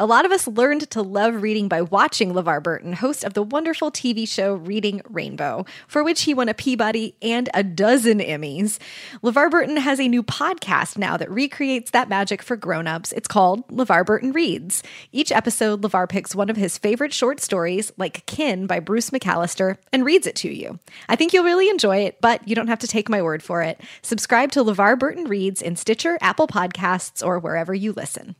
A 0.00 0.06
lot 0.06 0.24
of 0.24 0.30
us 0.30 0.46
learned 0.46 0.88
to 0.90 1.02
love 1.02 1.42
reading 1.42 1.66
by 1.66 1.82
watching 1.82 2.32
LeVar 2.32 2.62
Burton, 2.62 2.92
host 2.92 3.24
of 3.24 3.34
the 3.34 3.42
wonderful 3.42 3.90
TV 3.90 4.28
show 4.28 4.54
Reading 4.54 5.02
Rainbow, 5.08 5.66
for 5.88 6.04
which 6.04 6.22
he 6.22 6.34
won 6.34 6.48
a 6.48 6.54
Peabody 6.54 7.16
and 7.20 7.48
a 7.52 7.64
dozen 7.64 8.20
Emmys. 8.20 8.78
LeVar 9.24 9.50
Burton 9.50 9.76
has 9.76 9.98
a 9.98 10.06
new 10.06 10.22
podcast 10.22 10.98
now 10.98 11.16
that 11.16 11.28
recreates 11.28 11.90
that 11.90 12.08
magic 12.08 12.44
for 12.44 12.54
grown-ups. 12.54 13.10
It's 13.10 13.26
called 13.26 13.66
LeVar 13.70 14.06
Burton 14.06 14.30
Reads. 14.30 14.84
Each 15.10 15.32
episode, 15.32 15.82
LeVar 15.82 16.08
picks 16.08 16.32
one 16.32 16.48
of 16.48 16.56
his 16.56 16.78
favorite 16.78 17.12
short 17.12 17.40
stories, 17.40 17.90
like 17.96 18.24
Kin 18.26 18.68
by 18.68 18.78
Bruce 18.78 19.10
McAllister, 19.10 19.78
and 19.92 20.04
reads 20.04 20.28
it 20.28 20.36
to 20.36 20.48
you. 20.48 20.78
I 21.08 21.16
think 21.16 21.32
you'll 21.32 21.42
really 21.42 21.70
enjoy 21.70 21.96
it, 22.04 22.20
but 22.20 22.46
you 22.46 22.54
don't 22.54 22.68
have 22.68 22.78
to 22.78 22.86
take 22.86 23.08
my 23.08 23.20
word 23.20 23.42
for 23.42 23.62
it. 23.62 23.80
Subscribe 24.02 24.52
to 24.52 24.62
LeVar 24.62 24.96
Burton 24.96 25.24
Reads 25.24 25.60
in 25.60 25.74
Stitcher, 25.74 26.18
Apple 26.20 26.46
Podcasts, 26.46 27.26
or 27.26 27.40
wherever 27.40 27.74
you 27.74 27.92
listen. 27.92 28.36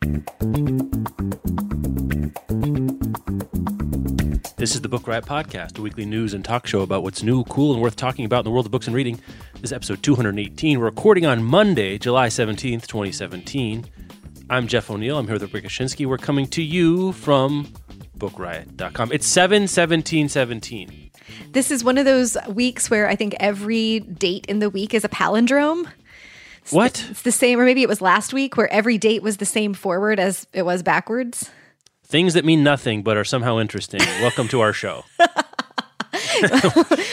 This 0.00 0.24
is 4.74 4.80
the 4.80 4.88
Book 4.88 5.06
Riot 5.06 5.26
Podcast, 5.26 5.78
a 5.78 5.82
weekly 5.82 6.06
news 6.06 6.32
and 6.32 6.42
talk 6.42 6.66
show 6.66 6.80
about 6.80 7.02
what's 7.02 7.22
new, 7.22 7.44
cool, 7.44 7.74
and 7.74 7.82
worth 7.82 7.96
talking 7.96 8.24
about 8.24 8.38
in 8.38 8.44
the 8.44 8.50
world 8.50 8.64
of 8.64 8.72
books 8.72 8.86
and 8.86 8.96
reading. 8.96 9.20
This 9.56 9.64
is 9.64 9.72
episode 9.74 10.02
218. 10.02 10.78
We're 10.78 10.86
recording 10.86 11.26
on 11.26 11.44
Monday, 11.44 11.98
July 11.98 12.28
17th, 12.28 12.86
2017. 12.86 13.84
I'm 14.48 14.66
Jeff 14.66 14.90
O'Neal. 14.90 15.18
I'm 15.18 15.26
here 15.26 15.34
with 15.34 15.42
Rebecca 15.42 15.68
Schinsky. 15.68 16.06
We're 16.06 16.16
coming 16.16 16.46
to 16.48 16.62
you 16.62 17.12
from 17.12 17.70
bookriot.com. 18.16 19.12
It's 19.12 19.26
7 19.26 19.68
17 19.68 20.30
17. 20.30 21.10
This 21.52 21.70
is 21.70 21.84
one 21.84 21.98
of 21.98 22.06
those 22.06 22.38
weeks 22.48 22.88
where 22.88 23.06
I 23.06 23.16
think 23.16 23.36
every 23.38 24.00
date 24.00 24.46
in 24.46 24.60
the 24.60 24.70
week 24.70 24.94
is 24.94 25.04
a 25.04 25.10
palindrome. 25.10 25.86
It's 26.62 26.72
What? 26.72 26.94
The, 26.94 27.10
it's 27.10 27.22
the 27.22 27.32
same, 27.32 27.58
or 27.60 27.64
maybe 27.64 27.82
it 27.82 27.88
was 27.88 28.00
last 28.00 28.32
week 28.32 28.56
where 28.56 28.72
every 28.72 28.98
date 28.98 29.22
was 29.22 29.38
the 29.38 29.46
same 29.46 29.74
forward 29.74 30.18
as 30.20 30.46
it 30.52 30.62
was 30.62 30.82
backwards. 30.82 31.50
Things 32.04 32.34
that 32.34 32.44
mean 32.44 32.62
nothing 32.64 33.02
but 33.02 33.16
are 33.16 33.24
somehow 33.24 33.58
interesting. 33.58 34.00
Welcome 34.20 34.48
to 34.48 34.60
our 34.60 34.72
show. 34.72 35.04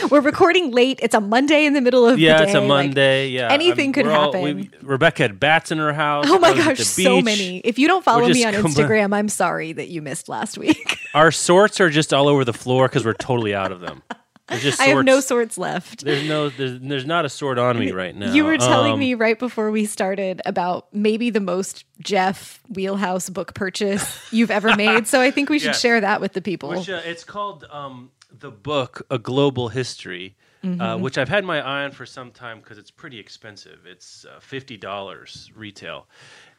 We're 0.09 0.21
recording 0.21 0.71
late. 0.71 0.99
It's 1.03 1.13
a 1.13 1.19
Monday 1.21 1.65
in 1.65 1.73
the 1.73 1.81
middle 1.81 2.07
of 2.07 2.17
Yeah, 2.19 2.37
the 2.37 2.43
it's 2.45 2.53
a 2.53 2.61
Monday. 2.61 3.29
yeah. 3.29 3.51
anything 3.51 3.93
could 3.93 4.05
we're 4.05 4.11
all- 4.13 4.31
happen. 4.33 4.55
we- 4.57 4.69
Rebecca 4.81 5.23
had 5.23 5.39
bats 5.39 5.71
in 5.71 5.77
her 5.77 5.93
house. 5.93 6.25
oh 6.27 6.39
my 6.39 6.49
I 6.49 6.51
was 6.51 6.59
at 6.67 6.77
gosh, 6.77 6.87
so 6.87 7.21
many. 7.21 7.59
If 7.59 7.77
you 7.77 7.87
don't 7.87 8.03
follow 8.03 8.27
me 8.27 8.43
on 8.45 8.53
Instagram, 8.53 9.13
I'm 9.13 9.29
sorry 9.29 9.73
that 9.73 9.89
you 9.89 10.01
missed 10.01 10.29
last 10.29 10.57
week. 10.57 10.97
Our 11.13 11.31
sorts 11.31 11.79
are 11.79 11.89
just 11.89 12.13
all 12.13 12.27
over 12.27 12.43
the 12.45 12.53
floor 12.53 12.87
because 12.87 13.05
we're 13.05 13.13
totally 13.13 13.53
out 13.53 13.71
of 13.71 13.81
them. 13.81 14.01
There's 14.47 14.63
just 14.63 14.81
I 14.81 14.85
have 14.85 15.05
no 15.05 15.19
sorts 15.19 15.57
left. 15.57 16.03
There's 16.05 16.27
no, 16.27 16.49
there's, 16.49 16.79
there's 16.79 17.05
not 17.05 17.25
a 17.25 17.29
sword 17.29 17.59
on 17.59 17.77
me 17.77 17.91
right 17.91 18.15
now. 18.15 18.31
You 18.33 18.45
were 18.45 18.57
telling 18.57 18.93
Um, 18.93 18.99
me 18.99 19.13
right 19.13 19.37
before 19.37 19.71
we 19.71 19.85
started 19.85 20.41
about 20.45 20.87
maybe 20.93 21.29
the 21.29 21.39
most 21.39 21.83
Jeff 21.99 22.61
wheelhouse 22.69 23.29
book 23.29 23.53
purchase 23.53 24.31
you've 24.31 24.51
ever 24.51 24.75
made. 24.77 25.07
So 25.07 25.21
I 25.21 25.31
think 25.31 25.49
we 25.49 25.59
should 25.59 25.75
share 25.75 25.99
that 26.01 26.21
with 26.21 26.33
the 26.33 26.41
people. 26.41 26.69
Which, 26.69 26.89
uh, 26.89 27.01
it's 27.05 27.23
called 27.23 27.65
um, 27.71 28.11
the 28.31 28.51
book 28.51 29.05
A 29.09 29.17
Global 29.19 29.69
History, 29.69 30.35
Mm-hmm. 30.63 30.81
uh, 30.81 30.97
which 30.97 31.19
I've 31.19 31.29
had 31.29 31.45
my 31.45 31.61
eye 31.61 31.83
on 31.83 31.91
for 31.91 32.05
some 32.07 32.31
time 32.31 32.59
because 32.59 32.79
it's 32.79 32.89
pretty 32.89 33.19
expensive. 33.19 33.81
It's 33.85 34.25
uh, 34.25 34.39
fifty 34.39 34.75
dollars 34.75 35.51
retail, 35.55 36.07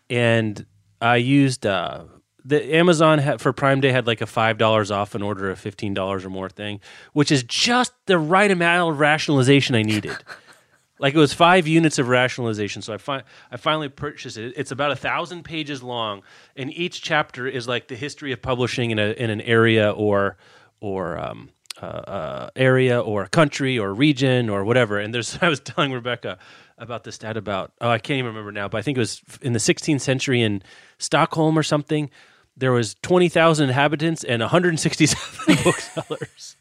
and 0.08 0.64
I 1.02 1.16
used 1.16 1.66
uh, 1.66 2.04
the 2.48 2.74
Amazon 2.76 3.18
had, 3.18 3.40
for 3.40 3.52
Prime 3.52 3.80
Day 3.80 3.92
had 3.92 4.06
like 4.06 4.20
a 4.20 4.26
five 4.26 4.58
dollars 4.58 4.90
off 4.90 5.14
an 5.14 5.22
order 5.22 5.50
of 5.50 5.58
fifteen 5.58 5.94
dollars 5.94 6.24
or 6.24 6.30
more 6.30 6.48
thing, 6.48 6.80
which 7.12 7.30
is 7.30 7.42
just 7.42 7.92
the 8.06 8.18
right 8.18 8.50
amount 8.50 8.92
of 8.92 9.00
rationalization 9.00 9.74
I 9.74 9.82
needed. 9.82 10.16
like 10.98 11.14
it 11.14 11.18
was 11.18 11.34
five 11.34 11.68
units 11.68 11.98
of 11.98 12.08
rationalization. 12.08 12.80
So 12.80 12.94
I 12.94 12.96
fi- 12.96 13.22
I 13.50 13.58
finally 13.58 13.90
purchased 13.90 14.38
it. 14.38 14.54
It's 14.56 14.70
about 14.70 14.90
a 14.92 14.96
thousand 14.96 15.44
pages 15.44 15.82
long, 15.82 16.22
and 16.56 16.72
each 16.72 17.02
chapter 17.02 17.46
is 17.46 17.68
like 17.68 17.88
the 17.88 17.96
history 17.96 18.32
of 18.32 18.40
publishing 18.40 18.90
in 18.90 18.98
a 18.98 19.10
in 19.10 19.28
an 19.28 19.42
area 19.42 19.90
or 19.90 20.38
or 20.80 21.18
um, 21.18 21.50
uh, 21.82 21.86
uh, 21.86 22.50
area 22.56 22.98
or 22.98 23.24
a 23.24 23.28
country 23.28 23.78
or 23.78 23.92
region 23.92 24.48
or 24.48 24.64
whatever. 24.64 24.98
And 24.98 25.14
there's 25.14 25.38
I 25.42 25.48
was 25.48 25.60
telling 25.60 25.92
Rebecca 25.92 26.38
about 26.78 27.04
the 27.04 27.12
stat 27.12 27.36
about 27.36 27.72
oh 27.80 27.90
I 27.90 27.98
can't 27.98 28.18
even 28.18 28.28
remember 28.28 28.52
now, 28.52 28.68
but 28.68 28.78
I 28.78 28.82
think 28.82 28.96
it 28.96 29.00
was 29.00 29.20
in 29.42 29.52
the 29.52 29.58
16th 29.58 30.00
century 30.00 30.40
in 30.40 30.62
Stockholm 30.98 31.58
or 31.58 31.62
something. 31.62 32.10
There 32.58 32.72
was 32.72 32.96
20,000 33.02 33.68
inhabitants 33.68 34.24
and 34.24 34.40
167 34.42 35.56
booksellers. 35.64 36.56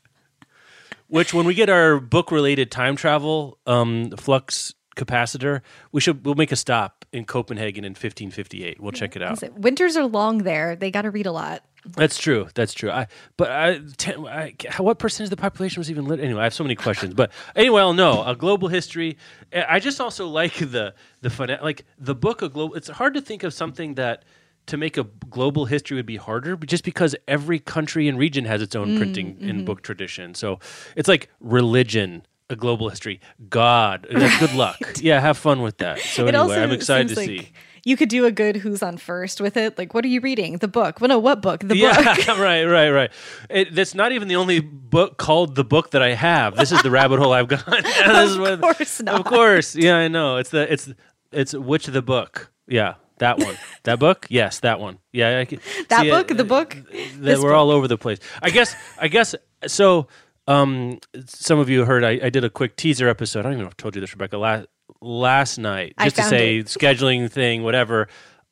Which 1.08 1.34
when 1.34 1.46
we 1.46 1.54
get 1.54 1.70
our 1.70 2.00
book 2.00 2.32
related 2.32 2.70
time 2.70 2.96
travel 2.96 3.58
um, 3.66 4.12
flux 4.12 4.74
capacitor 4.96 5.62
we 5.92 6.02
should 6.02 6.26
we'll 6.26 6.34
make 6.36 6.52
a 6.52 6.56
stop 6.56 7.06
in 7.14 7.24
copenhagen 7.24 7.86
in 7.86 7.92
1558 7.92 8.80
we'll 8.82 8.92
check 8.92 9.16
it 9.16 9.22
out. 9.22 9.42
Winters 9.58 9.96
are 9.96 10.06
long 10.06 10.40
there. 10.40 10.76
They 10.76 10.90
got 10.92 11.04
to 11.04 11.12
read 11.12 11.28
a 11.28 11.32
lot. 11.32 11.64
that's 11.96 12.18
true. 12.18 12.48
That's 12.56 12.74
true. 12.74 12.90
I 12.92 13.08
but 13.38 13.52
i, 13.52 13.80
ten, 13.98 14.26
I 14.28 14.54
what 14.80 14.98
percentage 15.00 15.28
of 15.28 15.38
the 15.38 15.42
population 15.42 15.80
was 15.80 15.90
even 15.92 16.06
lit? 16.06 16.20
Anyway 16.20 16.42
i 16.42 16.44
have 16.44 16.54
so 16.54 16.64
many 16.64 16.76
questions 16.76 17.14
but 17.14 17.32
anyway 17.56 17.82
i'll 17.82 17.94
know. 17.94 18.24
A 18.26 18.36
global 18.36 18.68
history. 18.68 19.18
I 19.54 19.80
just 19.80 20.02
also 20.02 20.28
like 20.28 20.56
the 20.56 20.94
the 21.22 21.30
fun 21.30 21.56
like 21.62 21.86
the 22.00 22.16
book 22.16 22.42
of 22.42 22.54
global 22.54 22.76
it's 22.76 22.90
hard 22.90 23.14
to 23.14 23.22
think 23.22 23.44
of 23.44 23.54
something 23.54 23.94
that 23.96 24.24
to 24.68 24.78
make 24.78 24.98
a 24.98 25.04
global 25.30 25.66
history 25.66 25.96
would 25.96 26.06
be 26.06 26.18
harder 26.18 26.56
but 26.56 26.70
just 26.70 26.84
because 26.84 27.16
every 27.28 27.60
country 27.60 28.08
and 28.08 28.18
region 28.18 28.46
has 28.46 28.62
its 28.62 28.76
own 28.76 28.90
mm, 28.90 28.98
printing 28.98 29.38
and 29.42 29.52
mm-hmm. 29.52 29.66
book 29.66 29.82
tradition 29.82 30.36
so 30.36 30.60
it's 30.96 31.08
like 31.08 31.30
religion 31.40 32.26
a 32.50 32.56
global 32.56 32.90
history 32.90 33.20
god 33.50 34.08
uh, 34.14 34.20
that's 34.20 34.40
good 34.40 34.54
luck 34.54 34.80
yeah 35.02 35.20
have 35.20 35.38
fun 35.38 35.62
with 35.62 35.78
that 35.80 36.00
so 36.00 36.28
it 36.28 36.36
anyway 36.36 36.58
i'm 36.58 36.72
excited 36.72 37.10
to 37.10 37.16
seems 37.16 37.28
see 37.28 37.38
like 37.38 37.54
you 37.88 37.96
could 37.96 38.10
do 38.10 38.26
a 38.26 38.32
good 38.32 38.58
who's 38.58 38.84
on 38.84 38.98
first 38.98 39.40
with 39.40 39.56
it. 39.56 39.78
Like, 39.78 39.94
what 39.94 40.04
are 40.04 40.10
you 40.10 40.20
reading? 40.20 40.58
The 40.58 40.68
book. 40.68 41.00
Well, 41.00 41.08
no, 41.08 41.20
what 41.20 41.42
book? 41.42 41.62
The 41.62 41.78
yeah, 41.78 42.16
book. 42.16 42.28
right, 42.38 42.66
right, 42.66 42.90
right. 42.90 43.12
It, 43.50 43.74
that's 43.74 43.96
not 43.96 44.12
even 44.12 44.28
the 44.28 44.36
only 44.36 44.60
book 44.60 45.18
called 45.18 45.56
the 45.56 45.64
book 45.64 45.92
that 45.92 46.02
I 46.02 46.14
have. 46.14 46.58
This 46.58 46.74
is 46.74 46.82
the 46.82 46.92
rabbit 46.92 47.20
hole 47.20 47.32
I've 47.32 47.48
gone. 47.48 47.64
Of 48.08 48.60
course 48.60 49.02
not. 49.02 49.22
Of 49.22 49.26
course, 49.26 49.74
yeah, 49.74 49.96
I 49.96 50.10
know. 50.10 50.36
It's 50.36 50.50
the 50.50 50.72
it's 50.72 50.90
it's 51.32 51.54
which 51.54 51.86
the 51.86 52.02
book? 52.02 52.52
Yeah, 52.68 52.96
that 53.20 53.40
one. 53.40 53.58
that 53.84 54.00
book? 54.00 54.28
Yes, 54.30 54.60
that 54.62 54.80
one. 54.80 55.00
Yeah, 55.12 55.40
I 55.40 55.46
can, 55.46 55.60
That 55.90 56.02
see, 56.02 56.10
book, 56.10 56.32
uh, 56.32 56.36
the 56.36 56.44
book, 56.44 56.78
that 57.20 57.40
we're 57.40 57.54
all 57.54 57.72
over 57.72 57.88
the 57.88 57.98
place. 57.98 58.20
I 58.42 58.50
guess. 58.50 58.76
I 59.00 59.08
guess. 59.08 59.36
So, 59.66 60.08
um, 60.48 61.00
some 61.26 61.60
of 61.60 61.70
you 61.70 61.86
heard 61.86 62.04
I, 62.04 62.20
I 62.24 62.30
did 62.30 62.44
a 62.44 62.50
quick 62.50 62.76
teaser 62.76 63.10
episode. 63.10 63.40
I 63.40 63.44
don't 63.44 63.54
even 63.54 63.64
know 63.64 63.68
if 63.68 63.76
I 63.78 63.82
told 63.82 63.96
you 63.96 64.02
this, 64.02 64.14
Rebecca. 64.14 64.38
Last 64.38 64.68
last 65.02 65.58
night, 65.58 65.94
I 65.98 66.06
just 66.06 66.16
to 66.18 66.24
say 66.24 66.58
it. 66.58 66.68
scheduling 66.68 67.30
thing, 67.32 67.64
whatever. 67.64 68.08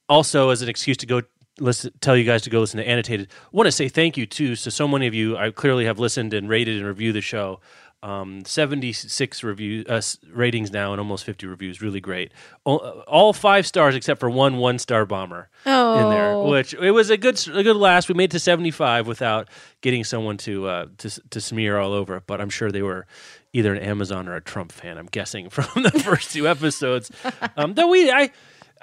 Also, 0.08 0.50
as 0.50 0.62
an 0.62 0.70
excuse 0.70 0.98
to 0.98 1.06
go 1.06 1.22
listen, 1.60 1.92
tell 2.02 2.16
you 2.18 2.24
guys 2.24 2.42
to 2.44 2.50
go 2.50 2.60
listen 2.60 2.78
to 2.80 2.88
annotated. 2.88 3.30
want 3.52 3.68
to 3.68 3.72
say 3.72 3.88
thank 3.88 4.18
you 4.18 4.26
too. 4.26 4.56
So, 4.56 4.70
so 4.70 4.88
many 4.88 5.08
of 5.08 5.14
you, 5.14 5.38
I 5.38 5.52
clearly 5.52 5.86
have 5.86 6.00
listened 6.00 6.34
and 6.34 6.50
rated 6.50 6.78
and 6.78 6.86
reviewed 6.86 7.16
the 7.16 7.22
show. 7.22 7.60
Um, 8.04 8.46
76 8.46 9.44
reviews, 9.44 9.88
uh, 9.88 10.00
ratings 10.32 10.72
now 10.72 10.92
and 10.94 11.00
almost 11.00 11.24
50 11.24 11.48
reviews. 11.48 11.82
Really 11.82 12.00
great. 12.00 12.32
All, 12.64 12.78
all 13.08 13.34
five 13.34 13.66
stars 13.66 13.96
except 13.96 14.20
for 14.20 14.30
one 14.30 14.58
one 14.58 14.78
star 14.78 15.08
bomber 15.08 15.50
oh. 15.66 15.98
in 15.98 16.10
there, 16.12 16.30
Oh. 16.34 16.50
which 16.52 16.76
it 16.76 16.92
was 16.92 17.10
a 17.10 17.18
good 17.18 17.40
a 17.52 17.64
good 17.64 17.76
last. 17.76 18.08
We 18.08 18.14
made 18.14 18.30
to 18.32 18.40
75 18.40 19.08
without 19.08 19.50
getting 19.82 20.04
someone 20.04 20.38
to 20.38 20.68
uh, 20.68 20.86
to 21.00 21.10
to 21.32 21.42
smear 21.42 21.80
all 21.80 21.94
over. 21.94 22.18
it. 22.18 22.24
But 22.28 22.42
I'm 22.42 22.52
sure 22.52 22.72
they 22.72 22.84
were 22.84 23.08
either 23.54 23.74
an 23.74 23.82
Amazon 23.82 24.28
or 24.28 24.36
a 24.36 24.42
Trump 24.42 24.72
fan. 24.72 25.00
I'm 25.00 25.08
guessing 25.08 25.50
from 25.56 25.82
the 25.82 25.92
first 25.92 26.32
two 26.32 26.48
episodes. 26.48 27.12
Um, 27.58 27.74
though 27.74 27.88
we 27.88 28.12
I. 28.12 28.30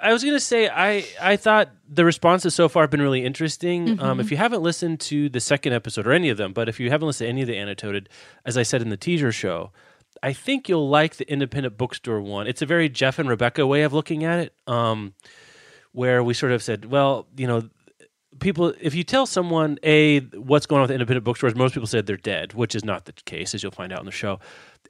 I 0.03 0.11
was 0.11 0.23
gonna 0.23 0.39
say 0.39 0.67
I 0.67 1.05
I 1.21 1.37
thought 1.37 1.69
the 1.87 2.03
responses 2.03 2.53
so 2.53 2.67
far 2.67 2.83
have 2.83 2.89
been 2.89 3.01
really 3.01 3.23
interesting. 3.23 3.99
Um, 4.01 4.19
if 4.19 4.31
you 4.31 4.37
haven't 4.37 4.61
listened 4.61 4.99
to 5.01 5.29
the 5.29 5.39
second 5.39 5.73
episode 5.73 6.05
or 6.05 6.11
any 6.11 6.29
of 6.29 6.37
them, 6.37 6.51
but 6.51 6.67
if 6.67 6.79
you 6.79 6.89
haven't 6.89 7.07
listened 7.07 7.27
to 7.27 7.29
any 7.29 7.41
of 7.41 7.47
the 7.47 7.57
annotated, 7.57 8.09
as 8.45 8.57
I 8.57 8.63
said 8.63 8.81
in 8.81 8.89
the 8.89 8.97
teaser 8.97 9.31
show, 9.31 9.71
I 10.21 10.33
think 10.33 10.67
you'll 10.67 10.89
like 10.89 11.15
the 11.15 11.31
independent 11.31 11.77
bookstore 11.77 12.21
one. 12.21 12.47
It's 12.47 12.61
a 12.61 12.65
very 12.65 12.89
Jeff 12.89 13.17
and 13.17 13.29
Rebecca 13.29 13.65
way 13.65 13.83
of 13.83 13.93
looking 13.93 14.25
at 14.25 14.39
it, 14.39 14.53
um, 14.67 15.13
where 15.93 16.21
we 16.21 16.33
sort 16.33 16.51
of 16.51 16.61
said, 16.61 16.85
well, 16.85 17.27
you 17.37 17.47
know, 17.47 17.69
people 18.39 18.73
if 18.81 18.95
you 18.95 19.03
tell 19.03 19.25
someone 19.25 19.77
a 19.83 20.19
what's 20.35 20.65
going 20.65 20.79
on 20.79 20.83
with 20.83 20.91
independent 20.91 21.23
bookstores 21.23 21.55
most 21.55 21.73
people 21.73 21.87
said 21.87 22.05
they're 22.05 22.17
dead 22.17 22.53
which 22.53 22.73
is 22.73 22.83
not 22.83 23.05
the 23.05 23.13
case 23.25 23.53
as 23.53 23.61
you'll 23.61 23.71
find 23.71 23.93
out 23.93 23.99
in 23.99 24.05
the 24.05 24.11
show 24.11 24.39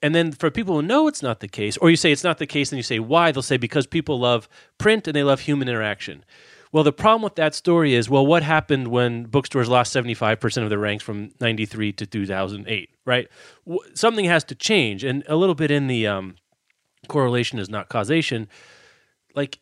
and 0.03 0.13
then 0.13 0.31
for 0.31 0.51
people 0.51 0.75
who 0.75 0.81
know 0.83 1.07
it's 1.07 1.23
not 1.23 1.39
the 1.39 1.47
case 1.47 1.77
or 1.77 1.89
you 1.89 1.95
say 1.95 2.11
it's 2.11 2.23
not 2.23 2.37
the 2.37 2.45
case 2.45 2.71
and 2.71 2.77
you 2.77 2.83
say 2.83 2.99
why 2.99 3.31
they'll 3.31 3.41
say 3.41 3.57
because 3.57 3.87
people 3.87 4.19
love 4.19 4.47
print 4.77 5.07
and 5.07 5.15
they 5.15 5.23
love 5.23 5.39
human 5.39 5.67
interaction 5.67 6.23
Well, 6.73 6.83
the 6.83 6.91
problem 6.91 7.21
with 7.21 7.35
that 7.35 7.53
story 7.53 7.93
is, 7.93 8.09
well, 8.09 8.25
what 8.25 8.41
happened 8.41 8.87
when 8.87 9.25
bookstores 9.25 9.69
lost 9.69 9.95
75% 9.95 10.63
of 10.63 10.69
their 10.69 10.79
ranks 10.79 11.03
from 11.03 11.29
93 11.39 11.91
to 11.93 12.07
2008, 12.07 12.89
right? 13.05 13.27
Something 13.93 14.25
has 14.25 14.43
to 14.45 14.55
change. 14.55 15.03
And 15.03 15.23
a 15.27 15.35
little 15.35 15.53
bit 15.53 15.69
in 15.69 15.85
the 15.85 16.07
um, 16.07 16.35
correlation 17.07 17.59
is 17.59 17.69
not 17.69 17.89
causation. 17.89 18.47
Like, 19.35 19.59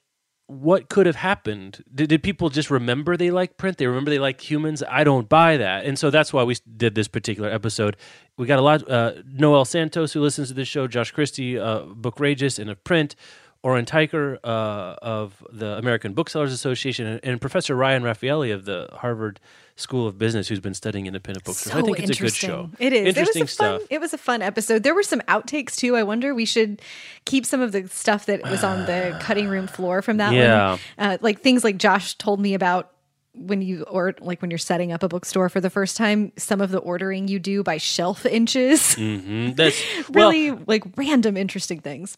what 0.52 0.90
could 0.90 1.06
have 1.06 1.16
happened? 1.16 1.82
Did, 1.96 2.10
did 2.10 2.24
people 2.24 2.50
just 2.50 2.70
remember 2.70 3.16
they 3.16 3.32
like 3.32 3.56
print? 3.56 3.78
They 3.78 3.88
remember 3.88 4.12
they 4.12 4.20
like 4.20 4.42
humans? 4.42 4.84
I 4.90 5.06
don't 5.06 5.30
buy 5.30 5.56
that. 5.56 5.86
And 5.86 5.98
so 5.98 6.10
that's 6.10 6.34
why 6.34 6.44
we 6.44 6.58
did 6.76 6.94
this 6.94 7.08
particular 7.08 7.50
episode. 7.50 7.96
We 8.38 8.48
got 8.48 8.60
a 8.60 8.62
lot, 8.62 8.90
uh, 8.90 9.14
Noel 9.26 9.64
Santos, 9.64 10.12
who 10.12 10.20
listens 10.20 10.50
to 10.50 10.54
this 10.54 10.68
show, 10.68 10.88
Josh 10.88 11.12
Christie, 11.12 11.58
uh, 11.58 11.84
Bookrageous, 11.84 12.60
and 12.60 12.70
of 12.70 12.84
print. 12.84 13.16
Oren 13.64 13.86
Teicher 13.86 14.40
uh, 14.44 14.96
of 15.04 15.46
the 15.52 15.78
American 15.78 16.14
Booksellers 16.14 16.52
Association, 16.52 17.06
and, 17.06 17.20
and, 17.24 17.40
Professor 17.40 17.76
Ryan 17.76 18.02
Raffaelli 18.02 18.52
of 18.52 18.66
the 18.66 18.90
Harvard 18.92 19.40
School 19.82 20.08
of 20.08 20.18
Business, 20.18 20.48
who's 20.48 20.60
been 20.60 20.74
studying 20.74 21.08
independent 21.08 21.44
bookstores. 21.44 21.74
So 21.74 21.80
I 21.80 21.82
think 21.82 22.00
it's 22.00 22.18
a 22.18 22.22
good 22.22 22.34
show. 22.34 22.70
It 22.80 22.94
is 22.94 23.08
interesting 23.18 23.42
it 23.42 23.44
was 23.44 23.54
a 23.54 23.56
fun, 23.58 23.80
stuff. 23.80 23.88
It 23.90 24.02
was 24.02 24.14
a 24.14 24.18
fun 24.18 24.42
episode. 24.42 24.84
There 24.84 24.96
were 24.96 25.04
some 25.04 25.20
outtakes 25.22 25.76
too. 25.76 25.96
I 25.96 26.04
wonder 26.04 26.34
we 26.34 26.46
should 26.46 26.82
keep 27.26 27.46
some 27.46 27.60
of 27.62 27.72
the 27.72 27.88
stuff 27.90 28.26
that 28.28 28.44
was 28.44 28.64
on 28.64 28.86
the 28.86 29.18
cutting 29.22 29.48
room 29.48 29.68
floor 29.68 30.02
from 30.02 30.18
that 30.18 30.34
Yeah. 30.34 30.72
one, 30.72 30.80
uh, 30.98 31.18
like 31.22 31.42
things 31.42 31.64
like 31.64 31.78
Josh 31.78 32.16
told 32.16 32.40
me 32.40 32.54
about 32.54 32.92
when 33.34 33.62
you 33.62 33.84
or 33.84 34.14
like 34.20 34.42
when 34.42 34.52
you're 34.52 34.58
setting 34.58 34.92
up 34.92 35.04
a 35.04 35.08
bookstore 35.08 35.48
for 35.48 35.62
the 35.62 35.70
first 35.70 35.96
time 35.96 36.34
some 36.38 36.60
of 36.60 36.70
the 36.70 36.80
ordering 36.80 37.30
you 37.30 37.40
do 37.40 37.64
by 37.64 37.78
shelf 37.78 38.26
inches 38.26 38.82
Mhm. 38.98 39.56
That's 39.56 39.82
well, 40.10 40.30
really 40.32 40.52
like 40.68 40.84
random 40.98 41.38
interesting 41.38 41.80
things 41.80 42.18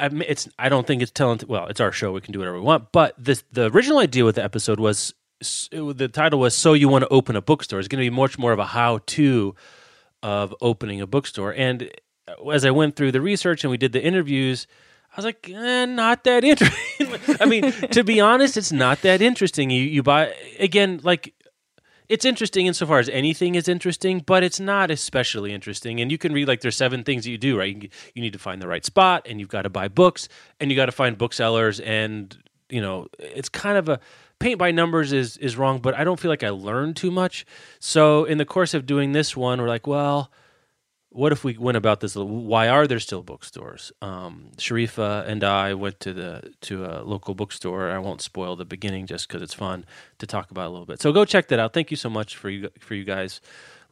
I 0.00 0.08
mean, 0.08 0.24
it's 0.26 0.48
I 0.58 0.70
don't 0.70 0.86
think 0.88 1.02
it's 1.02 1.12
telling. 1.12 1.38
Well, 1.46 1.66
it's 1.68 1.80
our 1.80 1.92
show. 1.92 2.10
We 2.12 2.20
can 2.20 2.32
do 2.32 2.40
whatever 2.40 2.56
we 2.58 2.64
want. 2.64 2.90
But 2.90 3.14
this 3.16 3.44
the 3.52 3.70
original 3.70 3.98
idea 3.98 4.24
with 4.24 4.34
the 4.34 4.42
episode 4.42 4.80
was 4.80 5.14
the 5.70 6.08
title 6.08 6.40
was 6.40 6.54
"So 6.54 6.72
You 6.72 6.88
Want 6.88 7.02
to 7.02 7.08
Open 7.08 7.36
a 7.36 7.42
Bookstore." 7.42 7.78
It's 7.78 7.88
going 7.88 8.02
to 8.02 8.10
be 8.10 8.14
much 8.14 8.38
more 8.38 8.52
of 8.52 8.58
a 8.58 8.66
how-to 8.66 9.54
of 10.22 10.54
opening 10.62 11.00
a 11.02 11.06
bookstore. 11.06 11.52
And 11.52 11.90
as 12.50 12.64
I 12.64 12.70
went 12.70 12.96
through 12.96 13.12
the 13.12 13.20
research 13.20 13.62
and 13.62 13.70
we 13.70 13.76
did 13.76 13.92
the 13.92 14.02
interviews, 14.02 14.66
I 15.12 15.16
was 15.16 15.24
like, 15.26 15.48
eh, 15.48 15.84
not 15.84 16.24
that 16.24 16.44
interesting. 16.98 17.36
I 17.40 17.44
mean, 17.44 17.70
to 17.90 18.02
be 18.02 18.20
honest, 18.20 18.56
it's 18.56 18.72
not 18.72 19.02
that 19.02 19.22
interesting. 19.22 19.70
You 19.70 19.82
you 19.82 20.02
buy 20.02 20.34
again 20.58 21.00
like 21.02 21.34
it's 22.08 22.24
interesting 22.24 22.66
insofar 22.66 22.98
as 22.98 23.08
anything 23.08 23.54
is 23.54 23.68
interesting, 23.68 24.20
but 24.24 24.42
it's 24.42 24.60
not 24.60 24.90
especially 24.90 25.52
interesting. 25.52 26.00
And 26.00 26.10
you 26.10 26.18
can 26.18 26.32
read 26.32 26.48
like 26.48 26.60
there's 26.60 26.76
seven 26.76 27.04
things 27.04 27.24
that 27.24 27.30
you 27.30 27.38
do, 27.38 27.58
right? 27.58 27.90
You 28.14 28.22
need 28.22 28.32
to 28.32 28.38
find 28.38 28.60
the 28.60 28.68
right 28.68 28.84
spot, 28.84 29.26
and 29.28 29.38
you've 29.38 29.48
got 29.48 29.62
to 29.62 29.70
buy 29.70 29.88
books, 29.88 30.28
and 30.58 30.70
you 30.70 30.76
got 30.76 30.86
to 30.86 30.92
find 30.92 31.16
booksellers, 31.16 31.80
and 31.80 32.36
you 32.70 32.80
know 32.80 33.08
it's 33.18 33.48
kind 33.48 33.76
of 33.76 33.88
a 33.88 34.00
paint 34.38 34.58
by 34.58 34.70
numbers 34.70 35.12
is 35.12 35.36
is 35.38 35.56
wrong, 35.56 35.78
but 35.80 35.94
I 35.94 36.04
don't 36.04 36.20
feel 36.20 36.30
like 36.30 36.42
I 36.42 36.50
learned 36.50 36.96
too 36.96 37.10
much. 37.10 37.44
So 37.78 38.24
in 38.24 38.38
the 38.38 38.44
course 38.44 38.74
of 38.74 38.86
doing 38.86 39.12
this 39.12 39.36
one, 39.36 39.60
we're 39.60 39.68
like, 39.68 39.86
well, 39.86 40.30
what 41.10 41.30
if 41.30 41.44
we 41.44 41.56
went 41.56 41.76
about 41.76 42.00
this? 42.00 42.16
Why 42.16 42.68
are 42.68 42.86
there 42.88 42.98
still 42.98 43.22
bookstores? 43.22 43.92
Um, 44.02 44.50
Sharifa 44.56 45.26
and 45.28 45.44
I 45.44 45.72
went 45.74 46.00
to 46.00 46.12
the 46.12 46.52
to 46.62 46.84
a 46.84 47.02
local 47.04 47.34
bookstore. 47.34 47.90
I 47.90 47.98
won't 47.98 48.20
spoil 48.20 48.56
the 48.56 48.64
beginning 48.64 49.06
just 49.06 49.28
because 49.28 49.40
it's 49.40 49.54
fun 49.54 49.84
to 50.18 50.26
talk 50.26 50.50
about 50.50 50.66
a 50.66 50.70
little 50.70 50.86
bit. 50.86 51.00
So 51.00 51.12
go 51.12 51.24
check 51.24 51.48
that 51.48 51.58
out. 51.60 51.72
Thank 51.72 51.90
you 51.92 51.96
so 51.96 52.10
much 52.10 52.36
for 52.36 52.50
you 52.50 52.68
for 52.80 52.94
you 52.94 53.04
guys 53.04 53.40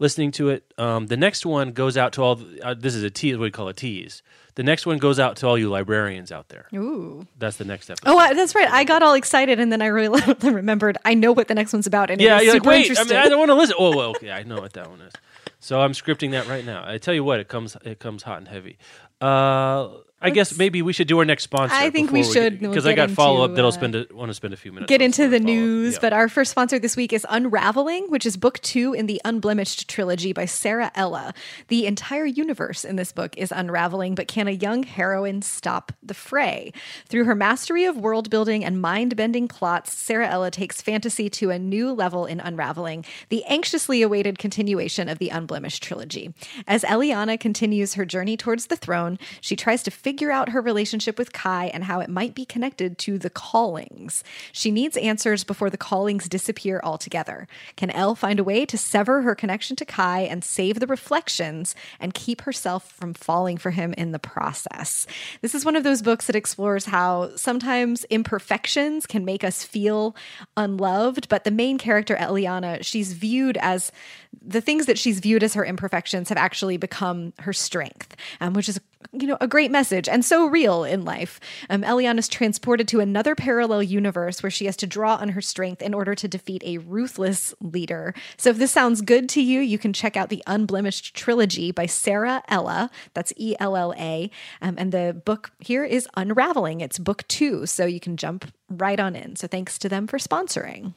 listening 0.01 0.33
to 0.33 0.49
it. 0.49 0.75
Um, 0.79 1.07
the 1.07 1.17
next 1.17 1.47
one 1.47 1.71
goes 1.71 1.97
out 1.97 2.13
to 2.15 2.23
all. 2.23 2.35
the- 2.37 2.61
Uh, 2.67 2.75
this 2.75 2.95
is 2.97 3.05
a 3.05 3.11
tease. 3.11 3.37
What 3.39 3.45
we 3.45 3.51
call 3.53 3.69
a 3.69 3.75
tease. 3.75 4.21
The 4.55 4.63
next 4.63 4.85
one 4.85 4.99
goes 4.99 5.19
out 5.19 5.37
to 5.39 5.47
all 5.47 5.57
you 5.57 5.71
librarians 5.71 6.31
out 6.31 6.49
there. 6.49 6.67
ooh 6.75 7.27
That's 7.39 7.57
the 7.57 7.65
next 7.65 7.89
episode. 7.91 8.11
oh 8.11 8.19
I, 8.19 8.35
that's 8.35 8.55
right 8.55 8.69
i 8.71 8.85
got 8.85 9.03
all 9.03 9.15
excited 9.15 9.59
and 9.59 9.73
then 9.73 9.81
i 9.83 9.87
really 9.87 10.21
remembered 10.43 10.99
i 11.05 11.15
know 11.15 11.33
what 11.33 11.49
the 11.49 11.55
next 11.55 11.73
one's 11.73 11.87
about 11.87 12.11
and 12.11 12.21
yeah, 12.21 12.33
it 12.33 12.35
was 12.35 12.45
you're 12.45 12.55
like, 12.55 12.65
wait, 12.65 12.99
I, 12.99 13.05
mean, 13.05 13.17
I 13.17 13.29
don't 13.29 13.39
want 13.39 13.51
to 13.51 13.55
listen. 13.55 13.77
Oh, 13.79 13.97
well, 13.97 14.11
okay, 14.17 14.31
I 14.31 14.43
know 14.43 14.61
what 14.61 14.73
that 14.75 14.91
one 14.91 15.01
is. 15.01 15.13
So 15.61 15.81
I'm 15.81 15.93
scripting 15.93 16.33
that 16.33 16.49
right 16.49 16.65
now. 16.65 16.83
I 16.87 16.99
tell 16.99 17.15
you 17.15 17.23
what, 17.25 17.39
it 17.41 17.49
comes 17.49 17.77
it 17.85 17.99
comes 18.01 18.25
hot 18.25 18.39
and 18.39 18.49
heavy. 18.49 18.79
Uh, 19.23 19.89
I 20.25 20.31
guess 20.31 20.57
maybe 20.57 20.83
we 20.83 20.93
should 20.93 21.09
do 21.09 21.19
our 21.19 21.25
next 21.25 21.43
sponsor. 21.43 21.75
I 21.75 21.91
think 21.91 22.13
we 22.13 22.23
should. 22.23 22.61
We'll 22.61 22.71
because 22.71 22.87
I 22.87 22.95
got 22.95 23.11
follow 23.11 23.45
up 23.45 23.57
that'll 23.57 23.69
uh, 23.69 23.73
spend 23.73 23.97
a, 23.97 24.07
want 24.13 24.31
to 24.31 24.35
spend 24.35 24.55
a 24.55 24.57
few 24.57 24.71
minutes. 24.71 24.89
get 24.89 25.03
into 25.03 25.29
the 25.29 25.41
news, 25.41 25.95
Yeah. 25.95 25.99
but 26.01 26.13
our 26.13 26.29
first 26.29 26.53
sponsor 26.53 26.79
this 26.79 26.97
week 26.97 27.13
is 27.13 27.27
Unraveling, 27.29 28.09
which 28.09 28.25
is 28.25 28.37
book 28.37 28.61
two 28.61 28.93
in 28.95 29.07
the 29.07 29.21
Unblemished 29.25 29.89
trilogy 29.89 30.33
by 30.33 30.45
Sara 30.45 30.93
Ella. 30.95 31.35
The 31.69 31.87
entire 31.87 32.25
universe 32.25 32.85
in 32.85 32.95
this 32.95 33.11
book 33.11 33.37
is 33.37 33.51
unraveling, 33.51 34.15
but 34.15 34.29
can 34.29 34.47
a 34.47 34.53
young 34.53 34.85
heroine 34.85 35.43
stop 35.43 35.91
the 36.05 36.15
fray? 36.15 36.73
Through 37.09 37.25
her 37.25 37.35
mastery 37.35 37.85
of 37.85 37.97
world 37.97 38.31
building 38.31 38.65
and 38.65 38.81
mind 38.81 39.17
bending 39.17 39.49
plots, 39.49 39.93
Sara 39.93 40.29
Ella 40.29 40.53
takes 40.53 40.81
fantasy 40.81 41.29
to 41.31 41.51
a 41.51 41.59
new 41.59 41.93
level 41.93 42.27
in 42.27 42.39
Unraveling, 42.39 43.05
the 43.29 43.45
anxiously 43.47 44.03
awaited 44.03 44.39
continuation 44.39 45.09
of 45.09 45.19
the 45.19 45.31
Unblemished 45.31 45.83
trilogy. 45.83 46.33
As 46.69 46.85
Eliana 46.85 47.41
continues 47.41 47.95
her 47.95 48.05
journey 48.05 48.37
towards 48.37 48.67
the 48.67 48.77
throne, 48.77 49.12
she 49.41 49.57
tries 49.57 49.83
to 49.85 49.91
figure 49.91 50.31
out 50.31 50.51
her 50.51 50.61
relationship 50.61 51.19
with 51.19 51.33
Kai 51.33 51.67
and 51.67 51.85
how 51.85 52.01
it 52.01 52.09
might 52.09 52.35
be 52.35 52.45
connected 52.45 52.99
to 52.99 53.19
the 53.19 53.31
callings. 53.31 54.23
She 54.53 54.71
needs 54.71 54.97
answers 54.97 55.45
before 55.45 55.71
the 55.71 55.77
callings 55.77 56.29
disappear 56.29 56.81
altogether. 56.83 57.47
Can 57.77 57.91
Elle 57.91 58.15
find 58.15 58.39
a 58.39 58.45
way 58.45 58.65
to 58.67 58.79
sever 58.79 59.23
her 59.23 59.35
connection 59.35 59.77
to 59.77 59.85
Kai 59.85 60.21
and 60.21 60.45
save 60.45 60.81
the 60.81 60.87
reflections 60.87 61.75
and 62.01 62.15
keep 62.15 62.43
herself 62.43 62.91
from 62.93 63.15
falling 63.15 63.57
for 63.57 63.71
him 63.71 63.93
in 63.95 64.13
the 64.13 64.19
process? 64.19 65.07
This 65.41 65.55
is 65.55 65.65
one 65.65 65.77
of 65.77 65.85
those 65.85 66.03
books 66.03 66.27
that 66.27 66.37
explores 66.37 66.87
how 66.87 67.35
sometimes 67.37 68.05
imperfections 68.05 69.07
can 69.07 69.25
make 69.25 69.45
us 69.45 69.65
feel 69.65 70.15
unloved, 70.57 71.29
but 71.29 71.45
the 71.45 71.51
main 71.51 71.79
character, 71.79 72.17
Eliana, 72.17 72.83
she's 72.83 73.13
viewed 73.13 73.57
as 73.59 73.93
the 74.41 74.61
things 74.61 74.87
that 74.87 74.99
she's 74.99 75.21
viewed 75.21 75.43
as 75.43 75.55
her 75.55 75.65
imperfections 75.65 76.29
have 76.29 76.39
actually 76.39 76.77
become 76.77 77.33
her 77.41 77.53
strength, 77.53 78.17
um, 78.41 78.55
which 78.55 78.69
is 78.69 78.81
you 79.13 79.27
know 79.27 79.37
a 79.41 79.49
great 79.49 79.71
message 79.71 80.09
and 80.09 80.25
so 80.25 80.47
real 80.47 80.85
in 80.85 81.05
life. 81.05 81.41
Um, 81.71 81.83
Eliana 81.83 82.19
is 82.19 82.29
transported 82.29 82.89
to 82.89 83.01
another 83.01 83.35
parallel 83.35 83.83
universe 83.83 84.43
where 84.43 84.51
she 84.51 84.67
has 84.67 84.77
to 84.79 84.87
draw 84.87 85.17
on 85.17 85.31
her 85.31 85.41
strength 85.41 85.83
in 85.83 85.95
order 85.95 86.15
to 86.15 86.29
defeat 86.29 86.63
a 86.65 86.79
ruthless 86.79 87.55
leader. 87.61 88.15
So 88.37 88.51
if 88.51 88.59
this 88.59 88.71
sounds 88.71 89.01
good 89.01 89.29
to 89.31 89.43
you, 89.43 89.61
you 89.61 89.79
can 89.79 89.93
check 89.93 90.17
out 90.17 90.29
the 90.29 90.43
Unblemished 90.47 91.15
trilogy 91.15 91.73
by 91.73 91.87
Sara 91.87 92.43
Ella. 92.49 92.91
That's 93.15 93.33
E 93.37 93.55
L 93.59 93.77
L 93.77 93.95
A, 93.99 94.31
um, 94.61 94.77
and 94.79 94.93
the 94.93 95.21
book 95.25 95.53
here 95.61 95.85
is 95.85 96.09
Unraveling. 96.17 96.81
It's 96.81 96.99
book 96.99 97.27
two, 97.29 97.67
so 97.67 97.87
you 97.87 98.01
can 98.01 98.17
jump 98.17 98.53
right 98.69 98.99
on 98.99 99.15
in. 99.17 99.37
So 99.37 99.47
thanks 99.47 99.79
to 99.79 99.89
them 99.89 100.07
for 100.07 100.19
sponsoring. 100.19 100.95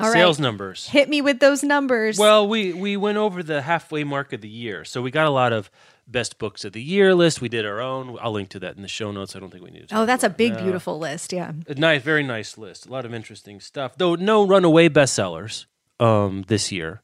All 0.00 0.06
right. 0.06 0.14
sales 0.14 0.40
numbers. 0.40 0.88
Hit 0.88 1.10
me 1.10 1.20
with 1.20 1.40
those 1.40 1.62
numbers. 1.62 2.18
Well, 2.18 2.48
we 2.48 2.72
we 2.72 2.96
went 2.96 3.18
over 3.18 3.42
the 3.42 3.60
halfway 3.60 4.02
mark 4.02 4.32
of 4.32 4.40
the 4.40 4.48
year, 4.48 4.82
so 4.84 5.02
we 5.02 5.10
got 5.10 5.26
a 5.26 5.30
lot 5.30 5.52
of 5.52 5.70
best 6.10 6.38
books 6.38 6.64
of 6.64 6.72
the 6.72 6.82
year 6.82 7.14
list. 7.14 7.40
We 7.40 7.48
did 7.48 7.64
our 7.64 7.80
own. 7.80 8.18
I'll 8.20 8.32
link 8.32 8.48
to 8.50 8.58
that 8.60 8.76
in 8.76 8.82
the 8.82 8.88
show 8.88 9.12
notes. 9.12 9.36
I 9.36 9.40
don't 9.40 9.50
think 9.50 9.64
we 9.64 9.70
need 9.70 9.88
to. 9.88 9.98
oh, 9.98 10.06
that's 10.06 10.24
a 10.24 10.30
big, 10.30 10.54
now. 10.54 10.62
beautiful 10.62 10.98
list. 10.98 11.32
Yeah. 11.32 11.52
A 11.68 11.74
nice, 11.74 12.02
very 12.02 12.22
nice 12.22 12.58
list. 12.58 12.86
A 12.86 12.90
lot 12.90 13.04
of 13.04 13.14
interesting 13.14 13.60
stuff. 13.60 13.96
Though 13.96 14.14
no 14.14 14.46
runaway 14.46 14.88
bestsellers 14.88 15.66
um, 15.98 16.44
this 16.48 16.72
year. 16.72 17.02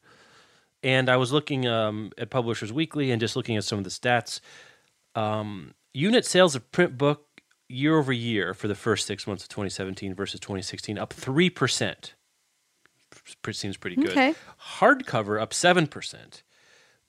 And 0.82 1.08
I 1.08 1.16
was 1.16 1.32
looking 1.32 1.66
um, 1.66 2.12
at 2.18 2.30
Publishers 2.30 2.72
Weekly 2.72 3.10
and 3.10 3.20
just 3.20 3.36
looking 3.36 3.56
at 3.56 3.64
some 3.64 3.78
of 3.78 3.84
the 3.84 3.90
stats. 3.90 4.40
Um, 5.14 5.74
unit 5.94 6.24
sales 6.24 6.54
of 6.54 6.70
print 6.72 6.98
book 6.98 7.26
year 7.68 7.98
over 7.98 8.12
year 8.12 8.54
for 8.54 8.68
the 8.68 8.74
first 8.74 9.06
six 9.06 9.26
months 9.26 9.42
of 9.42 9.48
2017 9.48 10.14
versus 10.14 10.38
2016 10.40 10.98
up 10.98 11.12
three 11.12 11.50
percent. 11.50 12.14
Seems 13.50 13.76
pretty 13.76 13.96
good. 13.96 14.10
Okay. 14.10 14.34
Hardcover 14.78 15.40
up 15.40 15.54
seven 15.54 15.86
percent. 15.86 16.42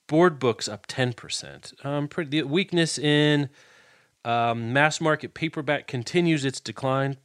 Board 0.08 0.40
books 0.40 0.68
up 0.68 0.86
ten 0.88 1.14
percent. 1.14 1.74
Um, 1.84 2.08
pretty 2.08 2.30
the 2.30 2.48
weakness 2.48 2.98
in 2.98 3.50
um, 4.26 4.74
mass 4.74 5.00
market 5.00 5.34
paperback 5.34 5.88
continues 5.88 6.46
its 6.46 6.60
decline, 6.60 7.18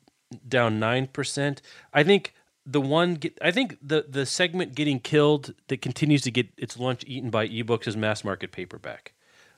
down 0.48 0.78
nine 0.78 1.06
percent. 1.06 1.62
I 1.92 2.02
think 2.02 2.34
the 2.64 2.80
one, 2.80 3.14
get, 3.14 3.38
I 3.42 3.50
think 3.50 3.78
the 3.82 4.06
the 4.08 4.26
segment 4.26 4.74
getting 4.74 5.00
killed 5.00 5.54
that 5.68 5.82
continues 5.82 6.22
to 6.22 6.30
get 6.30 6.48
its 6.56 6.78
lunch 6.78 7.04
eaten 7.06 7.30
by 7.30 7.48
ebooks 7.48 7.86
is 7.86 7.96
mass 7.96 8.24
market 8.24 8.52
paperback, 8.52 9.12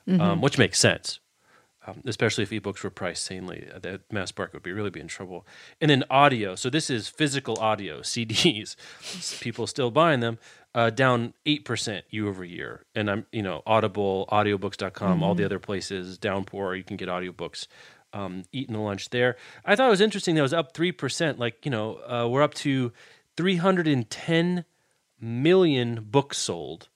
um, 0.07 0.41
which 0.41 0.57
makes 0.57 0.79
sense. 0.79 1.19
Um, 1.87 2.01
especially 2.05 2.43
if 2.43 2.49
ebooks 2.49 2.83
were 2.83 2.89
priced 2.89 3.23
sanely, 3.23 3.67
uh, 3.73 3.77
that 3.79 4.11
mass 4.11 4.33
market 4.35 4.55
would 4.55 4.63
be 4.63 4.71
really 4.71 4.89
be 4.89 4.99
in 4.99 5.07
trouble. 5.07 5.45
And 5.79 5.91
then 5.91 6.03
audio, 6.09 6.55
so 6.55 6.71
this 6.71 6.89
is 6.89 7.07
physical 7.07 7.59
audio, 7.59 7.99
CDs. 8.01 8.75
People 9.39 9.67
still 9.67 9.91
buying 9.91 10.19
them, 10.19 10.39
uh, 10.75 10.91
down 10.91 11.33
eight 11.47 11.65
percent 11.65 12.05
year 12.11 12.27
over 12.27 12.45
year. 12.45 12.85
And 12.93 13.09
I'm, 13.09 13.25
you 13.31 13.41
know, 13.41 13.63
Audible, 13.65 14.27
Audiobooks.com, 14.31 15.23
all 15.23 15.33
the 15.33 15.45
other 15.45 15.57
places, 15.59 16.19
Downpour, 16.19 16.75
you 16.75 16.83
can 16.83 16.97
get 16.97 17.09
audiobooks. 17.09 17.67
Um, 18.13 18.43
eating 18.53 18.73
the 18.75 18.79
lunch 18.79 19.09
there. 19.09 19.35
I 19.65 19.75
thought 19.75 19.87
it 19.87 19.89
was 19.89 19.99
interesting 19.99 20.35
that 20.35 20.39
it 20.39 20.43
was 20.43 20.53
up 20.53 20.73
three 20.73 20.93
percent. 20.93 21.37
Like 21.39 21.65
you 21.65 21.71
know, 21.71 21.95
uh, 22.07 22.27
we're 22.29 22.43
up 22.43 22.53
to 22.55 22.93
three 23.35 23.57
hundred 23.57 23.87
and 23.89 24.09
ten 24.09 24.63
million 25.19 26.01
books 26.09 26.37
sold 26.37 26.87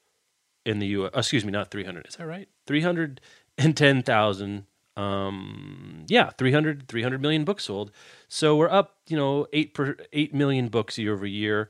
in 0.65 0.79
the 0.79 0.87
U.S. 0.87 1.11
Excuse 1.13 1.43
me, 1.43 1.51
not 1.51 1.71
three 1.71 1.83
hundred. 1.83 2.07
Is 2.07 2.15
that 2.15 2.25
right? 2.25 2.47
Three 2.65 2.81
hundred 2.81 3.19
and 3.57 3.75
ten 3.75 4.01
thousand 4.01 4.65
Um, 4.95 6.05
yeah, 6.07 6.29
300, 6.37 6.87
300 6.87 7.21
million 7.21 7.43
books 7.45 7.65
sold. 7.65 7.91
So 8.27 8.55
we're 8.55 8.69
up, 8.69 8.97
you 9.07 9.17
know, 9.17 9.47
eight 9.53 9.73
per 9.73 9.97
eight 10.13 10.33
million 10.33 10.67
books 10.69 10.97
year 10.97 11.13
over 11.13 11.25
year. 11.25 11.69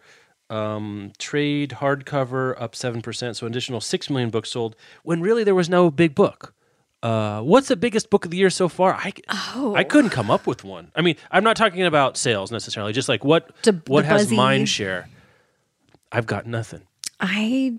Um, 0.49 1.11
trade 1.19 1.75
hardcover 1.77 2.59
up 2.59 2.75
seven 2.75 3.01
percent, 3.01 3.37
so 3.37 3.45
an 3.45 3.53
additional 3.53 3.81
six 3.81 4.09
million 4.09 4.29
books 4.31 4.49
sold. 4.51 4.75
When 5.03 5.21
really 5.21 5.43
there 5.43 5.55
was 5.55 5.69
no 5.69 5.91
big 5.91 6.15
book. 6.15 6.53
Uh, 7.01 7.39
what's 7.41 7.69
the 7.69 7.77
biggest 7.77 8.09
book 8.09 8.25
of 8.25 8.31
the 8.31 8.35
year 8.37 8.49
so 8.49 8.67
far? 8.67 8.93
I 8.95 9.13
Oh. 9.29 9.73
I 9.75 9.83
couldn't 9.85 10.09
come 10.09 10.29
up 10.29 10.45
with 10.47 10.63
one. 10.65 10.91
I 10.95 11.01
mean, 11.01 11.15
I'm 11.31 11.43
not 11.45 11.55
talking 11.55 11.83
about 11.83 12.17
sales 12.17 12.51
necessarily, 12.51 12.91
just 12.93 13.07
like 13.07 13.23
what 13.23 13.51
what 13.87 14.01
the 14.01 14.07
has 14.07 14.23
buzzy- 14.23 14.35
mind 14.35 14.67
share. 14.69 15.07
I've 16.11 16.25
got 16.25 16.45
nothing. 16.47 16.81
I 17.19 17.75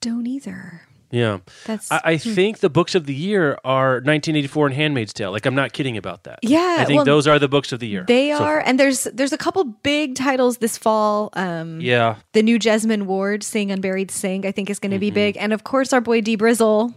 don't 0.00 0.26
either. 0.26 0.82
Yeah. 1.12 1.38
That's 1.66 1.92
I, 1.92 2.00
I 2.04 2.16
think 2.16 2.58
the 2.60 2.70
books 2.70 2.94
of 2.94 3.06
the 3.06 3.14
year 3.14 3.58
are 3.64 3.96
1984 3.96 4.66
and 4.68 4.74
Handmaid's 4.74 5.12
Tale. 5.12 5.30
Like 5.30 5.46
I'm 5.46 5.54
not 5.54 5.72
kidding 5.74 5.96
about 5.96 6.24
that. 6.24 6.38
Yeah, 6.42 6.78
I 6.80 6.84
think 6.86 6.96
well, 6.96 7.04
those 7.04 7.28
are 7.28 7.38
the 7.38 7.48
books 7.48 7.70
of 7.70 7.78
the 7.80 7.86
year. 7.86 8.04
they 8.08 8.30
so 8.32 8.42
are, 8.42 8.58
and 8.60 8.80
there's 8.80 9.04
there's 9.04 9.32
a 9.32 9.38
couple 9.38 9.62
big 9.64 10.14
titles 10.16 10.58
this 10.58 10.78
fall. 10.78 11.28
Um, 11.34 11.80
Yeah. 11.80 12.16
the 12.32 12.42
new 12.42 12.58
Jesmyn 12.58 13.02
Ward, 13.02 13.44
Sing 13.44 13.70
Unburied 13.70 14.10
Sing, 14.10 14.46
I 14.46 14.52
think 14.52 14.70
is 14.70 14.78
going 14.78 14.92
to 14.92 14.98
be 14.98 15.08
Mm-hmm. 15.08 15.14
big, 15.14 15.36
and 15.36 15.52
of 15.52 15.64
course 15.64 15.92
our 15.92 16.00
boy 16.00 16.22
Dee 16.22 16.36
Brizzle, 16.38 16.94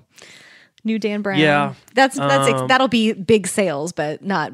new 0.86 0.98
Dan 0.98 1.22
Brown. 1.22 1.40
Yeah. 1.40 1.74
that's 1.94 2.16
that's 2.16 2.54
Um, 2.54 2.68
that'll 2.68 2.88
be 2.88 3.12
big 3.14 3.48
sales, 3.48 3.92
but 3.92 4.24
not 4.24 4.54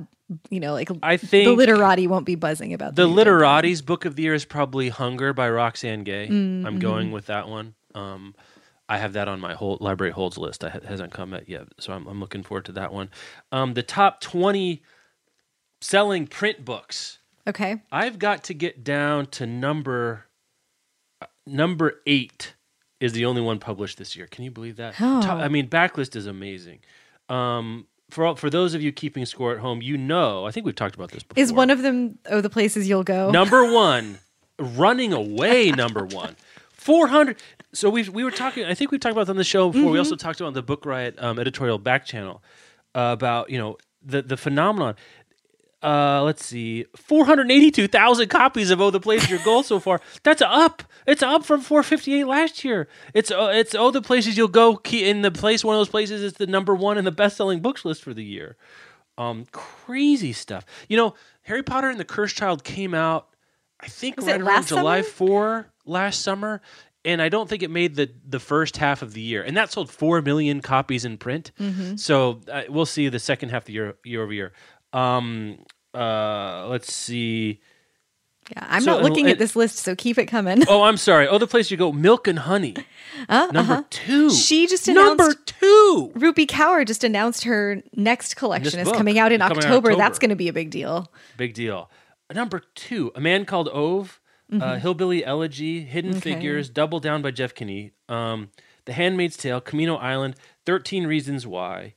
you 0.50 0.60
know 0.60 0.74
like 0.74 0.90
I 1.04 1.18
think 1.18 1.46
the 1.46 1.54
literati 1.54 2.08
won't 2.08 2.26
be 2.26 2.36
buzzing 2.36 2.74
about 2.74 2.96
that. 2.96 3.02
the 3.02 3.08
new 3.08 3.16
Dan 3.16 3.26
Brown. 3.26 3.26
Literati's 3.42 3.82
book 3.84 4.06
of 4.06 4.16
the 4.16 4.24
year 4.24 4.34
is 4.34 4.46
probably 4.46 4.90
Hunger 4.90 5.34
by 5.34 5.50
Roxane 5.50 6.04
Gay. 6.04 6.28
Mm, 6.28 6.32
I'm 6.32 6.64
mm-hmm. 6.66 6.80
going 6.80 7.12
with 7.12 7.28
that 7.28 7.48
one. 7.48 7.76
Um, 7.94 8.34
I 8.92 8.98
have 8.98 9.14
that 9.14 9.30
on 9.30 9.40
my 9.40 9.54
whole 9.54 9.78
library 9.80 10.12
holds 10.12 10.38
list. 10.38 10.66
It 10.66 10.84
hasn't 10.84 11.14
come 11.14 11.34
yet, 11.48 11.70
so 11.80 11.94
I'm, 11.94 12.06
I'm 12.08 12.20
looking 12.20 12.44
forward 12.44 12.66
to 12.66 12.74
that 12.74 12.92
one. 12.92 13.10
Um, 13.50 13.74
the 13.74 13.84
top 13.84 14.20
20 14.20 14.84
selling 15.80 16.28
print 16.28 16.66
books. 16.66 17.20
Okay, 17.48 17.82
I've 17.90 18.20
got 18.20 18.44
to 18.46 18.54
get 18.54 18.84
down 18.84 19.28
to 19.28 19.46
number 19.48 20.26
uh, 21.22 21.28
number 21.48 22.02
eight 22.06 22.56
is 23.00 23.14
the 23.14 23.24
only 23.24 23.42
one 23.42 23.60
published 23.60 23.98
this 23.98 24.14
year. 24.18 24.28
Can 24.28 24.44
you 24.44 24.52
believe 24.52 24.76
that? 24.76 24.96
Oh. 25.00 25.22
Top- 25.22 25.40
I 25.40 25.48
mean, 25.48 25.70
backlist 25.70 26.18
is 26.18 26.28
amazing. 26.28 26.80
Um, 27.30 27.88
for 28.10 28.26
all, 28.26 28.36
for 28.36 28.50
those 28.50 28.74
of 28.74 28.82
you 28.82 28.92
keeping 28.92 29.26
score 29.26 29.54
at 29.54 29.60
home, 29.60 29.82
you 29.82 29.98
know. 29.98 30.46
I 30.46 30.52
think 30.52 30.66
we've 30.66 30.76
talked 30.76 30.96
about 30.96 31.12
this 31.12 31.24
before. 31.24 31.42
is 31.42 31.54
one 31.54 31.70
of 31.70 31.82
them 31.82 32.20
oh 32.30 32.42
the 32.42 32.50
places 32.50 32.90
you'll 32.90 33.06
go? 33.06 33.32
number 33.32 33.72
one, 33.72 34.20
running 34.60 35.14
away. 35.14 35.72
Number 35.72 36.06
one, 36.06 36.36
four 36.74 37.08
hundred. 37.08 37.38
So 37.74 37.90
we 37.90 38.08
we 38.10 38.24
were 38.24 38.32
talking. 38.32 38.66
I 38.66 38.74
think 38.74 38.92
we 38.92 39.00
talked 39.00 39.14
about 39.14 39.24
this 39.24 39.30
on 39.30 39.38
the 39.38 39.44
show 39.44 39.70
before. 39.70 39.84
Mm-hmm. 39.84 39.94
We 39.94 40.00
also 40.00 40.16
talked 40.16 40.42
about 40.42 40.54
the 40.54 40.62
Book 40.62 40.86
Riot 40.86 41.16
um, 41.20 41.40
editorial 41.40 41.78
back 41.78 42.06
channel 42.06 42.44
uh, 42.96 43.12
about 43.14 43.50
you 43.50 43.58
know 43.58 43.78
the 44.02 44.22
the 44.22 44.38
phenomenon. 44.38 44.96
Uh, 45.84 46.22
let's 46.24 46.46
see, 46.46 46.86
four 46.96 47.26
hundred 47.26 47.50
eighty-two 47.50 47.88
thousand 47.88 48.28
copies 48.28 48.70
of 48.70 48.80
"Oh 48.80 48.92
the 48.92 49.00
Place 49.00 49.30
Your 49.30 49.40
Goal" 49.40 49.64
so 49.64 49.80
far. 49.80 50.00
That's 50.24 50.42
up. 50.42 50.84
It's 51.08 51.24
up 51.24 51.44
from 51.44 51.62
four 51.62 51.82
fifty-eight 51.82 52.26
last 52.26 52.64
year. 52.64 52.88
It's 53.16 53.32
uh, 53.32 53.52
it's 53.54 53.74
"Oh 53.74 53.90
the 53.90 54.02
Places 54.02 54.38
You'll 54.38 54.48
Go" 54.48 54.76
key 54.76 55.10
in 55.10 55.24
the 55.24 55.32
place. 55.32 55.64
One 55.64 55.76
of 55.76 55.80
those 55.80 55.90
places 55.90 56.22
is 56.22 56.34
the 56.34 56.46
number 56.46 56.76
one 56.76 57.00
in 57.00 57.06
the 57.06 57.12
best-selling 57.12 57.62
books 57.62 57.84
list 57.84 58.04
for 58.04 58.14
the 58.14 58.24
year. 58.24 58.58
Um, 59.18 59.46
crazy 59.52 60.34
stuff. 60.34 60.66
You 60.88 60.98
know, 60.98 61.16
Harry 61.44 61.64
Potter 61.64 61.90
and 61.90 62.00
the 62.00 62.06
Cursed 62.06 62.38
Child 62.38 62.64
came 62.64 62.94
out. 62.94 63.30
I 63.80 63.88
think 63.88 64.18
Was 64.18 64.28
right 64.28 64.40
around 64.40 64.68
July 64.68 65.02
summer? 65.02 65.12
four 65.12 65.68
last 65.86 66.22
summer, 66.22 66.62
and 67.04 67.22
I 67.22 67.30
don't 67.30 67.50
think 67.50 67.64
it 67.64 67.70
made 67.72 67.96
the 67.96 68.10
the 68.28 68.40
first 68.40 68.78
half 68.78 69.02
of 69.02 69.14
the 69.14 69.22
year, 69.22 69.44
and 69.44 69.56
that 69.58 69.72
sold 69.72 69.90
four 69.90 70.22
million 70.22 70.62
copies 70.62 71.06
in 71.06 71.18
print. 71.18 71.52
Mm-hmm. 71.60 71.96
So 71.98 72.42
uh, 72.52 72.64
we'll 72.70 72.86
see 72.86 73.10
the 73.10 73.20
second 73.20 73.50
half 73.50 73.64
of 73.64 73.66
the 73.68 73.74
year 73.74 73.96
year 74.04 74.24
over 74.24 74.34
year. 74.34 74.52
Um, 74.94 75.60
uh, 75.94 76.68
let's 76.68 76.94
see. 76.94 77.60
Yeah, 78.56 78.66
I'm 78.70 78.82
So, 78.82 78.92
not 78.92 79.04
looking 79.04 79.28
uh, 79.28 79.32
at 79.32 79.40
this 79.40 79.56
list, 79.56 79.78
so 79.78 79.96
keep 79.96 80.18
it 80.18 80.26
coming. 80.26 80.64
Oh, 80.68 80.84
I'm 80.84 80.98
sorry. 80.98 81.28
Oh, 81.28 81.38
the 81.38 81.48
place 81.48 81.72
you 81.72 81.78
go, 81.78 81.92
Milk 81.94 82.28
and 82.28 82.40
Honey, 82.40 82.76
Uh, 83.30 83.48
number 83.54 83.74
uh-huh. 83.74 83.84
two. 83.90 84.30
She 84.32 84.68
just 84.68 84.88
announced. 84.88 85.18
number 85.20 85.34
two. 85.46 86.12
Rupi 86.16 86.46
Kaur 86.48 86.86
just 86.86 87.04
announced 87.04 87.44
her 87.46 87.82
next 87.96 88.36
collection 88.36 88.80
is 88.80 88.88
book. 88.88 88.98
coming 88.98 89.20
out 89.20 89.32
in 89.32 89.40
Coming 89.40 89.52
out 89.52 89.52
in 89.54 89.58
October. 89.70 89.78
October. 89.90 89.96
That's 89.96 90.20
going 90.20 90.30
to 90.30 90.36
be 90.36 90.48
a 90.50 90.54
big 90.54 90.70
deal. 90.72 91.12
Big 91.38 91.54
deal. 91.54 91.90
Number 92.34 92.62
two, 92.76 93.12
A 93.16 93.22
Man 93.22 93.46
Called 93.46 93.70
Ove, 93.72 94.20
uh, 94.52 94.78
Hillbilly 94.78 95.24
Elegy, 95.24 95.84
Hidden 95.86 96.12
Mm-hmm. 96.12 96.18
Okay. 96.18 96.34
Figures, 96.34 96.70
Double 96.70 97.00
Down 97.00 97.22
by 97.22 97.32
Jeff 97.32 97.54
Kinney, 97.56 97.92
um, 98.10 98.50
The 98.86 98.94
Handmaid's 98.94 99.38
Tale, 99.38 99.62
Camino 99.62 99.96
Island, 99.96 100.36
13 100.66 101.08
Reasons 101.08 101.48
Why. 101.48 101.94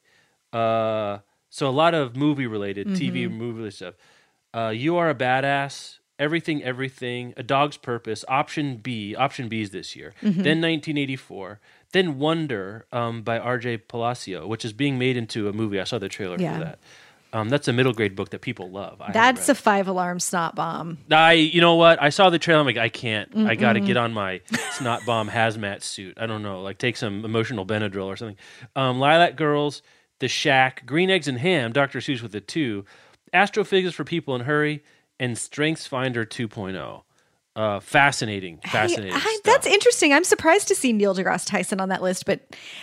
Uh, 0.53 1.19
so 1.51 1.69
a 1.69 1.71
lot 1.71 1.95
of 1.95 2.17
movie 2.17 2.47
related, 2.47 2.89
TV 2.89 3.27
Mm-hmm. 3.27 3.35
movie 3.39 3.71
stuff. 3.71 3.95
Uh, 4.55 4.69
you 4.69 4.97
Are 4.97 5.11
a 5.11 5.15
Badass, 5.15 5.99
Everything, 6.19 6.63
Everything, 6.63 7.35
A 7.37 7.43
Dog's 7.43 7.77
Purpose, 7.77 8.25
Option 8.29 8.77
B, 8.77 9.17
Option 9.17 9.49
B 9.49 9.63
is 9.63 9.71
this 9.71 9.97
year. 9.97 10.15
Mm-hmm. 10.23 10.43
Then 10.43 10.61
1984. 10.61 11.59
Then 11.93 12.19
Wonder 12.19 12.87
um, 12.93 13.23
by 13.23 13.39
R.J. 13.39 13.79
Palacio, 13.79 14.47
which 14.47 14.65
is 14.65 14.73
being 14.73 14.97
made 14.99 15.17
into 15.17 15.49
a 15.49 15.53
movie. 15.53 15.81
I 15.81 15.85
saw 15.85 15.99
the 15.99 16.09
trailer 16.09 16.37
Yeah. 16.39 16.59
for 16.59 16.65
that. 16.65 16.79
Um, 17.35 17.49
that's 17.49 17.67
a 17.67 17.73
middle 17.73 17.93
grade 17.93 18.15
book 18.15 18.31
that 18.31 18.43
people 18.43 18.71
love. 18.71 19.01
I 19.01 19.11
That's 19.11 19.49
a 19.49 19.57
five 19.57 19.89
alarm 19.89 20.21
snot 20.21 20.55
bomb. 20.55 20.99
I, 21.11 21.33
you 21.33 21.61
know 21.61 21.75
what? 21.75 22.01
I 22.01 22.11
saw 22.11 22.31
the 22.31 22.39
trailer. 22.39 22.61
I'm 22.61 22.67
like, 22.67 22.77
I 22.77 22.89
can't. 22.89 23.37
I 23.37 23.57
got 23.57 23.73
to 23.73 23.81
get 23.81 23.97
on 23.97 24.13
my 24.15 24.41
snot 24.71 25.05
bomb 25.05 25.29
hazmat 25.29 25.83
suit. 25.83 26.17
I 26.17 26.27
don't 26.27 26.43
know, 26.45 26.63
like 26.63 26.79
take 26.79 26.97
some 26.97 27.25
emotional 27.25 27.67
Benadryl 27.67 28.07
or 28.07 28.17
something. 28.17 28.37
Um, 28.77 29.01
Lilac 29.01 29.35
Girls, 29.37 29.83
The 30.21 30.29
Shack, 30.29 30.87
Green 30.87 31.11
Eggs 31.11 31.27
and 31.27 31.39
Ham, 31.39 31.73
Dr. 31.73 31.99
Seuss 31.99 32.23
with 32.23 32.31
the 32.31 32.41
two, 32.41 32.85
Astrophysics 33.33 33.97
for 33.97 34.05
People 34.05 34.37
in 34.37 34.43
Hurry, 34.43 34.85
and 35.19 35.37
Strengths 35.37 35.89
Finder 35.89 36.25
2.0. 36.25 37.03
Uh, 37.57 37.79
fascinating, 37.79 38.59
fascinating. 38.67 39.13
I- 39.15 39.39
that's 39.45 39.67
interesting. 39.67 40.13
I'm 40.13 40.25
surprised 40.25 40.67
to 40.69 40.75
see 40.75 40.93
Neil 40.93 41.15
deGrasse 41.15 41.47
Tyson 41.47 41.81
on 41.81 41.89
that 41.91 42.03
list, 42.03 42.27
but 42.27 42.41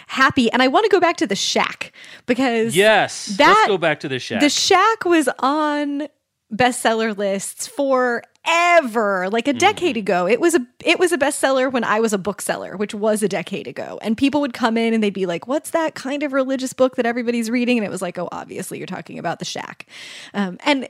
happy. 0.07 0.49
And 0.51 0.61
I 0.61 0.69
want 0.69 0.85
to 0.85 0.89
go 0.89 0.99
back 1.01 1.17
to 1.17 1.27
the 1.27 1.35
Shack 1.35 1.91
because 2.25 2.73
yes. 2.75 3.25
that- 3.37 3.47
Let's 3.49 3.67
go 3.67 3.77
back 3.77 3.99
to 4.01 4.07
the 4.07 4.17
Shack. 4.19 4.39
the 4.39 4.49
Shack 4.49 5.03
was 5.03 5.27
on 5.39 6.07
bestseller 6.53 7.17
lists 7.17 7.67
forever, 7.67 9.29
like 9.29 9.47
a 9.47 9.53
decade 9.53 9.95
Mm-hmm. 9.95 9.99
ago. 9.99 10.27
It 10.27 10.39
was 10.39 10.55
a 10.55 10.65
it 10.83 10.99
was 10.99 11.11
a 11.11 11.17
bestseller 11.17 11.71
when 11.71 11.83
I 11.83 11.99
was 11.99 12.13
a 12.13 12.17
bookseller, 12.17 12.77
which 12.77 12.93
was 12.93 13.23
a 13.23 13.27
decade 13.27 13.67
ago. 13.67 13.99
And 14.01 14.17
people 14.17 14.41
would 14.41 14.53
come 14.53 14.77
in 14.77 14.93
and 14.93 15.03
they'd 15.03 15.13
be 15.13 15.25
like, 15.25 15.47
"What's 15.47 15.71
that 15.71 15.95
kind 15.95 16.23
of 16.23 16.33
religious 16.33 16.73
book 16.73 16.95
that 16.95 17.05
everybody's 17.05 17.49
reading?" 17.49 17.77
And 17.77 17.85
it 17.85 17.89
was 17.91 18.01
like, 18.01 18.17
"Oh, 18.17 18.29
obviously 18.31 18.77
you're 18.77 18.87
talking 18.87 19.19
about 19.19 19.39
the 19.39 19.45
Shack." 19.45 19.85
Um, 20.33 20.57
and 20.65 20.87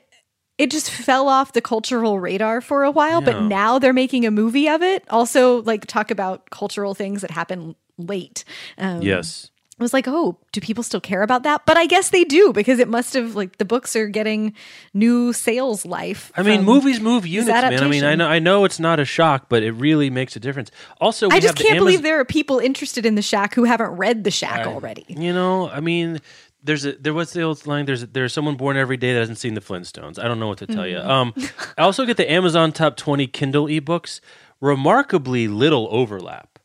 it 0.62 0.70
just 0.70 0.91
fell 0.91 1.27
off 1.27 1.53
the 1.53 1.62
cultural 1.62 2.20
radar 2.20 2.62
for 2.62 2.84
a 2.84 2.91
while, 2.91 3.20
but 3.20 3.41
now 3.41 3.80
they're 3.80 3.94
making 3.94 4.27
a 4.27 4.32
movie 4.32 4.70
of 4.70 4.84
it. 4.84 5.03
Also, 5.10 5.63
like 5.63 5.88
talk 5.88 6.12
about 6.12 6.51
cultural 6.51 6.94
things 6.94 7.22
that 7.22 7.32
happen 7.32 7.75
late. 7.98 8.44
Um, 8.77 9.01
yes. 9.01 9.50
I 9.80 9.84
was 9.84 9.91
like, 9.91 10.08
oh, 10.08 10.38
do 10.51 10.62
people 10.62 10.84
still 10.84 11.01
care 11.01 11.24
about 11.24 11.41
that? 11.41 11.65
But 11.65 11.77
I 11.77 11.88
guess 11.88 12.12
they 12.12 12.24
do 12.24 12.53
because 12.53 12.77
it 12.77 12.88
must 12.88 13.15
have 13.15 13.36
like 13.36 13.58
the 13.58 13.65
books 13.65 13.96
are 13.96 14.08
getting 14.08 14.53
new 14.94 15.34
sales 15.34 15.84
life. 15.84 16.32
I 16.36 16.44
mean, 16.44 16.63
movies 16.63 17.01
move 17.01 17.25
units, 17.25 17.50
man. 17.50 17.84
I 17.84 17.88
mean, 17.88 18.03
I 18.03 18.13
know, 18.13 18.27
I 18.27 18.38
know 18.38 18.63
it's 18.63 18.80
not 18.80 19.00
a 19.00 19.06
shock, 19.06 19.48
but 19.50 19.63
it 19.63 19.72
really 19.72 20.12
makes 20.12 20.36
a 20.36 20.39
difference. 20.39 20.70
Also, 21.00 21.27
we 21.30 21.38
I 21.38 21.39
just 21.39 21.56
can't 21.56 21.80
believe 21.80 22.03
there 22.03 22.20
are 22.20 22.25
people 22.25 22.60
interested 22.60 23.08
in 23.08 23.15
the 23.15 23.24
Shack 23.24 23.56
who 23.56 23.63
haven't 23.63 23.98
read 23.98 24.24
the 24.24 24.30
Shack 24.30 24.68
already. 24.68 25.06
You 25.10 25.34
know, 25.34 25.68
I 25.68 25.80
mean, 25.80 26.22
there's 26.63 26.86
a 26.86 26.94
there 26.94 27.13
was 27.13 27.34
the 27.34 27.41
old 27.41 27.65
line. 27.68 27.86
There's 27.86 28.06
there's 28.08 28.34
someone 28.34 28.56
born 28.56 28.77
every 28.77 28.98
day 28.98 29.13
that 29.13 29.20
hasn't 29.20 29.38
seen 29.38 29.53
the 29.53 29.62
Flintstones. 29.62 30.20
I 30.20 30.27
don't 30.27 30.39
know 30.39 30.48
what 30.48 30.60
to 30.60 30.68
tell 30.68 30.88
you. 30.88 30.98
Mm-hmm. 30.98 31.10
Um, 31.10 31.34
I 31.77 31.82
also 31.84 32.06
get 32.06 32.18
the 32.18 32.32
Amazon 32.32 32.72
top 32.72 32.98
twenty 32.98 33.27
Kindle 33.27 33.65
ebooks. 33.65 34.20
Remarkably 34.60 35.48
little 35.48 35.88
overlap. 35.91 36.60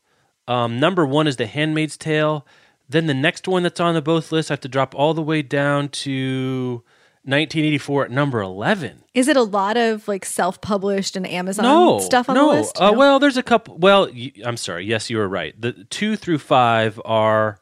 Um, 0.47 0.79
number 0.79 1.05
one 1.05 1.27
is 1.27 1.37
The 1.37 1.47
Handmaid's 1.47 1.97
Tale. 1.97 2.45
Then 2.87 3.07
the 3.07 3.13
next 3.13 3.47
one 3.47 3.63
that's 3.63 3.79
on 3.79 3.95
the 3.95 4.01
both 4.01 4.31
lists, 4.31 4.49
I 4.49 4.53
have 4.53 4.61
to 4.61 4.69
drop 4.69 4.95
all 4.95 5.13
the 5.13 5.21
way 5.21 5.41
down 5.41 5.89
to 5.89 6.83
1984 7.23 8.05
at 8.05 8.11
number 8.11 8.39
11. 8.39 9.03
Is 9.13 9.27
it 9.27 9.35
a 9.35 9.41
lot 9.41 9.75
of 9.75 10.07
like 10.07 10.23
self-published 10.23 11.17
and 11.17 11.27
Amazon 11.27 11.65
no 11.65 11.99
stuff 11.99 12.29
on 12.29 12.35
no. 12.35 12.51
the 12.51 12.59
list? 12.59 12.79
Uh, 12.79 12.91
No? 12.91 12.97
Well, 12.97 13.19
there's 13.19 13.35
a 13.35 13.43
couple. 13.43 13.77
Well, 13.77 14.09
y- 14.13 14.31
I'm 14.45 14.55
sorry. 14.55 14.85
Yes, 14.85 15.09
you 15.09 15.17
were 15.17 15.27
right. 15.27 15.59
The 15.59 15.73
two 15.89 16.15
through 16.15 16.37
five 16.37 17.01
are 17.03 17.59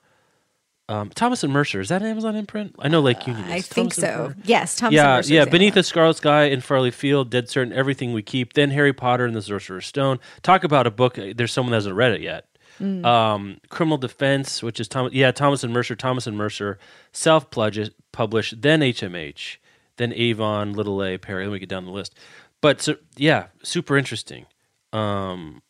um, 0.87 1.09
Thomas 1.09 1.43
and 1.43 1.51
Mercer. 1.51 1.79
Is 1.79 1.89
that 1.89 2.01
Amazon 2.03 2.35
imprint? 2.35 2.75
I 2.79 2.87
know 2.87 3.01
Lake 3.01 3.25
Union. 3.25 3.45
Is. 3.45 3.51
I 3.51 3.61
think 3.61 3.93
Thomas 3.93 3.97
and 3.97 4.33
so. 4.35 4.41
Yes, 4.43 4.75
Thomas 4.75 4.93
yeah, 4.93 5.21
yeah. 5.25 5.45
Beneath 5.45 5.73
the 5.73 5.83
Scarlet 5.83 6.17
Sky 6.17 6.43
in 6.45 6.61
Farley 6.61 6.91
Field, 6.91 7.29
Dead 7.31 7.49
Certain, 7.49 7.73
Everything 7.73 8.13
We 8.13 8.21
Keep. 8.21 8.53
Then 8.53 8.69
Harry 8.71 8.93
Potter 8.93 9.25
and 9.25 9.35
the 9.35 9.41
Sorcerer's 9.41 9.85
Stone. 9.87 10.19
Talk 10.43 10.63
about 10.63 10.85
a 10.85 10.91
book. 10.91 11.17
uh, 11.17 11.33
There's 11.35 11.51
someone 11.51 11.71
that 11.71 11.77
hasn't 11.77 11.95
read 11.95 12.11
it 12.13 12.21
yet. 12.21 12.45
Mm. 12.79 13.05
Um, 13.05 13.57
Criminal 13.69 13.97
Defense, 13.97 14.61
which 14.61 14.79
is 14.79 14.87
Thomas. 14.87 15.13
Yeah, 15.13 15.31
Thomas 15.31 15.63
and 15.63 15.73
Mercer. 15.73 15.95
Thomas 15.95 16.27
and 16.27 16.37
Mercer 16.37 16.77
self 17.13 17.49
published. 17.49 18.61
Then 18.61 18.81
HMH. 18.81 19.57
Then 19.97 20.13
Avon, 20.13 20.73
Little 20.73 21.01
A, 21.03 21.17
Perry. 21.17 21.45
Let 21.45 21.53
me 21.53 21.59
get 21.59 21.69
down 21.69 21.85
the 21.85 21.91
list. 21.91 22.15
But 22.61 22.81
so, 22.81 22.95
yeah, 23.15 23.47
super 23.63 23.97
interesting. 23.97 24.45
Um, 24.91 25.61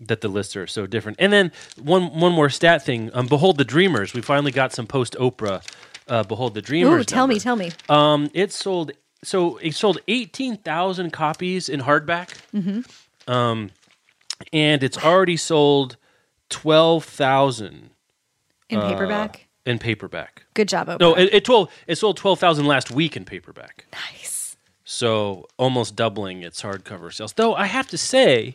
that 0.00 0.20
the 0.20 0.28
lists 0.28 0.56
are 0.56 0.66
so 0.66 0.86
different. 0.86 1.18
And 1.20 1.32
then 1.32 1.52
one 1.80 2.18
one 2.20 2.32
more 2.32 2.50
stat 2.50 2.84
thing. 2.84 3.10
Um, 3.14 3.26
Behold 3.26 3.58
the 3.58 3.64
Dreamers. 3.64 4.12
We 4.14 4.20
finally 4.22 4.52
got 4.52 4.72
some 4.72 4.86
post 4.86 5.14
Oprah 5.20 5.62
uh, 6.08 6.22
Behold 6.24 6.54
the 6.54 6.62
Dreamers. 6.62 7.00
Ooh, 7.00 7.04
tell 7.04 7.26
me, 7.26 7.38
tell 7.38 7.56
me. 7.56 7.70
Um, 7.88 8.30
it 8.34 8.52
sold 8.52 8.92
so 9.22 9.56
it 9.58 9.74
sold 9.74 9.98
eighteen 10.08 10.56
thousand 10.58 11.12
copies 11.12 11.68
in 11.68 11.80
hardback. 11.80 12.36
Mm-hmm. 12.54 13.30
Um, 13.30 13.70
and 14.52 14.82
it's 14.82 14.98
already 14.98 15.36
sold 15.36 15.96
twelve 16.50 17.04
thousand 17.04 17.90
In 18.68 18.80
paperback. 18.80 19.46
in 19.64 19.78
paperback. 19.78 20.44
Good 20.54 20.68
job, 20.68 20.88
Oprah. 20.88 20.94
Uh, 20.94 20.98
No, 20.98 21.14
it, 21.14 21.32
it 21.32 21.44
told 21.44 21.70
it 21.86 21.96
sold 21.96 22.16
twelve 22.16 22.38
thousand 22.40 22.66
last 22.66 22.90
week 22.90 23.16
in 23.16 23.24
paperback. 23.24 23.86
nice. 23.92 24.56
So 24.86 25.46
almost 25.56 25.96
doubling 25.96 26.42
its 26.42 26.60
hardcover 26.62 27.10
sales. 27.12 27.32
Though 27.32 27.54
I 27.54 27.64
have 27.66 27.88
to 27.88 27.96
say, 27.98 28.54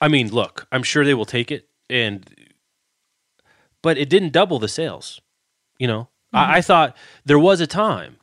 I 0.00 0.08
mean, 0.08 0.28
look, 0.32 0.66
I'm 0.72 0.82
sure 0.82 1.04
they 1.04 1.14
will 1.14 1.24
take 1.24 1.50
it, 1.50 1.68
and 1.88 2.28
but 3.82 3.98
it 3.98 4.08
didn't 4.08 4.32
double 4.32 4.58
the 4.58 4.68
sales. 4.68 5.20
You 5.78 5.86
know, 5.86 6.08
I, 6.32 6.42
mm-hmm. 6.42 6.52
I 6.52 6.60
thought 6.62 6.96
there 7.24 7.38
was 7.38 7.60
a 7.60 7.66
time. 7.66 8.16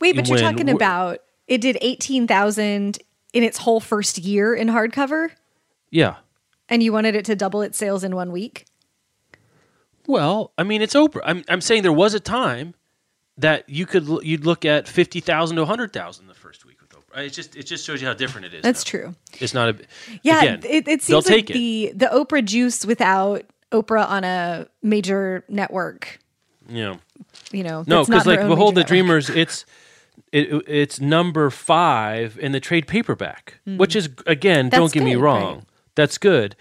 Wait, 0.00 0.16
but 0.16 0.28
you're 0.28 0.38
talking 0.38 0.68
about 0.68 1.18
it 1.46 1.60
did 1.60 1.78
eighteen 1.80 2.26
thousand 2.26 2.98
in 3.32 3.42
its 3.42 3.58
whole 3.58 3.80
first 3.80 4.18
year 4.18 4.54
in 4.54 4.68
hardcover, 4.68 5.30
Yeah. 5.90 6.16
and 6.68 6.82
you 6.82 6.92
wanted 6.92 7.14
it 7.14 7.24
to 7.26 7.36
double 7.36 7.62
its 7.62 7.78
sales 7.78 8.02
in 8.02 8.16
one 8.16 8.32
week. 8.32 8.66
Well, 10.06 10.52
I 10.58 10.64
mean, 10.64 10.82
it's 10.82 10.94
Oprah. 10.94 11.20
I'm 11.24 11.44
I'm 11.48 11.60
saying 11.60 11.82
there 11.82 11.92
was 11.92 12.14
a 12.14 12.20
time 12.20 12.74
that 13.38 13.68
you 13.68 13.86
could 13.86 14.08
you'd 14.22 14.44
look 14.44 14.64
at 14.64 14.88
fifty 14.88 15.20
thousand 15.20 15.56
to 15.56 15.64
hundred 15.64 15.92
thousand 15.92 16.26
the 16.26 16.34
first 16.34 16.64
week. 16.64 16.79
It 17.16 17.30
just 17.30 17.56
it 17.56 17.64
just 17.64 17.84
shows 17.84 18.00
you 18.00 18.06
how 18.08 18.14
different 18.14 18.46
it 18.46 18.54
is. 18.54 18.62
That's 18.62 18.84
now. 18.86 18.90
true. 18.90 19.14
It's 19.40 19.54
not 19.54 19.68
a 19.70 19.76
Yeah, 20.22 20.42
Again, 20.42 20.60
it, 20.64 20.88
it 20.88 21.02
seems 21.02 21.26
like 21.26 21.46
take 21.46 21.50
it. 21.50 21.54
the 21.54 21.92
the 21.94 22.06
Oprah 22.06 22.44
juice 22.44 22.86
without 22.86 23.42
Oprah 23.72 24.08
on 24.08 24.24
a 24.24 24.66
major 24.82 25.44
network. 25.48 26.18
Yeah. 26.68 26.96
You 27.52 27.64
know, 27.64 27.84
No, 27.86 28.04
because 28.04 28.26
like 28.26 28.40
Behold 28.40 28.74
the 28.74 28.80
network. 28.80 28.88
Dreamers, 28.88 29.30
it's 29.30 29.64
it, 30.32 30.62
it's 30.68 31.00
number 31.00 31.50
five 31.50 32.38
in 32.40 32.52
the 32.52 32.60
trade 32.60 32.86
paperback, 32.86 33.60
which 33.66 33.96
is 33.96 34.08
again. 34.26 34.68
That's 34.68 34.78
don't 34.78 34.92
get 34.92 35.02
me 35.02 35.16
wrong, 35.16 35.54
right. 35.56 35.64
that's 35.96 36.18
good, 36.18 36.54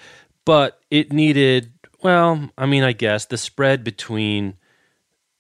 but 0.46 0.80
it 0.90 1.14
needed. 1.14 1.72
Well, 2.02 2.50
I 2.58 2.66
mean, 2.66 2.84
I 2.84 2.94
guess 2.94 3.26
the 3.26 3.38
spread 3.38 3.84
between 3.84 4.56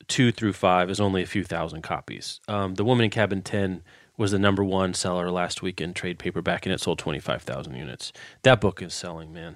two 0.07 0.31
through 0.31 0.53
five 0.53 0.89
is 0.89 0.99
only 0.99 1.23
a 1.23 1.27
few 1.27 1.43
thousand 1.43 1.81
copies. 1.81 2.39
Um, 2.47 2.75
the 2.75 2.83
Woman 2.83 3.05
in 3.05 3.09
Cabin 3.09 3.41
Ten 3.41 3.81
was 4.19 4.29
the 4.31 4.37
number 4.37 4.63
one 4.63 4.93
seller 4.93 5.31
last 5.31 5.63
week 5.63 5.81
in 5.81 5.93
trade 5.95 6.19
paperback, 6.19 6.65
and 6.67 6.73
it 6.73 6.79
sold 6.81 6.99
twenty 6.99 7.19
five 7.19 7.41
thousand 7.41 7.73
units. 7.75 8.11
That 8.43 8.61
book 8.61 8.81
is 8.83 8.93
selling, 8.93 9.33
man. 9.33 9.55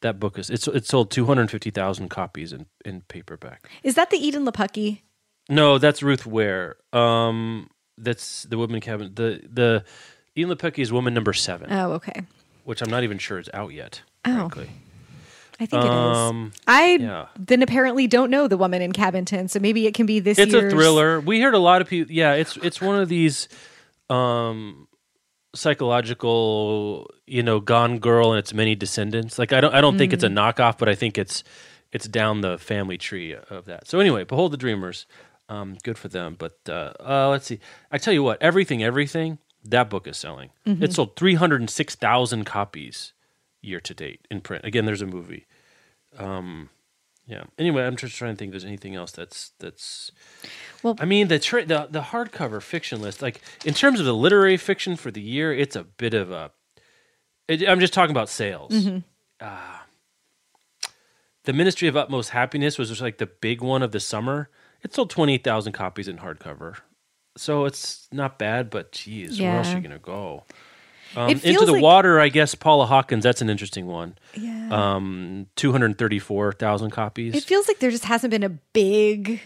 That 0.00 0.18
book 0.20 0.38
is 0.38 0.48
it's 0.48 0.66
it 0.68 0.86
sold 0.86 1.10
two 1.10 1.26
hundred 1.26 1.50
fifty 1.50 1.70
thousand 1.70 2.08
copies 2.08 2.52
in 2.52 2.66
in 2.84 3.02
paperback. 3.02 3.68
Is 3.82 3.96
that 3.96 4.08
the 4.10 4.16
Edan 4.18 4.48
Lepucki? 4.48 5.00
No, 5.50 5.76
that's 5.78 6.02
Ruth 6.02 6.24
Ware. 6.24 6.76
Um, 6.92 7.68
that's 7.98 8.44
the 8.44 8.56
woman 8.56 8.80
cabin. 8.80 9.12
The 9.14 9.42
the 9.50 9.84
Edan 10.36 10.54
Lepucki 10.54 10.78
is 10.78 10.92
woman 10.92 11.12
number 11.12 11.32
seven, 11.32 11.70
Oh, 11.72 11.92
okay. 11.92 12.22
which 12.64 12.80
I'm 12.80 12.90
not 12.90 13.02
even 13.02 13.18
sure 13.18 13.38
is 13.38 13.50
out 13.52 13.72
yet. 13.72 14.02
Oh. 14.24 14.32
Frankly, 14.34 14.70
I 15.60 15.66
think 15.66 15.84
it 15.84 15.90
Um, 15.90 16.50
is. 16.52 16.60
I 16.66 16.96
yeah. 16.96 17.26
then 17.38 17.62
apparently 17.62 18.06
don't 18.08 18.30
know 18.30 18.48
the 18.48 18.56
woman 18.56 18.82
in 18.82 18.92
Cabin 18.92 19.24
Ten, 19.24 19.46
so 19.48 19.60
maybe 19.60 19.86
it 19.86 19.94
can 19.94 20.04
be 20.06 20.18
this 20.20 20.38
it's 20.38 20.52
year's. 20.52 20.72
a 20.72 20.76
thriller. 20.76 21.20
We 21.20 21.40
heard 21.40 21.54
a 21.54 21.58
lot 21.60 21.80
of 21.80 21.88
people. 21.88 22.12
Yeah, 22.12 22.32
it's 22.34 22.56
it's 22.56 22.80
one 22.80 23.00
of 23.00 23.08
these 23.08 23.48
um 24.10 24.88
psychological, 25.54 27.10
you 27.26 27.42
know, 27.42 27.60
Gone 27.60 27.98
Girl 27.98 28.32
and 28.32 28.38
its 28.38 28.52
many 28.54 28.74
descendants. 28.74 29.38
Like 29.38 29.52
I 29.52 29.60
don't 29.60 29.74
I 29.74 29.80
don't 29.80 29.98
think 29.98 30.12
it's 30.12 30.24
a 30.24 30.28
Mm. 30.28 30.34
knockoff, 30.54 30.78
but 30.78 30.88
I 30.88 30.94
think 30.94 31.18
it's 31.18 31.44
it's 31.92 32.08
down 32.08 32.40
the 32.40 32.58
family 32.58 32.98
tree 32.98 33.34
of 33.34 33.66
that. 33.66 33.86
So 33.86 34.00
anyway, 34.00 34.24
Behold 34.24 34.52
the 34.52 34.56
Dreamers. 34.56 35.06
Um, 35.48 35.76
good 35.82 35.98
for 35.98 36.08
them. 36.08 36.36
But 36.38 36.58
uh, 36.68 36.92
uh, 37.00 37.28
let's 37.28 37.46
see. 37.46 37.60
I 37.92 37.98
tell 37.98 38.14
you 38.14 38.22
what, 38.22 38.40
everything, 38.42 38.82
everything. 38.82 39.38
That 39.66 39.88
book 39.90 40.06
is 40.06 40.16
selling. 40.18 40.50
Mm-hmm. 40.66 40.82
It 40.84 40.92
sold 40.92 41.16
three 41.16 41.34
hundred 41.34 41.60
and 41.62 41.70
six 41.70 41.94
thousand 41.94 42.44
copies 42.44 43.12
year 43.64 43.80
to 43.80 43.94
date 43.94 44.26
in 44.30 44.40
print. 44.40 44.64
Again, 44.64 44.84
there's 44.84 45.02
a 45.02 45.06
movie. 45.06 45.46
Um, 46.18 46.68
yeah. 47.26 47.44
Anyway, 47.58 47.82
I'm 47.84 47.96
just 47.96 48.16
trying 48.16 48.34
to 48.34 48.38
think. 48.38 48.50
If 48.50 48.52
there's 48.52 48.64
anything 48.64 48.94
else 48.94 49.10
that's 49.12 49.52
that's. 49.58 50.12
Well- 50.82 50.96
I 51.00 51.04
mean 51.06 51.28
the 51.28 51.38
tra- 51.38 51.64
the 51.64 51.88
the 51.90 52.02
hardcover 52.02 52.60
fiction 52.62 53.00
list. 53.00 53.22
Like 53.22 53.40
in 53.64 53.74
terms 53.74 53.98
of 54.00 54.06
the 54.06 54.14
literary 54.14 54.56
fiction 54.56 54.96
for 54.96 55.10
the 55.10 55.22
year, 55.22 55.52
it's 55.52 55.76
a 55.76 55.84
bit 55.84 56.14
of 56.14 56.30
a. 56.30 56.50
It, 57.48 57.68
I'm 57.68 57.80
just 57.80 57.92
talking 57.94 58.10
about 58.10 58.28
sales. 58.28 58.72
Mm-hmm. 58.72 58.98
Uh, 59.40 59.78
the 61.44 61.52
Ministry 61.52 61.88
of 61.88 61.96
Utmost 61.96 62.30
Happiness 62.30 62.78
was 62.78 62.88
just 62.88 63.00
like 63.02 63.18
the 63.18 63.26
big 63.26 63.60
one 63.60 63.82
of 63.82 63.92
the 63.92 64.00
summer. 64.00 64.48
It 64.82 64.94
sold 64.94 65.10
twenty 65.10 65.34
eight 65.34 65.44
thousand 65.44 65.72
copies 65.72 66.08
in 66.08 66.18
hardcover, 66.18 66.76
so 67.36 67.64
it's 67.64 68.06
not 68.12 68.38
bad. 68.38 68.68
But 68.68 68.92
geez, 68.92 69.40
where 69.40 69.56
else 69.56 69.68
are 69.72 69.76
you 69.76 69.82
gonna 69.82 69.98
go? 69.98 70.44
Um, 71.16 71.30
into 71.30 71.64
the 71.66 71.72
like- 71.72 71.82
water, 71.82 72.20
I 72.20 72.28
guess. 72.28 72.54
Paula 72.54 72.86
Hawkins, 72.86 73.22
that's 73.24 73.40
an 73.42 73.50
interesting 73.50 73.86
one. 73.86 74.16
Yeah. 74.34 74.68
Um, 74.70 75.46
two 75.56 75.72
hundred 75.72 75.96
thirty 75.98 76.18
four 76.18 76.52
thousand 76.52 76.90
copies. 76.90 77.34
it 77.34 77.44
feels 77.44 77.68
like 77.68 77.78
there 77.78 77.90
just 77.90 78.04
hasn't 78.04 78.30
been 78.30 78.42
a 78.42 78.48
big 78.50 79.40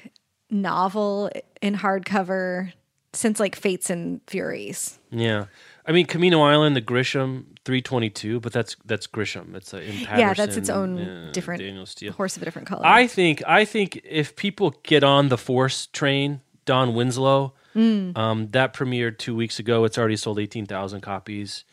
novel 0.51 1.31
in 1.61 1.75
hardcover 1.77 2.73
since 3.13 3.41
like 3.41 3.57
Fates 3.57 3.91
and 3.91 4.21
Furies. 4.27 4.99
Yeah, 5.11 5.47
I 5.87 5.93
mean 5.93 6.07
Camino 6.07 6.43
Island, 6.43 6.77
the 6.77 6.83
Grisham, 6.83 7.45
three 7.65 7.83
twenty 7.83 8.11
two, 8.11 8.41
but 8.41 8.53
that's 8.53 8.77
that's 8.85 9.07
Grisham. 9.07 9.55
It's 9.55 9.73
uh, 9.75 9.79
in 9.79 9.93
Patterson. 10.05 10.19
yeah, 10.19 10.35
that's 10.35 10.57
its 10.57 10.71
own 10.71 10.99
uh, 10.99 11.31
different 11.33 11.61
Danielle 11.63 11.87
Steel. 11.87 12.13
horse 12.13 12.37
of 12.37 12.43
a 12.43 12.45
different 12.45 12.69
color. 12.69 12.85
I 12.87 13.07
think 13.07 13.43
I 13.47 13.65
think 13.65 14.01
if 14.05 14.37
people 14.37 14.75
get 14.83 15.03
on 15.05 15.29
the 15.29 15.39
Force 15.39 15.87
train, 15.87 16.41
Don 16.65 16.95
Winslow, 16.95 17.55
Hmm. 17.79 18.11
um, 18.17 18.49
that 18.51 18.75
premiered 18.75 19.19
two 19.19 19.37
weeks 19.37 19.61
ago. 19.61 19.85
It's 19.85 19.97
already 19.97 20.17
sold 20.17 20.41
eighteen 20.41 20.67
thousand 20.67 21.03
copies. 21.03 21.65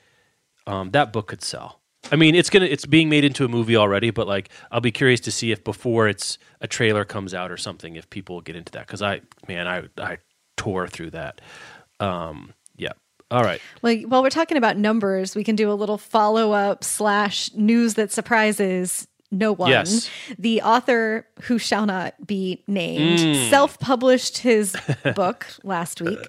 Um, 0.67 0.91
that 0.91 1.11
book 1.11 1.29
could 1.29 1.41
sell. 1.41 1.81
I 2.11 2.15
mean, 2.15 2.35
it's 2.35 2.51
gonna 2.51 2.65
it's 2.65 2.85
being 2.85 3.09
made 3.09 3.23
into 3.23 3.43
a 3.43 3.47
movie 3.47 3.75
already, 3.75 4.11
but 4.11 4.27
like 4.27 4.49
I'll 4.71 4.81
be 4.81 4.91
curious 4.91 5.19
to 5.21 5.31
see 5.31 5.51
if 5.51 5.63
before 5.63 6.07
it's 6.07 6.37
a 6.61 6.67
trailer 6.67 7.05
comes 7.05 7.33
out 7.33 7.51
or 7.51 7.57
something, 7.57 7.95
if 7.95 8.07
people 8.11 8.41
get 8.41 8.55
into 8.55 8.71
that 8.73 8.85
because 8.85 9.01
I 9.01 9.21
man 9.47 9.67
I 9.67 9.85
I 9.97 10.19
tore 10.57 10.87
through 10.87 11.09
that. 11.11 11.41
Um, 11.99 12.53
yeah. 12.77 12.91
All 13.31 13.41
right. 13.41 13.59
Well, 13.81 13.95
while 14.07 14.21
we're 14.21 14.29
talking 14.29 14.57
about 14.57 14.77
numbers, 14.77 15.35
we 15.35 15.43
can 15.43 15.55
do 15.55 15.71
a 15.71 15.73
little 15.73 15.97
follow 15.97 16.51
up 16.51 16.83
slash 16.83 17.51
news 17.55 17.95
that 17.95 18.11
surprises 18.11 19.07
no 19.37 19.51
one. 19.53 19.69
Yes. 19.69 20.09
The 20.39 20.61
author, 20.61 21.27
who 21.43 21.57
shall 21.57 21.85
not 21.85 22.13
be 22.25 22.63
named, 22.67 23.19
Mm. 23.19 23.49
self 23.49 23.79
published 23.79 24.39
his 24.39 24.75
book 25.15 25.45
last 25.63 26.01
week, 26.01 26.19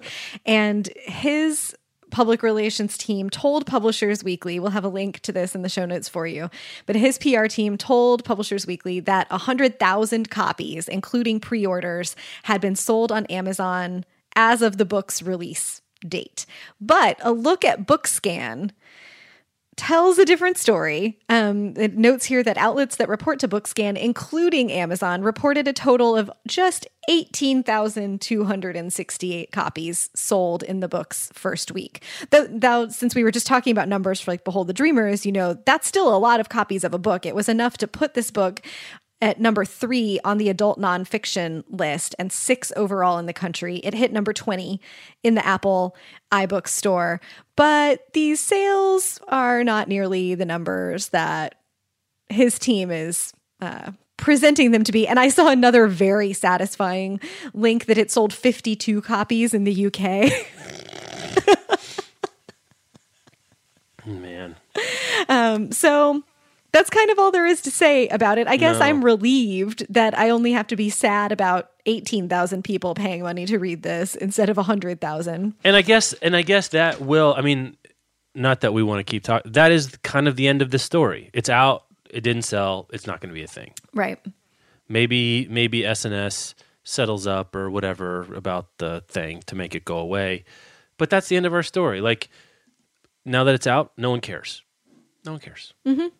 and 0.45 0.89
his 1.05 1.75
public 2.09 2.41
relations 2.41 2.97
team 2.97 3.29
told 3.29 3.65
Publishers 3.65 4.23
Weekly, 4.23 4.59
we'll 4.59 4.71
have 4.71 4.85
a 4.85 4.89
link 4.89 5.19
to 5.21 5.31
this 5.33 5.53
in 5.55 5.61
the 5.61 5.69
show 5.69 5.85
notes 5.85 6.07
for 6.07 6.25
you, 6.25 6.49
but 6.85 6.95
his 6.95 7.17
PR 7.17 7.47
team 7.47 7.77
told 7.77 8.23
Publishers 8.23 8.65
Weekly 8.65 8.99
that 9.01 9.29
100,000 9.29 10.29
copies, 10.29 10.87
including 10.87 11.39
pre 11.41 11.65
orders, 11.65 12.15
had 12.43 12.61
been 12.61 12.75
sold 12.75 13.11
on 13.11 13.25
Amazon 13.25 14.05
as 14.37 14.61
of 14.61 14.77
the 14.77 14.85
book's 14.85 15.21
release 15.21 15.81
date. 16.07 16.45
But 16.79 17.19
a 17.23 17.31
look 17.31 17.65
at 17.65 17.85
Bookscan 17.87 18.69
tells 19.77 20.17
a 20.17 20.25
different 20.25 20.57
story. 20.57 21.19
Um, 21.29 21.75
it 21.77 21.95
notes 21.95 22.25
here 22.25 22.43
that 22.43 22.57
outlets 22.57 22.97
that 22.97 23.07
report 23.07 23.39
to 23.39 23.47
Bookscan, 23.47 23.95
including 23.95 24.69
Amazon, 24.71 25.21
reported 25.21 25.67
a 25.67 25.73
total 25.73 26.17
of 26.17 26.31
just 26.47 26.87
18,268 27.07 29.51
copies 29.51 30.09
sold 30.13 30.63
in 30.63 30.81
the 30.81 30.89
book's 30.89 31.29
first 31.33 31.71
week. 31.71 32.03
Though, 32.31 32.47
though, 32.47 32.89
since 32.89 33.15
we 33.15 33.23
were 33.23 33.31
just 33.31 33.47
talking 33.47 33.71
about 33.71 33.87
numbers 33.87 34.19
for 34.19 34.31
like 34.31 34.43
Behold 34.43 34.67
the 34.67 34.73
Dreamers, 34.73 35.25
you 35.25 35.31
know, 35.31 35.57
that's 35.65 35.87
still 35.87 36.13
a 36.13 36.19
lot 36.19 36.41
of 36.41 36.49
copies 36.49 36.83
of 36.83 36.93
a 36.93 36.99
book. 36.99 37.25
It 37.25 37.35
was 37.35 37.47
enough 37.47 37.77
to 37.77 37.87
put 37.87 38.13
this 38.13 38.29
book 38.31 38.61
at 39.21 39.39
number 39.39 39.65
three 39.65 40.19
on 40.23 40.37
the 40.37 40.49
adult 40.49 40.79
nonfiction 40.79 41.63
list 41.69 42.13
and 42.19 42.31
six 42.31 42.71
overall 42.75 43.17
in 43.17 43.25
the 43.25 43.33
country. 43.33 43.77
It 43.77 43.93
hit 43.93 44.13
number 44.13 44.33
20 44.33 44.79
in 45.23 45.35
the 45.35 45.45
Apple 45.45 45.95
iBook 46.31 46.67
store. 46.67 47.19
But 47.55 48.13
these 48.13 48.39
sales 48.39 49.19
are 49.27 49.63
not 49.63 49.87
nearly 49.87 50.35
the 50.35 50.45
numbers 50.45 51.09
that 51.09 51.55
his 52.29 52.59
team 52.59 52.91
is 52.91 53.33
uh, 53.59 53.91
presenting 54.17 54.71
them 54.71 54.83
to 54.83 54.91
be. 54.91 55.07
And 55.07 55.19
I 55.19 55.29
saw 55.29 55.49
another 55.49 55.87
very 55.87 56.33
satisfying 56.33 57.19
link 57.53 57.85
that 57.85 57.97
it 57.97 58.11
sold 58.11 58.33
52 58.33 59.01
copies 59.01 59.53
in 59.53 59.63
the 59.63 59.87
UK. 59.87 60.31
Man. 64.05 64.55
so 65.73 66.23
that's 66.77 66.91
kind 66.91 67.09
of 67.09 67.17
all 67.17 67.31
there 67.31 67.47
is 67.47 67.61
to 67.61 67.71
say 67.71 68.07
about 68.09 68.37
it. 68.37 68.47
I 68.47 68.55
guess 68.55 68.77
No. 68.77 68.85
I'm 68.85 69.03
relieved 69.03 69.83
that 69.89 70.15
I 70.15 70.29
only 70.29 70.51
have 70.51 70.67
to 70.67 70.75
be 70.75 70.91
sad 70.91 71.31
about 71.31 71.71
18,000 71.87 72.63
people 72.63 72.93
paying 72.93 73.23
money 73.23 73.47
to 73.47 73.57
read 73.57 73.81
this 73.81 74.13
instead 74.13 74.47
of 74.47 74.57
100,000. 74.57 75.55
And 75.63 75.75
I 75.75 75.81
guess 75.81 76.13
and 76.13 76.35
I 76.35 76.43
guess 76.43 76.67
that 76.69 77.01
will 77.01 77.33
I 77.35 77.41
mean 77.41 77.77
not 78.35 78.61
that 78.61 78.73
we 78.73 78.83
want 78.83 78.99
to 78.99 79.03
keep 79.03 79.23
talking 79.23 79.51
that 79.53 79.71
is 79.71 79.97
kind 80.03 80.27
of 80.27 80.35
the 80.35 80.47
end 80.47 80.61
of 80.61 80.69
the 80.69 80.77
story. 80.77 81.31
It's 81.33 81.49
out, 81.49 81.85
it 82.11 82.21
didn't 82.21 82.43
sell, 82.43 82.87
it's 82.93 83.07
not 83.07 83.21
going 83.21 83.29
to 83.29 83.33
be 83.33 83.43
a 83.43 83.47
thing. 83.47 83.73
Right. 83.95 84.19
Maybe 84.87 85.47
maybe 85.49 85.83
S&S 85.83 86.53
settles 86.83 87.25
up 87.25 87.55
or 87.55 87.71
whatever 87.71 88.31
about 88.35 88.77
the 88.77 89.03
thing 89.07 89.41
to 89.47 89.55
make 89.55 89.73
it 89.73 89.83
go 89.83 89.97
away. 89.97 90.45
But 90.99 91.09
that's 91.09 91.27
the 91.27 91.37
end 91.37 91.47
of 91.47 91.55
our 91.55 91.63
story. 91.63 92.01
Like 92.01 92.29
now 93.25 93.43
that 93.45 93.55
it's 93.55 93.65
out, 93.65 93.93
no 93.97 94.11
one 94.11 94.21
cares. 94.21 94.61
No 95.27 95.33
one 95.33 95.41
cares. 95.41 95.73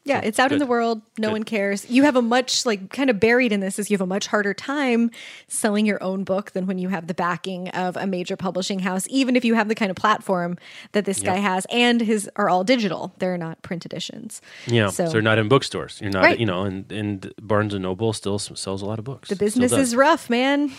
Yeah, 0.03 0.19
it's 0.21 0.37
out 0.37 0.51
in 0.51 0.59
the 0.59 0.65
world. 0.65 1.01
No 1.17 1.29
Good. 1.29 1.31
one 1.33 1.43
cares. 1.43 1.89
You 1.89 2.03
have 2.03 2.15
a 2.17 2.21
much 2.21 2.65
like 2.65 2.89
kind 2.91 3.09
of 3.09 3.19
buried 3.19 3.51
in 3.53 3.61
this 3.61 3.79
is 3.79 3.89
you 3.89 3.95
have 3.95 4.01
a 4.01 4.05
much 4.05 4.27
harder 4.27 4.53
time 4.53 5.09
selling 5.47 5.85
your 5.85 6.01
own 6.03 6.25
book 6.25 6.51
than 6.51 6.67
when 6.67 6.77
you 6.77 6.89
have 6.89 7.07
the 7.07 7.13
backing 7.13 7.69
of 7.69 7.95
a 7.97 8.05
major 8.05 8.35
publishing 8.35 8.79
house, 8.79 9.07
even 9.09 9.35
if 9.35 9.45
you 9.45 9.53
have 9.55 9.69
the 9.69 9.75
kind 9.75 9.89
of 9.89 9.95
platform 9.95 10.57
that 10.91 11.05
this 11.05 11.21
guy 11.21 11.37
has 11.37 11.65
and 11.71 12.01
his 12.01 12.29
are 12.35 12.49
all 12.49 12.63
digital. 12.65 13.13
They're 13.19 13.37
not 13.37 13.61
print 13.61 13.85
editions. 13.85 14.41
Yeah, 14.67 14.89
So- 14.89 15.05
so, 15.05 15.11
they're 15.13 15.21
not 15.21 15.37
in 15.37 15.47
bookstores. 15.47 15.99
You're 16.01 16.11
not, 16.11 16.23
Right. 16.23 16.39
you 16.39 16.45
know, 16.45 16.63
and 16.63 16.91
and 16.91 17.33
Barnes 17.41 17.73
and 17.73 17.83
Noble 17.83 18.11
still 18.13 18.37
sells 18.39 18.81
a 18.81 18.85
lot 18.85 18.99
of 18.99 19.05
books. 19.05 19.29
The 19.29 19.35
business 19.37 19.71
is 19.71 19.95
rough, 19.95 20.29
man. 20.29 20.71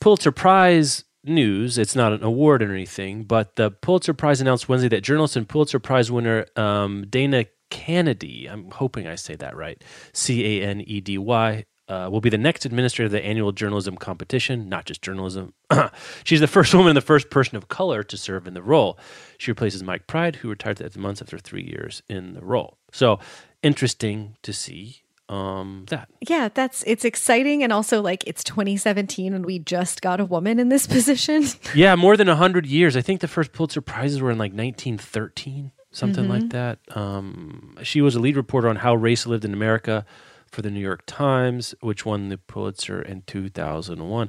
Pulitzer 0.00 0.30
Prize 0.32 1.04
news. 1.24 1.78
It's 1.78 1.96
not 1.96 2.12
an 2.12 2.22
award 2.22 2.62
or 2.62 2.70
anything, 2.72 3.22
but 3.24 3.56
the 3.56 3.70
Pulitzer 3.70 4.12
Prize 4.12 4.40
announced 4.42 4.68
Wednesday 4.68 4.88
that 4.90 5.00
journalist 5.02 5.36
and 5.36 5.48
Pulitzer 5.48 5.78
Prize 5.78 6.12
winner 6.12 6.44
um, 6.56 7.06
Dana 7.08 7.46
Canedy, 7.70 8.50
I'm 8.50 8.70
hoping 8.70 9.06
I 9.06 9.14
say 9.14 9.36
that 9.36 9.56
right, 9.56 9.82
C 10.12 10.60
A 10.60 10.66
N 10.66 10.80
E 10.80 11.00
D 11.00 11.18
Y, 11.18 11.64
uh, 11.88 12.08
will 12.10 12.20
be 12.20 12.30
the 12.30 12.38
next 12.38 12.64
administrator 12.64 13.06
of 13.06 13.12
the 13.12 13.24
annual 13.24 13.52
journalism 13.52 13.96
competition, 13.96 14.68
not 14.68 14.86
just 14.86 15.02
journalism. 15.02 15.52
She's 16.24 16.40
the 16.40 16.46
first 16.46 16.72
woman 16.74 16.90
and 16.90 16.96
the 16.96 17.02
first 17.02 17.30
person 17.30 17.56
of 17.56 17.68
color 17.68 18.02
to 18.02 18.16
serve 18.16 18.46
in 18.46 18.54
the 18.54 18.62
role. 18.62 18.98
She 19.38 19.50
replaces 19.50 19.82
Mike 19.82 20.06
Pride, 20.06 20.36
who 20.36 20.48
retired 20.48 20.80
at 20.80 20.92
the 20.92 20.98
months 20.98 21.20
after 21.20 21.38
three 21.38 21.62
years 21.62 22.02
in 22.08 22.34
the 22.34 22.44
role. 22.44 22.78
So 22.92 23.18
interesting 23.62 24.36
to 24.42 24.52
see 24.52 25.04
um, 25.28 25.84
that. 25.88 26.08
Yeah, 26.26 26.48
that's 26.52 26.82
it's 26.86 27.04
exciting 27.04 27.62
and 27.62 27.72
also 27.72 28.02
like 28.02 28.24
it's 28.26 28.44
2017 28.44 29.32
and 29.32 29.44
we 29.44 29.58
just 29.58 30.02
got 30.02 30.20
a 30.20 30.24
woman 30.24 30.58
in 30.58 30.68
this 30.68 30.86
position. 30.96 31.44
Yeah, 31.74 31.96
more 31.96 32.16
than 32.16 32.28
100 32.28 32.66
years. 32.66 32.96
I 32.96 33.00
think 33.00 33.20
the 33.20 33.28
first 33.28 33.52
Pulitzer 33.52 33.80
Prizes 33.80 34.20
were 34.20 34.30
in 34.30 34.38
like 34.38 34.52
1913, 34.52 35.72
something 35.94 36.28
like 36.28 36.50
that. 36.50 36.78
Um, 36.94 37.76
she 37.82 38.00
was 38.02 38.14
a 38.14 38.20
lead 38.20 38.36
reporter 38.36 38.68
on 38.68 38.76
How 38.76 38.94
Race 38.94 39.26
Lived 39.26 39.44
in 39.46 39.52
America 39.54 40.04
for 40.50 40.60
the 40.62 40.70
New 40.70 40.80
York 40.80 41.02
Times, 41.06 41.74
which 41.80 42.04
won 42.04 42.28
the 42.28 42.36
Pulitzer 42.38 43.00
in 43.00 43.22
2001. 43.22 44.28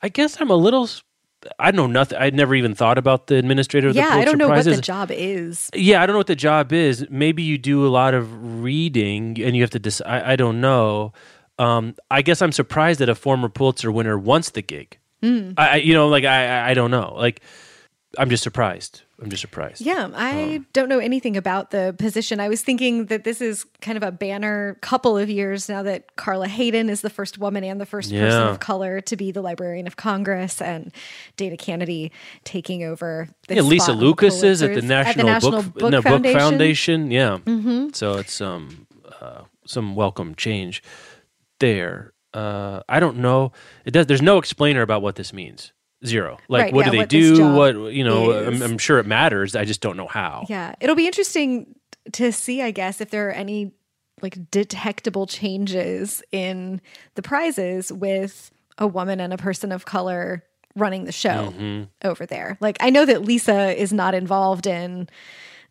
I 0.00 0.08
guess 0.08 0.40
I'm 0.40 0.50
a 0.50 0.56
little. 0.56 0.88
I 1.58 1.72
know 1.72 1.86
nothing. 1.88 2.18
I'd 2.18 2.34
never 2.34 2.54
even 2.54 2.74
thought 2.74 2.98
about 2.98 3.26
the 3.26 3.34
administrator 3.36 3.88
of 3.88 3.96
yeah, 3.96 4.02
the 4.04 4.10
Pulitzer 4.10 4.22
I 4.22 4.24
don't 4.26 4.38
know 4.38 4.46
Prizes. 4.48 4.66
what 4.72 4.76
the 4.76 4.82
job 4.82 5.10
is. 5.10 5.70
Yeah, 5.74 6.00
I 6.02 6.06
don't 6.06 6.14
know 6.14 6.18
what 6.18 6.26
the 6.28 6.36
job 6.36 6.72
is. 6.72 7.04
Maybe 7.10 7.42
you 7.42 7.58
do 7.58 7.84
a 7.86 7.90
lot 7.90 8.14
of 8.14 8.62
reading 8.62 9.40
and 9.42 9.56
you 9.56 9.62
have 9.62 9.70
to 9.70 9.78
decide. 9.80 10.06
I, 10.24 10.32
I 10.32 10.36
don't 10.36 10.60
know. 10.60 11.12
Um, 11.58 11.94
I 12.10 12.22
guess 12.22 12.42
I'm 12.42 12.52
surprised 12.52 13.00
that 13.00 13.08
a 13.08 13.14
former 13.14 13.48
Pulitzer 13.48 13.90
winner 13.92 14.16
wants 14.18 14.50
the 14.50 14.62
gig. 14.62 14.98
Hmm. 15.22 15.52
I, 15.56 15.76
you 15.76 15.94
know, 15.94 16.08
like 16.08 16.24
I- 16.24 16.70
I 16.70 16.74
don't 16.74 16.90
know. 16.90 17.14
Like, 17.16 17.40
I'm 18.18 18.30
just 18.30 18.42
surprised. 18.42 19.02
I'm 19.22 19.30
just 19.30 19.40
surprised. 19.40 19.80
Yeah, 19.80 20.10
I 20.14 20.56
Um, 20.56 20.66
don't 20.72 20.88
know 20.88 20.98
anything 20.98 21.36
about 21.36 21.70
the 21.70 21.94
position. 21.96 22.40
I 22.40 22.48
was 22.48 22.60
thinking 22.62 23.06
that 23.06 23.22
this 23.22 23.40
is 23.40 23.64
kind 23.80 23.96
of 23.96 24.02
a 24.02 24.10
banner 24.10 24.76
couple 24.80 25.16
of 25.16 25.30
years 25.30 25.68
now 25.68 25.82
that 25.84 26.16
Carla 26.16 26.48
Hayden 26.48 26.90
is 26.90 27.02
the 27.02 27.10
first 27.10 27.38
woman 27.38 27.62
and 27.62 27.80
the 27.80 27.86
first 27.86 28.10
person 28.10 28.48
of 28.48 28.58
color 28.58 29.00
to 29.02 29.16
be 29.16 29.30
the 29.30 29.40
Librarian 29.40 29.86
of 29.86 29.96
Congress, 29.96 30.60
and 30.60 30.92
Dana 31.36 31.56
Canedy 31.56 32.10
taking 32.44 32.82
over. 32.82 33.28
The 33.46 33.54
Yeah, 33.56 33.62
Lisa 33.62 33.92
the 33.92 33.98
Lucas 33.98 34.42
is 34.42 34.60
at 34.62 34.74
the 34.74 34.80
Pulitzers- 34.80 35.16
National, 35.24 35.62
Book, 35.62 35.90
no, 35.90 36.02
Book 36.02 36.02
Foundation. 36.02 36.40
Foundation. 36.40 37.10
Yeah. 37.12 37.38
So 37.92 38.14
it's 38.14 38.40
um 38.40 38.86
uh, 39.20 39.42
some 39.66 39.94
welcome 39.94 40.34
change 40.34 40.82
there. 41.60 42.12
Uh, 42.34 42.80
I 42.88 42.98
don't 42.98 43.18
know. 43.18 43.52
It 43.84 43.92
does. 43.92 44.06
There's 44.06 44.22
no 44.22 44.38
explainer 44.38 44.82
about 44.82 45.02
what 45.02 45.14
this 45.16 45.32
means. 45.32 45.72
Zero. 46.04 46.38
Like, 46.48 46.64
Right, 46.64 46.72
what 46.74 46.80
yeah, 46.86 46.90
do 46.90 46.90
they 46.92 46.98
what 46.98 47.08
do? 47.08 47.54
What 47.84 47.92
you 47.92 48.04
know? 48.04 48.32
I'm. 48.32 48.60
I'm 48.62 48.78
sure 48.78 48.98
it 48.98 49.06
matters. 49.06 49.54
I 49.56 49.64
just 49.64 49.80
don't 49.80 49.96
know 49.96 50.06
how. 50.08 50.46
Yeah, 50.48 50.74
it'll 50.80 50.96
be 50.96 51.06
interesting 51.06 51.74
to 52.12 52.32
see, 52.32 52.60
I 52.62 52.70
guess, 52.72 53.00
if 53.00 53.10
there 53.10 53.28
are 53.28 53.32
any 53.32 53.72
like 54.20 54.50
detectable 54.50 55.26
changes 55.26 56.22
in 56.32 56.80
the 57.14 57.22
prizes 57.22 57.92
with 57.92 58.50
a 58.78 58.86
woman 58.86 59.20
and 59.20 59.32
a 59.32 59.36
person 59.36 59.70
of 59.72 59.84
color 59.84 60.44
running 60.74 61.04
the 61.04 61.12
show 61.12 61.52
Mm-hmm. 61.56 61.82
over 62.04 62.24
there. 62.26 62.56
Like, 62.60 62.78
I 62.80 62.90
know 62.90 63.04
that 63.04 63.22
Lisa 63.22 63.78
is 63.80 63.92
not 63.92 64.14
involved 64.14 64.66
in 64.66 65.08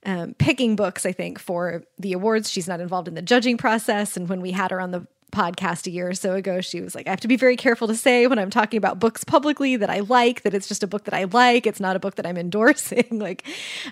um, 0.05 0.33
picking 0.35 0.75
books, 0.75 1.05
I 1.05 1.11
think, 1.11 1.39
for 1.39 1.83
the 1.97 2.13
awards. 2.13 2.51
She's 2.51 2.67
not 2.67 2.79
involved 2.81 3.07
in 3.07 3.15
the 3.15 3.21
judging 3.21 3.57
process. 3.57 4.15
And 4.17 4.29
when 4.29 4.41
we 4.41 4.51
had 4.51 4.71
her 4.71 4.79
on 4.81 4.91
the 4.91 5.07
podcast 5.31 5.87
a 5.87 5.91
year 5.91 6.09
or 6.09 6.13
so 6.13 6.33
ago, 6.33 6.61
she 6.61 6.81
was 6.81 6.95
like, 6.95 7.07
I 7.07 7.09
have 7.11 7.21
to 7.21 7.27
be 7.27 7.35
very 7.35 7.55
careful 7.55 7.87
to 7.87 7.95
say 7.95 8.27
when 8.27 8.39
I'm 8.39 8.49
talking 8.49 8.77
about 8.77 8.99
books 8.99 9.23
publicly 9.23 9.75
that 9.77 9.89
I 9.89 9.99
like, 9.99 10.43
that 10.43 10.53
it's 10.53 10.67
just 10.67 10.83
a 10.83 10.87
book 10.87 11.05
that 11.05 11.13
I 11.13 11.25
like. 11.25 11.65
It's 11.65 11.79
not 11.79 11.95
a 11.95 11.99
book 11.99 12.15
that 12.15 12.25
I'm 12.25 12.37
endorsing. 12.41 13.19
like, 13.19 13.45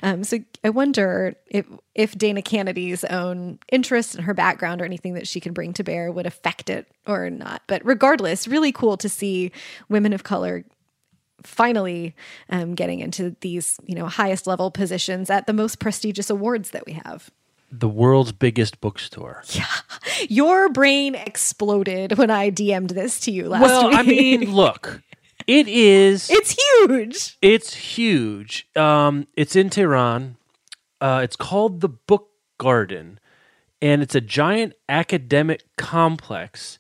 um, 0.04 0.24
so 0.24 0.40
I 0.64 0.70
wonder 0.70 1.36
if, 1.48 1.66
if 1.96 2.18
Dana 2.18 2.42
Canedy's 2.42 3.04
own 3.06 3.60
interest 3.72 4.16
and 4.16 4.26
her 4.26 4.34
background 4.34 4.82
or 4.82 4.86
anything 4.86 5.14
that 5.16 5.28
she 5.28 5.40
can 5.40 5.54
bring 5.54 5.74
to 5.74 5.84
bear 5.84 6.12
would 6.12 6.26
affect 6.26 6.70
it 6.70 6.88
or 7.08 7.30
not. 7.30 7.62
But 7.68 7.84
regardless, 7.86 8.48
really 8.48 8.72
cool 8.72 8.98
to 8.98 9.10
see 9.10 9.52
women 9.88 10.14
of 10.14 10.24
color 10.24 10.66
finally 11.44 12.16
um, 12.50 12.76
getting 12.76 13.00
into 13.00 13.36
these 13.40 13.80
you 13.86 13.96
know 13.96 14.08
highest 14.08 14.46
level 14.46 14.72
positions 14.72 15.30
at 15.30 15.48
the 15.48 15.54
most 15.54 15.80
prestigious 15.80 16.30
awards 16.30 16.72
that 16.72 16.86
we 16.86 16.94
have 16.94 17.32
The 17.72 17.90
world's 17.90 18.32
biggest 18.32 18.82
bookstore. 18.82 19.44
Yeah. 19.54 19.66
your 20.28 20.70
brain 20.70 21.16
exploded 21.16 22.18
when 22.18 22.30
i 22.32 22.50
dm'd 22.50 22.90
this 22.92 23.20
to 23.22 23.32
you 23.32 23.48
last 23.50 23.62
Well, 23.62 23.88
week 23.90 23.98
I 23.98 24.02
mean, 24.04 24.54
look, 24.54 25.02
it 25.48 25.68
is. 25.68 26.30
it's 26.32 26.52
huge 26.58 27.38
It's 27.42 27.74
huge. 27.74 28.68
Um, 28.76 29.28
it's 29.36 29.56
in 29.56 29.70
Tehran. 29.70 30.36
Uh, 31.02 31.22
it's 31.24 31.36
called 31.38 31.80
the 31.82 31.88
Book 31.90 32.28
Garden, 32.58 33.20
and 33.82 34.02
it's 34.02 34.16
a 34.16 34.22
giant 34.22 34.74
academic 34.90 35.64
complex. 35.78 36.78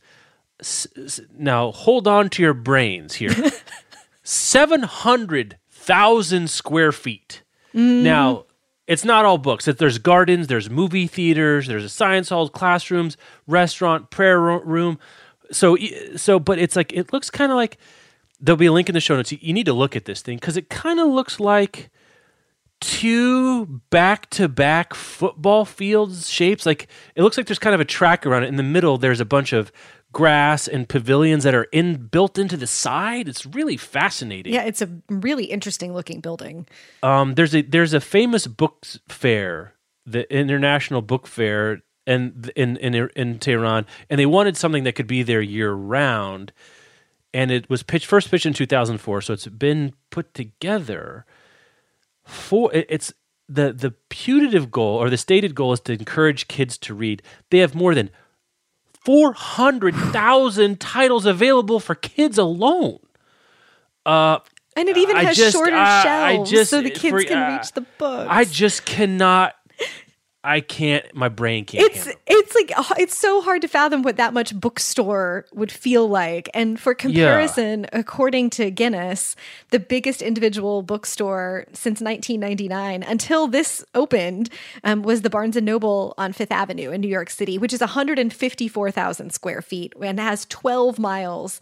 S- 0.59 0.87
s- 0.97 1.21
now, 1.37 1.71
hold 1.71 2.05
on 2.07 2.29
to 2.31 2.43
your 2.43 2.53
brains 2.53 3.15
here. 3.15 3.33
Seven 4.23 4.83
hundred 4.83 5.57
thousand 5.69 6.49
square 6.49 6.91
feet. 6.91 7.43
Now, 7.73 8.45
it's 8.89 9.05
not 9.05 9.23
all 9.23 9.37
books. 9.37 9.65
There's 9.65 9.99
gardens, 9.99 10.47
there's 10.47 10.69
movie 10.69 11.07
theaters, 11.07 11.67
there's 11.67 11.85
a 11.85 11.89
science 11.89 12.29
hall, 12.29 12.49
classrooms, 12.49 13.15
restaurant, 13.47 14.09
prayer 14.09 14.39
room. 14.41 14.99
So, 15.51 15.77
so, 16.15 16.39
but 16.39 16.57
it's 16.59 16.75
like 16.75 16.91
it 16.91 17.13
looks 17.13 17.29
kind 17.29 17.51
of 17.51 17.55
like 17.55 17.77
there'll 18.41 18.57
be 18.57 18.65
a 18.65 18.71
link 18.71 18.89
in 18.89 18.93
the 18.95 18.99
show 18.99 19.15
notes. 19.15 19.31
You- 19.31 19.39
You 19.41 19.53
need 19.53 19.65
to 19.67 19.73
look 19.73 19.95
at 19.95 20.05
this 20.05 20.21
thing 20.21 20.37
because 20.37 20.57
it 20.57 20.69
kind 20.69 20.99
of 20.99 21.07
looks 21.07 21.39
like 21.39 21.89
two 22.81 23.65
back-to-back 23.89 24.93
football 24.93 25.65
fields 25.65 26.29
shapes. 26.29 26.65
Like 26.65 26.87
it 27.15 27.23
looks 27.23 27.37
like 27.37 27.45
there's 27.47 27.59
kind 27.59 27.75
of 27.75 27.81
a 27.81 27.85
track 27.85 28.25
around 28.25 28.43
it. 28.43 28.47
In 28.47 28.55
the 28.55 28.63
middle, 28.63 28.97
there's 28.97 29.19
a 29.19 29.25
bunch 29.25 29.53
of 29.53 29.71
grass 30.11 30.67
and 30.67 30.89
pavilions 30.89 31.43
that 31.43 31.53
are 31.53 31.67
in 31.71 32.07
built 32.07 32.37
into 32.37 32.57
the 32.57 32.67
side. 32.67 33.27
It's 33.27 33.45
really 33.45 33.77
fascinating. 33.77 34.53
yeah 34.53 34.63
it's 34.63 34.81
a 34.81 34.89
really 35.09 35.45
interesting 35.45 35.93
looking 35.93 36.19
building 36.19 36.67
Um, 37.03 37.35
there's 37.35 37.55
a 37.55 37.61
there's 37.61 37.93
a 37.93 38.01
famous 38.01 38.47
book 38.47 38.85
fair, 39.07 39.73
the 40.05 40.31
International 40.33 41.01
Book 41.01 41.27
Fair, 41.27 41.81
and 42.07 42.51
in 42.55 42.77
in 42.77 43.09
in 43.15 43.39
Tehran, 43.39 43.85
and 44.09 44.19
they 44.19 44.25
wanted 44.25 44.57
something 44.57 44.83
that 44.83 44.95
could 44.95 45.07
be 45.07 45.21
there 45.23 45.41
year 45.41 45.71
round, 45.73 46.51
and 47.33 47.51
it 47.51 47.69
was 47.69 47.83
pitched 47.83 48.07
first 48.07 48.31
pitched 48.31 48.47
in 48.47 48.53
2004, 48.53 49.21
so 49.21 49.33
it's 49.33 49.47
been 49.47 49.93
put 50.09 50.33
together. 50.33 51.25
For 52.25 52.71
it's 52.73 53.13
the 53.47 53.73
the 53.73 53.91
putative 54.09 54.71
goal 54.71 54.97
or 54.97 55.09
the 55.09 55.17
stated 55.17 55.53
goal 55.55 55.73
is 55.73 55.79
to 55.81 55.93
encourage 55.93 56.47
kids 56.47 56.77
to 56.79 56.93
read. 56.93 57.21
They 57.49 57.59
have 57.59 57.75
more 57.75 57.93
than 57.95 58.09
four 59.03 59.33
hundred 59.33 59.95
thousand 59.95 60.79
titles 60.79 61.25
available 61.25 61.79
for 61.79 61.95
kids 61.95 62.37
alone. 62.37 62.99
Uh, 64.05 64.39
and 64.75 64.87
it 64.89 64.97
even 64.97 65.15
I 65.17 65.23
has 65.25 65.37
just- 65.37 65.53
shorter 65.53 65.75
I 65.75 66.03
shelves 66.03 66.49
just- 66.51 66.69
so 66.69 66.81
the 66.81 66.89
kids 66.89 67.09
for- 67.09 67.23
can 67.23 67.37
uh, 67.37 67.57
reach 67.57 67.71
the 67.73 67.81
books 67.97 68.27
I 68.29 68.45
just 68.45 68.85
cannot. 68.85 69.55
I 70.43 70.61
can't. 70.61 71.05
My 71.13 71.27
brain 71.27 71.65
can't. 71.65 71.85
it's 71.85 72.05
handle 72.05 72.21
it's 72.27 72.55
like 72.55 72.71
it's 72.97 73.17
so 73.17 73.41
hard 73.41 73.61
to 73.61 73.67
fathom 73.67 74.03
what 74.03 74.15
that 74.17 74.33
much 74.33 74.57
bookstore 74.57 75.45
would 75.53 75.71
feel 75.71 76.07
like 76.07 76.49
and 76.53 76.79
for 76.79 76.93
comparison 76.93 77.85
according 77.91 78.49
to 78.51 78.71
guinness 78.71 79.35
the 79.71 79.79
biggest 79.79 80.21
individual 80.21 80.81
bookstore 80.81 81.65
since 81.73 82.01
1999 82.01 83.03
until 83.03 83.47
this 83.47 83.83
opened 83.93 84.49
um, 84.83 85.01
was 85.03 85.21
the 85.21 85.29
barnes 85.29 85.57
and 85.57 85.65
noble 85.65 86.13
on 86.17 86.31
fifth 86.31 86.51
avenue 86.51 86.91
in 86.91 87.01
new 87.01 87.07
york 87.07 87.29
city 87.29 87.57
which 87.57 87.73
is 87.73 87.81
154000 87.81 89.31
square 89.33 89.61
feet 89.61 89.93
and 90.01 90.19
has 90.19 90.45
12 90.45 90.99
miles 90.99 91.59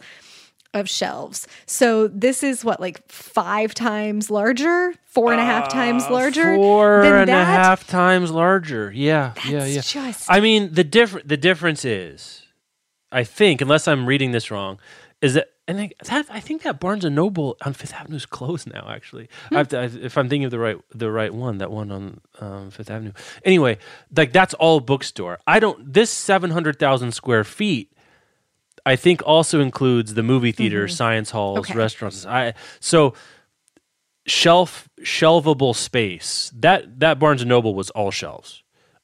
of 0.74 0.88
shelves 0.88 1.48
so 1.66 2.08
this 2.08 2.42
is 2.42 2.62
what 2.64 2.78
like 2.78 3.00
five 3.10 3.72
times 3.72 4.30
larger 4.30 4.92
four 5.06 5.32
and 5.32 5.40
a 5.40 5.44
half 5.44 5.68
times 5.72 6.08
larger 6.10 6.52
Uh, 6.52 6.56
Four 6.56 7.02
and 7.02 7.30
a 7.30 7.44
half 7.44 7.86
times 7.86 8.30
larger. 8.30 8.92
Yeah, 8.94 9.32
yeah, 9.46 9.64
yeah. 9.64 9.80
Just- 9.80 10.30
I 10.30 10.40
mean, 10.40 10.72
the 10.74 10.84
different 10.84 11.26
the 11.26 11.36
difference 11.38 11.84
is, 11.84 12.42
I 13.10 13.24
think, 13.24 13.60
unless 13.60 13.88
I'm 13.88 14.06
reading 14.06 14.32
this 14.32 14.50
wrong, 14.50 14.78
is 15.22 15.34
that 15.34 15.48
and 15.66 15.80
I, 15.80 15.90
that 16.04 16.26
I 16.30 16.40
think 16.40 16.62
that 16.62 16.78
Barnes 16.78 17.04
and 17.04 17.16
Noble 17.16 17.56
on 17.64 17.72
Fifth 17.72 17.94
Avenue 17.94 18.16
is 18.16 18.26
closed 18.26 18.70
now. 18.72 18.86
Actually, 18.88 19.28
I 19.50 19.56
have 19.56 19.68
to, 19.68 19.78
I, 19.80 19.84
if 19.84 20.16
I'm 20.16 20.28
thinking 20.28 20.44
of 20.44 20.50
the 20.50 20.58
right 20.58 20.76
the 20.94 21.10
right 21.10 21.32
one, 21.32 21.58
that 21.58 21.70
one 21.70 21.90
on 21.90 22.20
um, 22.40 22.70
Fifth 22.70 22.90
Avenue. 22.90 23.12
Anyway, 23.44 23.78
like 24.14 24.32
that's 24.32 24.54
all 24.54 24.80
bookstore. 24.80 25.38
I 25.46 25.58
don't. 25.58 25.92
This 25.92 26.10
seven 26.10 26.50
hundred 26.50 26.78
thousand 26.78 27.12
square 27.12 27.42
feet. 27.44 27.92
I 28.88 28.96
think 28.96 29.22
also 29.26 29.60
includes 29.60 30.14
the 30.14 30.22
movie 30.22 30.52
theaters, 30.52 30.96
science 30.96 31.30
halls, 31.30 31.58
Okay. 31.60 31.74
restaurants. 31.74 32.24
I 32.26 32.54
so 32.80 33.14
shelf 34.26 34.88
shelvable 35.02 35.74
space. 35.74 36.52
That 36.54 37.00
that 37.00 37.18
Barnes 37.18 37.42
and 37.42 37.48
Noble 37.48 37.74
was 37.74 37.90
all 37.90 38.10
shelves. 38.10 38.62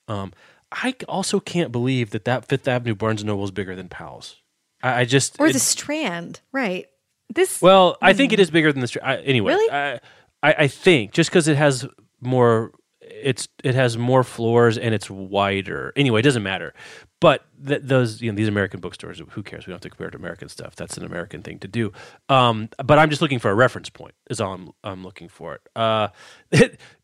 Um, 0.08 0.32
I 0.72 0.94
also 1.08 1.40
can't 1.40 1.72
believe 1.72 2.10
that 2.10 2.24
that 2.24 2.46
Fifth 2.46 2.66
Avenue 2.68 2.94
Barnes 2.94 3.20
and 3.22 3.28
Noble 3.28 3.44
is 3.44 3.50
bigger 3.50 3.74
than 3.76 3.88
Powell's. 3.88 4.36
I, 4.82 5.00
I 5.00 5.04
just 5.04 5.40
Or 5.40 5.46
it- 5.46 5.52
the 5.52 5.58
Strand, 5.60 6.40
right? 6.52 6.86
This 7.34 7.62
well, 7.62 7.96
I 8.02 8.12
think 8.12 8.32
it 8.32 8.40
is 8.40 8.50
bigger 8.50 8.70
than 8.72 8.80
the 8.80 8.86
Strand. 8.86 9.22
Anyway, 9.24 9.52
Really? 9.54 9.70
I, 9.72 9.94
I, 10.42 10.54
I 10.64 10.68
think 10.68 11.12
just 11.12 11.30
because 11.30 11.48
it 11.48 11.56
has 11.56 11.86
more, 12.20 12.72
it's 13.10 13.48
it 13.62 13.74
has 13.74 13.96
more 13.96 14.24
floors 14.24 14.78
and 14.78 14.94
it's 14.94 15.10
wider. 15.10 15.92
Anyway, 15.96 16.20
it 16.20 16.22
doesn't 16.22 16.42
matter. 16.42 16.74
But 17.20 17.44
th- 17.66 17.80
those, 17.82 18.20
you 18.20 18.30
know, 18.30 18.36
these 18.36 18.48
American 18.48 18.80
bookstores, 18.80 19.22
who 19.30 19.42
cares? 19.42 19.66
We 19.66 19.70
don't 19.70 19.76
have 19.76 19.80
to 19.82 19.88
compare 19.88 20.08
it 20.08 20.10
to 20.10 20.18
American 20.18 20.48
stuff. 20.48 20.76
That's 20.76 20.98
an 20.98 21.04
American 21.04 21.42
thing 21.42 21.58
to 21.60 21.68
do. 21.68 21.92
Um, 22.28 22.68
but 22.84 22.98
I'm 22.98 23.08
just 23.08 23.22
looking 23.22 23.38
for 23.38 23.50
a 23.50 23.54
reference 23.54 23.88
point. 23.88 24.14
Is 24.28 24.40
all 24.40 24.52
I'm, 24.52 24.70
I'm 24.82 25.02
looking 25.02 25.28
for. 25.28 25.60
It. 25.64 25.70
Uh, 25.74 26.08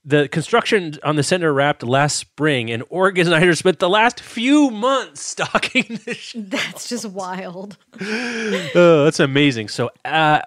the 0.05 0.29
construction 0.29 0.99
on 1.03 1.17
the 1.17 1.23
center 1.23 1.53
wrapped 1.53 1.83
last 1.83 2.17
spring, 2.17 2.71
and 2.71 2.83
organizers 2.89 3.59
spent 3.59 3.79
the 3.79 3.89
last 3.89 4.21
few 4.21 4.71
months 4.71 5.21
stocking 5.23 5.85
the 6.05 6.19
that's 6.49 6.89
just 6.89 7.07
wild. 7.07 7.77
Oh, 8.01 9.05
that's 9.05 9.21
amazing. 9.21 9.69
So 9.69 9.91
uh, 10.05 10.41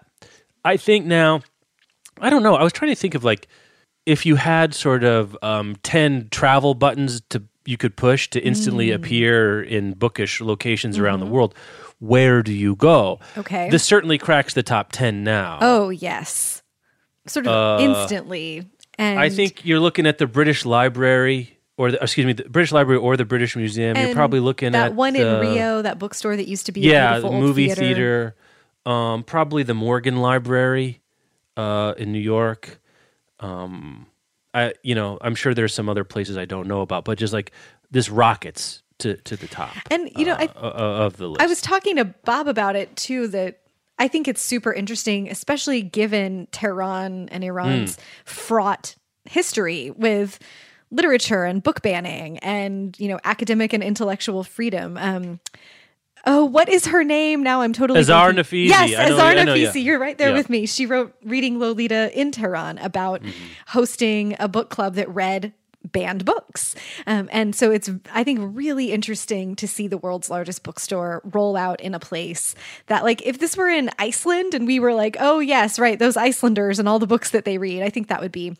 I 0.65 0.77
think 0.77 1.05
now, 1.05 1.41
I 2.19 2.29
don't 2.29 2.43
know. 2.43 2.55
I 2.55 2.63
was 2.63 2.73
trying 2.73 2.91
to 2.91 2.95
think 2.95 3.15
of 3.15 3.23
like 3.23 3.47
if 4.05 4.25
you 4.25 4.35
had 4.35 4.73
sort 4.73 5.03
of 5.03 5.37
um, 5.41 5.75
ten 5.83 6.27
travel 6.31 6.73
buttons 6.73 7.21
to 7.29 7.43
you 7.65 7.77
could 7.77 7.95
push 7.95 8.29
to 8.29 8.41
instantly 8.41 8.87
Mm. 8.89 8.95
appear 8.95 9.61
in 9.63 9.93
bookish 9.93 10.41
locations 10.41 10.97
around 10.99 11.21
the 11.21 11.25
world. 11.25 11.55
Where 11.99 12.43
do 12.43 12.51
you 12.51 12.75
go? 12.75 13.19
Mm-hmm. 13.21 13.39
Okay. 13.39 13.69
this 13.69 13.83
certainly 13.85 14.17
cracks 14.17 14.53
the 14.53 14.63
top 14.63 14.91
ten 14.91 15.23
now. 15.23 15.59
Oh 15.61 15.89
yes, 15.89 16.61
sort 17.25 17.47
of 17.47 17.79
instantly. 17.79 18.67
And 18.99 19.17
Uh, 19.17 19.21
I 19.23 19.29
think 19.29 19.65
you're 19.65 19.79
looking 19.79 20.05
at 20.05 20.17
the 20.17 20.27
British 20.27 20.65
Library. 20.65 21.57
Or 21.75 21.89
the, 21.89 22.03
excuse 22.03 22.27
me, 22.27 22.33
the 22.33 22.43
British 22.43 22.71
Library 22.71 22.99
or 22.99 23.17
the 23.17 23.25
British 23.25 23.55
Museum. 23.55 23.97
You're 23.97 24.13
probably 24.13 24.39
looking 24.39 24.73
that 24.73 24.77
at 24.77 24.89
that 24.89 24.95
one 24.95 25.15
in 25.15 25.39
Rio, 25.39 25.81
that 25.81 25.97
bookstore 25.97 26.35
that 26.35 26.47
used 26.47 26.67
to 26.67 26.71
be 26.71 26.81
yeah, 26.81 27.15
a 27.15 27.15
the 27.15 27.21
beautiful 27.29 27.41
movie 27.41 27.65
theater. 27.65 27.81
theater, 27.81 28.35
um, 28.85 29.23
probably 29.23 29.63
the 29.63 29.73
Morgan 29.73 30.17
Library 30.17 31.01
uh, 31.57 31.95
in 31.97 32.11
New 32.11 32.19
York. 32.19 32.79
Um, 33.43 34.07
I, 34.53 34.73
you 34.83 34.95
know, 34.95 35.17
I'm 35.21 35.35
sure 35.35 35.53
there's 35.53 35.73
some 35.73 35.89
other 35.89 36.03
places 36.03 36.37
I 36.37 36.45
don't 36.45 36.67
know 36.67 36.81
about, 36.81 37.05
but 37.05 37.17
just 37.17 37.33
like 37.33 37.51
this 37.91 38.09
rockets 38.09 38.83
to 38.99 39.17
to 39.17 39.35
the 39.35 39.47
top 39.47 39.75
And 39.91 40.09
you 40.15 40.25
know, 40.25 40.35
I 40.35 40.45
uh, 40.45 41.05
of 41.05 41.17
the 41.17 41.27
list. 41.27 41.41
I 41.41 41.47
was 41.47 41.61
talking 41.61 41.97
to 41.97 42.05
Bob 42.05 42.47
about 42.47 42.75
it 42.75 42.95
too. 42.95 43.27
That 43.27 43.59
I 43.99 44.07
think 44.07 44.27
it's 44.27 44.41
super 44.41 44.71
interesting, 44.71 45.29
especially 45.29 45.81
given 45.81 46.47
Tehran 46.51 47.29
and 47.29 47.43
Iran's 47.43 47.97
fraught 48.25 48.95
history 49.25 49.91
with 49.91 50.39
literature 50.91 51.43
and 51.43 51.63
book 51.63 51.81
banning 51.81 52.37
and 52.39 52.97
you 52.99 53.07
know 53.07 53.19
academic 53.23 53.73
and 53.73 53.83
intellectual 53.83 54.43
freedom. 54.43 54.97
Um, 54.97 55.39
oh, 56.25 56.45
what 56.45 56.69
is 56.69 56.87
her 56.87 57.03
name? 57.03 57.43
Now 57.43 57.61
I'm 57.61 57.73
totally 57.73 57.99
Azar. 57.99 58.31
Nafisi. 58.31 58.67
Yes, 58.67 58.91
know- 58.91 59.15
Azar 59.15 59.25
I 59.31 59.43
know, 59.43 59.53
yeah. 59.53 59.69
Nafisi. 59.69 59.83
You're 59.83 59.99
right 59.99 60.17
there 60.17 60.29
Yeah. 60.29 60.35
with 60.35 60.49
me. 60.49 60.65
She 60.65 60.85
wrote 60.85 61.13
"Reading 61.23 61.59
Lolita 61.59 62.11
in 62.19 62.31
Tehran" 62.31 62.77
about 62.79 63.21
Mm-hmm. 63.21 63.31
hosting 63.67 64.35
a 64.39 64.47
book 64.47 64.69
club 64.69 64.95
that 64.95 65.09
read 65.13 65.53
banned 65.91 66.23
books. 66.23 66.75
Um, 67.05 67.27
and 67.31 67.53
so 67.53 67.69
it's, 67.69 67.89
I 68.13 68.23
think, 68.23 68.39
really 68.41 68.93
interesting 68.93 69.53
to 69.57 69.67
see 69.67 69.87
the 69.89 69.97
world's 69.97 70.29
largest 70.29 70.63
bookstore 70.63 71.21
roll 71.25 71.57
out 71.57 71.81
in 71.81 71.93
a 71.93 71.99
place 71.99 72.55
that, 72.87 73.03
like, 73.03 73.21
if 73.25 73.37
this 73.39 73.57
were 73.57 73.67
in 73.67 73.89
Iceland 73.99 74.53
and 74.53 74.65
we 74.65 74.79
were 74.79 74.93
like, 74.93 75.17
oh, 75.19 75.39
yes, 75.39 75.77
right, 75.77 75.99
those 75.99 76.15
Icelanders 76.15 76.79
and 76.79 76.87
all 76.87 76.99
the 76.99 77.05
books 77.07 77.31
that 77.31 77.43
they 77.43 77.57
read, 77.57 77.83
I 77.83 77.89
think 77.89 78.07
that 78.07 78.21
would 78.21 78.31
be 78.31 78.55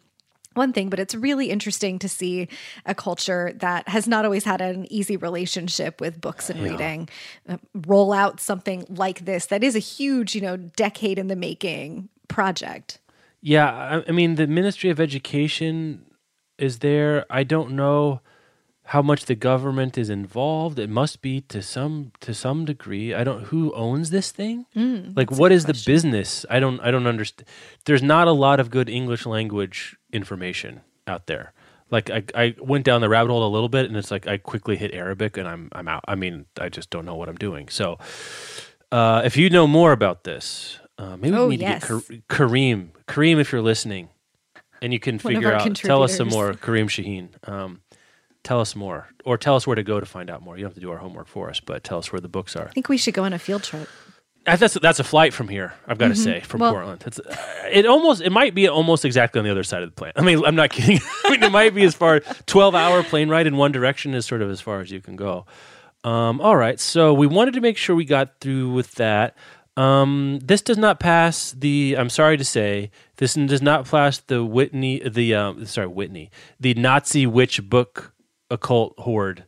one 0.56 0.74
thing, 0.74 0.90
but 0.90 1.00
it's 1.00 1.16
really 1.16 1.50
interesting 1.50 2.00
to 2.00 2.10
see 2.10 2.48
a 2.86 2.96
culture 2.96 3.54
that 3.56 3.88
has 3.88 4.08
not 4.08 4.26
always 4.26 4.44
had 4.44 4.62
an 4.62 4.92
easy 4.92 5.18
relationship 5.18 6.00
with 6.00 6.22
books 6.22 6.50
and 6.50 6.62
reading 6.62 7.10
uh, 7.48 7.58
roll 7.88 8.14
out 8.14 8.40
something 8.40 8.86
like 8.90 9.26
this 9.26 9.48
that 9.48 9.64
is 9.64 9.76
a 9.76 9.80
huge, 9.80 10.36
you 10.36 10.42
know, 10.42 10.58
decade 10.58 11.18
in 11.20 11.28
the 11.28 11.36
making 11.36 12.10
project. 12.28 13.00
Yeah, 13.42 13.72
I, 13.72 14.04
I 14.08 14.12
mean 14.12 14.36
the 14.36 14.48
Ministry 14.48 14.90
of 14.90 15.00
Education 15.00 16.06
is 16.58 16.80
there. 16.80 17.26
I 17.30 17.44
don't 17.44 17.72
know 17.72 18.22
how 18.88 19.02
much 19.02 19.26
the 19.26 19.36
government 19.36 19.98
is 19.98 20.10
involved. 20.10 20.78
It 20.78 20.90
must 20.90 21.22
be 21.22 21.42
to 21.42 21.62
some 21.62 22.12
to 22.20 22.34
some 22.34 22.66
degree. 22.66 23.14
I 23.14 23.24
don't 23.24 23.46
who 23.46 23.72
owns 23.74 24.10
this 24.10 24.32
thing? 24.32 24.66
like 25.16 25.32
what 25.32 25.52
is 25.52 25.66
the 25.66 25.74
business? 25.86 26.46
I 26.50 26.60
don't 26.60 26.80
I 26.82 26.92
don't 26.92 27.08
understand. 27.08 27.48
There's 27.86 28.04
not 28.04 28.28
a 28.28 28.32
lot 28.34 28.60
of 28.60 28.70
good 28.70 28.90
English 28.90 29.26
language 29.26 29.96
information 30.12 30.82
out 31.08 31.28
there. 31.28 31.54
Like 31.92 32.10
I, 32.10 32.24
I 32.36 32.56
went 32.60 32.86
down 32.86 33.02
the 33.02 33.10
rabbit 33.10 33.30
hole 33.32 33.48
a 33.48 33.54
little 33.54 33.70
bit 33.70 33.86
and 33.86 33.96
it's 33.96 34.12
like 34.12 34.28
I 34.28 34.38
quickly 34.38 34.76
hit 34.76 34.94
Arabic 34.94 35.38
and 35.38 35.48
I'm 35.48 35.70
I'm 35.72 35.88
out. 35.88 36.04
I 36.08 36.16
mean, 36.16 36.46
I 36.60 36.70
just 36.70 36.90
don't 36.90 37.06
know 37.06 37.16
what 37.16 37.30
I'm 37.30 37.36
doing. 37.38 37.70
So 37.70 37.98
uh, 38.92 39.22
if 39.26 39.38
you 39.38 39.50
know 39.50 39.66
more 39.68 39.92
about 39.92 40.24
this, 40.24 40.80
uh, 40.98 41.18
maybe 41.18 41.36
Oh, 41.36 41.48
we 41.48 41.58
need 41.58 41.62
yes. 41.62 41.88
to 41.88 42.02
get 42.02 42.28
Kar- 42.28 42.48
Kareem. 42.48 42.90
Kareem, 43.08 43.40
if 43.40 43.52
you're 43.52 43.62
listening, 43.62 44.10
and 44.82 44.92
you 44.94 45.00
can 45.00 45.16
One 45.20 45.34
figure 45.36 45.52
out, 45.54 45.76
tell 45.76 46.04
us 46.04 46.16
some 46.18 46.28
more. 46.30 46.54
Kareem 46.54 46.86
Shaheen, 46.88 47.30
um, 47.48 47.82
tell 48.44 48.60
us 48.60 48.76
more, 48.76 49.08
or 49.26 49.38
tell 49.38 49.56
us 49.56 49.66
where 49.66 49.76
to 49.76 49.84
go 49.84 50.00
to 50.00 50.06
find 50.06 50.30
out 50.30 50.42
more. 50.42 50.58
You 50.58 50.64
don't 50.64 50.72
have 50.72 50.76
to 50.76 50.82
do 50.82 50.92
our 50.92 50.98
homework 50.98 51.28
for 51.28 51.50
us, 51.50 51.60
but 51.60 51.84
tell 51.84 51.98
us 51.98 52.12
where 52.12 52.20
the 52.20 52.28
books 52.30 52.56
are. 52.56 52.68
I 52.68 52.72
think 52.72 52.90
we 52.90 52.98
should 52.98 53.14
go 53.14 53.24
on 53.24 53.34
a 53.34 53.40
field 53.40 53.64
trip. 53.64 53.88
That's 54.46 54.74
that's 54.74 55.00
a 55.00 55.06
flight 55.06 55.34
from 55.34 55.48
here. 55.48 55.74
I've 55.88 55.98
got 55.98 56.10
to 56.10 56.16
say, 56.18 56.42
from 56.42 56.60
Mm-hmm. 56.60 56.62
Well- 56.64 56.74
Portland. 56.74 57.04
It's, 57.08 57.20
it 57.72 57.86
almost 57.86 58.22
it 58.22 58.32
might 58.32 58.54
be 58.54 58.68
almost 58.68 59.06
exactly 59.06 59.40
on 59.40 59.46
the 59.46 59.52
other 59.52 59.64
side 59.64 59.84
of 59.84 59.90
the 59.90 59.96
planet. 59.96 60.16
I 60.18 60.22
mean, 60.22 60.44
I'm 60.46 60.56
not 60.56 60.70
kidding. 60.70 61.00
I 61.24 61.30
mean, 61.32 61.44
it 61.44 61.52
might 61.52 61.74
be 61.74 61.84
as 61.86 61.96
far 61.96 62.20
twelve 62.46 62.76
hour 62.76 63.04
plane 63.04 63.30
ride 63.30 63.48
in 63.48 63.56
one 63.56 63.72
direction 63.72 64.14
is 64.14 64.26
sort 64.26 64.42
of 64.42 64.50
as 64.52 64.60
far 64.60 64.82
as 64.82 64.92
you 64.92 65.00
can 65.00 65.16
go. 65.16 65.46
Um, 66.04 66.42
all 66.42 66.58
right, 66.58 66.78
so 66.78 67.14
we 67.14 67.26
wanted 67.28 67.54
to 67.54 67.62
make 67.62 67.78
sure 67.78 67.96
we 67.96 68.04
got 68.04 68.40
through 68.42 68.74
with 68.74 68.96
that. 68.96 69.38
Um, 69.78 70.40
this 70.44 70.62
does 70.62 70.78
not 70.78 71.00
pass 71.00 71.54
the. 71.54 71.96
I'm 71.98 72.10
sorry 72.10 72.36
to 72.38 72.44
say, 72.44 72.92
this 73.18 73.36
does 73.36 73.62
not 73.62 73.90
pass 73.90 74.20
the 74.20 74.44
Whitney. 74.44 75.00
The 75.08 75.34
um, 75.36 75.66
sorry, 75.66 75.88
Whitney, 75.88 76.30
the 76.60 76.74
Nazi 76.74 77.26
witch 77.26 77.64
book 77.70 78.13
occult 78.54 78.94
horde 79.00 79.44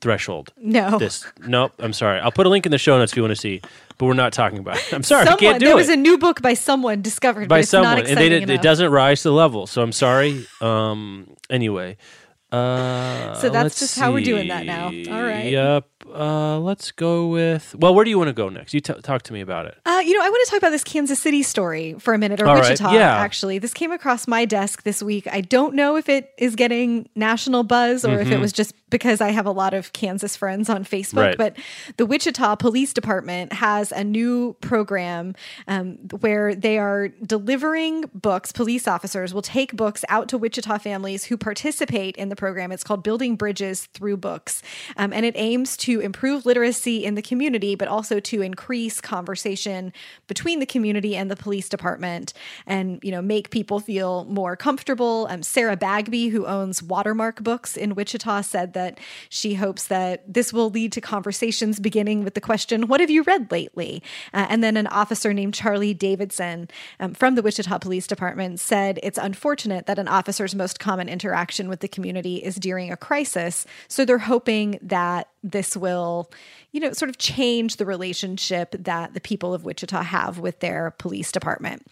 threshold. 0.00 0.52
No. 0.56 0.98
This 0.98 1.24
nope. 1.46 1.72
I'm 1.78 1.92
sorry. 1.92 2.20
I'll 2.20 2.32
put 2.32 2.46
a 2.46 2.48
link 2.48 2.66
in 2.66 2.72
the 2.72 2.78
show 2.78 2.98
notes 2.98 3.12
if 3.12 3.16
you 3.16 3.22
want 3.22 3.32
to 3.32 3.40
see, 3.40 3.60
but 3.98 4.06
we're 4.06 4.14
not 4.14 4.32
talking 4.32 4.58
about 4.58 4.76
it. 4.78 4.92
I'm 4.92 5.02
sorry. 5.02 5.24
someone, 5.24 5.38
can't 5.38 5.60
do 5.60 5.66
there 5.66 5.72
it 5.74 5.76
was 5.76 5.88
a 5.88 5.96
new 5.96 6.18
book 6.18 6.42
by 6.42 6.54
someone 6.54 7.02
discovered 7.02 7.48
by 7.48 7.60
someone, 7.60 7.98
not 7.98 8.06
and 8.06 8.16
they 8.16 8.28
did, 8.28 8.50
it 8.50 8.62
doesn't 8.62 8.90
rise 8.90 9.22
to 9.22 9.28
the 9.28 9.34
level. 9.34 9.66
So 9.66 9.82
I'm 9.82 9.92
sorry. 9.92 10.46
Um. 10.60 11.36
Anyway. 11.50 11.96
Uh, 12.52 13.34
So 13.34 13.48
that's 13.48 13.78
just 13.78 13.98
how 13.98 14.12
we're 14.12 14.24
doing 14.24 14.48
that 14.48 14.64
now. 14.66 14.86
All 14.86 15.22
right. 15.22 15.50
Yep. 15.50 15.88
Uh, 16.14 16.58
let's 16.60 16.92
go 16.92 17.26
with. 17.26 17.74
Well, 17.78 17.94
where 17.94 18.04
do 18.04 18.10
you 18.10 18.16
want 18.18 18.28
to 18.28 18.32
go 18.32 18.48
next? 18.48 18.72
You 18.72 18.80
t- 18.80 18.94
talk 19.02 19.22
to 19.22 19.32
me 19.32 19.40
about 19.40 19.66
it. 19.66 19.76
Uh, 19.84 20.00
you 20.04 20.14
know, 20.16 20.24
I 20.24 20.30
want 20.30 20.44
to 20.46 20.50
talk 20.50 20.58
about 20.58 20.70
this 20.70 20.84
Kansas 20.84 21.20
City 21.20 21.42
story 21.42 21.94
for 21.98 22.14
a 22.14 22.18
minute, 22.18 22.40
or 22.40 22.46
All 22.46 22.54
right, 22.54 22.70
Wichita, 22.70 22.92
yeah. 22.94 23.16
actually. 23.16 23.58
This 23.58 23.74
came 23.74 23.90
across 23.92 24.26
my 24.28 24.44
desk 24.44 24.84
this 24.84 25.02
week. 25.02 25.26
I 25.30 25.40
don't 25.40 25.74
know 25.74 25.96
if 25.96 26.08
it 26.08 26.30
is 26.38 26.54
getting 26.54 27.08
national 27.16 27.64
buzz 27.64 28.04
or 28.04 28.20
if 28.20 28.30
it 28.30 28.38
was 28.38 28.52
just 28.52 28.72
because 28.88 29.20
I 29.20 29.30
have 29.30 29.46
a 29.46 29.50
lot 29.50 29.74
of 29.74 29.92
Kansas 29.92 30.36
friends 30.36 30.68
on 30.70 30.84
Facebook, 30.84 31.06
Mm-hmm. 31.06 31.18
Right. 31.18 31.36
but 31.38 31.56
the 31.96 32.06
Wichita 32.06 32.56
Police 32.56 32.92
Department 32.92 33.52
has 33.54 33.90
a 33.92 34.04
new 34.04 34.54
program 34.60 35.34
um, 35.66 35.96
where 36.20 36.54
they 36.54 36.78
are 36.78 37.08
delivering 37.08 38.04
books. 38.14 38.52
Police 38.52 38.86
officers 38.86 39.34
will 39.34 39.42
take 39.42 39.74
books 39.76 40.04
out 40.08 40.28
to 40.28 40.38
Wichita 40.38 40.78
families 40.78 41.24
who 41.24 41.36
participate 41.36 42.16
in 42.16 42.28
the 42.28 42.35
program. 42.36 42.72
It's 42.72 42.84
called 42.84 43.02
Building 43.02 43.36
Bridges 43.36 43.86
Through 43.86 44.18
Books, 44.18 44.62
um, 44.96 45.12
and 45.12 45.24
it 45.24 45.34
aims 45.36 45.76
to 45.78 46.00
improve 46.00 46.46
literacy 46.46 47.04
in 47.04 47.14
the 47.14 47.22
community, 47.22 47.74
but 47.74 47.88
also 47.88 48.20
to 48.20 48.42
increase 48.42 49.00
conversation 49.00 49.92
between 50.26 50.60
the 50.60 50.66
community 50.66 51.16
and 51.16 51.30
the 51.30 51.36
police 51.36 51.68
department, 51.68 52.32
and 52.66 53.00
you 53.02 53.10
know 53.10 53.22
make 53.22 53.50
people 53.50 53.80
feel 53.80 54.24
more 54.26 54.56
comfortable. 54.56 55.26
Um, 55.30 55.42
Sarah 55.42 55.76
Bagby, 55.76 56.28
who 56.28 56.46
owns 56.46 56.82
Watermark 56.82 57.42
Books 57.42 57.76
in 57.76 57.94
Wichita, 57.94 58.42
said 58.42 58.72
that 58.74 58.98
she 59.28 59.54
hopes 59.54 59.86
that 59.88 60.22
this 60.32 60.52
will 60.52 60.70
lead 60.70 60.92
to 60.92 61.00
conversations 61.00 61.80
beginning 61.80 62.24
with 62.24 62.34
the 62.34 62.40
question, 62.40 62.88
"What 62.88 63.00
have 63.00 63.10
you 63.10 63.22
read 63.22 63.50
lately?" 63.50 64.02
Uh, 64.34 64.46
and 64.48 64.62
then 64.62 64.76
an 64.76 64.86
officer 64.88 65.32
named 65.32 65.54
Charlie 65.54 65.94
Davidson 65.94 66.68
um, 67.00 67.14
from 67.14 67.34
the 67.34 67.42
Wichita 67.42 67.78
Police 67.78 68.06
Department 68.06 68.60
said 68.60 68.98
it's 69.02 69.18
unfortunate 69.18 69.86
that 69.86 69.98
an 69.98 70.08
officer's 70.08 70.54
most 70.54 70.80
common 70.80 71.08
interaction 71.08 71.68
with 71.68 71.80
the 71.80 71.88
community 71.88 72.25
is 72.34 72.56
during 72.56 72.90
a 72.90 72.96
crisis. 72.96 73.66
So 73.88 74.04
they're 74.04 74.18
hoping 74.18 74.78
that 74.82 75.28
this 75.42 75.76
will, 75.76 76.30
you 76.72 76.80
know, 76.80 76.92
sort 76.92 77.08
of 77.08 77.18
change 77.18 77.76
the 77.76 77.86
relationship 77.86 78.74
that 78.78 79.14
the 79.14 79.20
people 79.20 79.54
of 79.54 79.64
Wichita 79.64 80.02
have 80.02 80.38
with 80.38 80.60
their 80.60 80.90
police 80.98 81.32
department. 81.32 81.86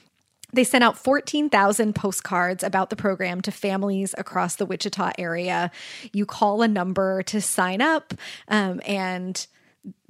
They 0.53 0.65
sent 0.65 0.85
out 0.85 0.97
14,000 0.97 1.95
postcards 1.95 2.63
about 2.63 2.91
the 2.91 2.97
program 2.97 3.41
to 3.43 3.51
families 3.51 4.15
across 4.17 4.57
the 4.57 4.67
Wichita 4.67 5.13
area. 5.19 5.71
You 6.13 6.27
call 6.27 6.63
a 6.63 6.69
number 6.69 7.23
to 7.25 7.41
sign 7.41 7.81
up, 7.81 8.15
um, 8.47 8.81
and 8.87 9.47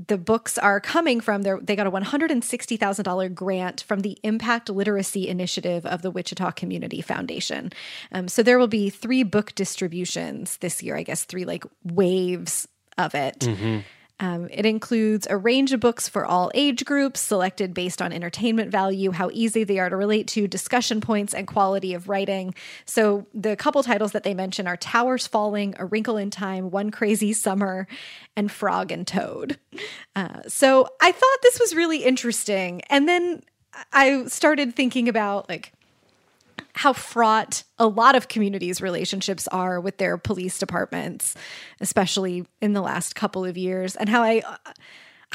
the 0.07 0.19
books 0.19 0.59
are 0.59 0.81
coming 0.81 1.21
from 1.21 1.43
their 1.43 1.59
they 1.61 1.77
got 1.77 1.87
a 1.87 1.91
$160,000 1.91 3.35
grant 3.35 3.83
from 3.83 4.01
the 4.01 4.19
Impact 4.23 4.69
Literacy 4.69 5.29
Initiative 5.29 5.85
of 5.87 6.03
the 6.03 6.11
Wichita 6.11 6.53
Community 6.53 7.01
Foundation. 7.01 7.73
Um, 8.13 8.29
so 8.29 8.43
there 8.43 8.59
will 8.59 8.69
be 8.69 8.91
three 8.91 9.23
book 9.23 9.55
distributions 9.55 10.59
this 10.59 10.83
year, 10.83 10.97
I 10.97 11.03
guess 11.03 11.25
three 11.25 11.45
like 11.45 11.65
waves 11.85 12.69
of 12.99 13.15
it. 13.15 13.41
Mm-hmm. 13.41 13.81
Um, 14.21 14.49
it 14.51 14.65
includes 14.65 15.27
a 15.29 15.37
range 15.37 15.73
of 15.73 15.81
books 15.81 16.09
for 16.09 16.25
all 16.25 16.51
age 16.55 16.85
groups, 16.85 17.21
selected 17.21 17.75
based 17.75 18.01
on 18.01 18.13
entertainment 18.13 18.71
value, 18.71 19.11
how 19.11 19.29
easy 19.33 19.65
they 19.65 19.81
are 19.81 19.91
to 19.91 19.97
relate 19.97 20.29
to, 20.29 20.47
discussion 20.47 21.01
points, 21.01 21.35
and 21.35 21.47
quality 21.49 21.95
of 21.95 22.09
writing. 22.09 22.55
So, 22.87 23.27
the 23.35 23.57
couple 23.57 23.83
titles 23.83 24.13
that 24.13 24.23
they 24.23 24.35
mention 24.35 24.69
are 24.69 24.77
Towers 24.77 25.27
Falling, 25.27 25.75
A 25.79 25.87
Wrinkle 25.87 26.17
in 26.17 26.31
Time, 26.31 26.71
One 26.71 26.91
Crazy 26.91 27.33
Summer, 27.33 27.89
and 28.37 28.51
Frog 28.51 28.93
and 28.93 29.07
Toad. 29.07 29.59
Uh, 30.15 30.43
so, 30.47 30.87
I 31.01 31.11
thought 31.11 31.39
this 31.43 31.59
was 31.59 31.75
really 31.75 32.05
interesting. 32.05 32.83
And 32.83 33.09
then 33.09 33.43
I 33.93 34.27
started 34.27 34.77
thinking 34.77 35.09
about 35.09 35.49
like, 35.49 35.73
how 36.75 36.93
fraught 36.93 37.63
a 37.79 37.87
lot 37.87 38.15
of 38.15 38.29
communities' 38.29 38.81
relationships 38.81 39.49
are 39.49 39.81
with 39.81 39.99
their 39.99 40.19
police 40.19 40.59
departments, 40.59 41.35
especially 41.81 42.47
in 42.61 42.73
the 42.73 42.83
last 42.83 43.15
couple 43.15 43.45
of 43.45 43.57
years, 43.57 43.97
and 43.97 44.09
how 44.09 44.23
I. 44.23 44.43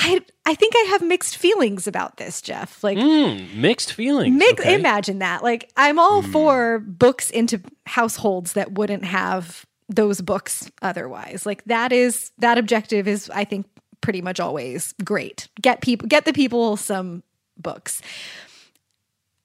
I, 0.02 0.22
I 0.46 0.56
think 0.56 0.76
I 0.78 0.88
have 0.92 1.02
mixed 1.02 1.36
feelings 1.36 1.86
about 1.86 2.16
this, 2.16 2.42
Jeff. 2.42 2.82
Like 2.86 2.98
mm, 2.98 3.54
mixed 3.54 3.92
feelings. 3.92 4.38
Mix, 4.38 4.62
okay. 4.62 4.76
Imagine 4.76 5.20
that. 5.20 5.44
Like 5.44 5.70
I'm 5.76 6.00
all 6.00 6.24
mm. 6.24 6.32
for 6.32 6.80
books 6.80 7.30
into 7.30 7.60
households 7.86 8.54
that 8.54 8.74
wouldn't 8.74 9.04
have 9.04 9.66
those 9.90 10.22
books 10.22 10.72
otherwise. 10.82 11.46
Like 11.46 11.66
that 11.66 11.92
is 11.92 12.32
that 12.38 12.58
objective 12.58 13.10
is 13.10 13.30
I 13.32 13.44
think 13.44 13.66
pretty 14.00 14.22
much 14.22 14.40
always 14.40 14.94
great. 15.04 15.50
Get 15.62 15.82
people 15.82 16.08
get 16.08 16.24
the 16.24 16.34
people 16.34 16.78
some 16.78 17.24
books. 17.58 18.02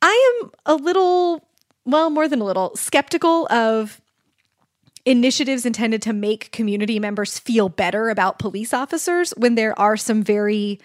I 0.02 0.40
am 0.42 0.50
a 0.66 0.74
little 0.76 1.48
well, 1.84 2.10
more 2.10 2.28
than 2.28 2.40
a 2.40 2.44
little, 2.44 2.74
skeptical 2.76 3.46
of 3.52 4.00
initiatives 5.04 5.66
intended 5.66 6.02
to 6.02 6.12
make 6.12 6.50
community 6.50 6.98
members 6.98 7.38
feel 7.38 7.68
better 7.68 8.08
about 8.08 8.38
police 8.38 8.72
officers 8.72 9.32
when 9.36 9.54
there 9.54 9.78
are 9.78 9.96
some 9.96 10.22
very 10.22 10.80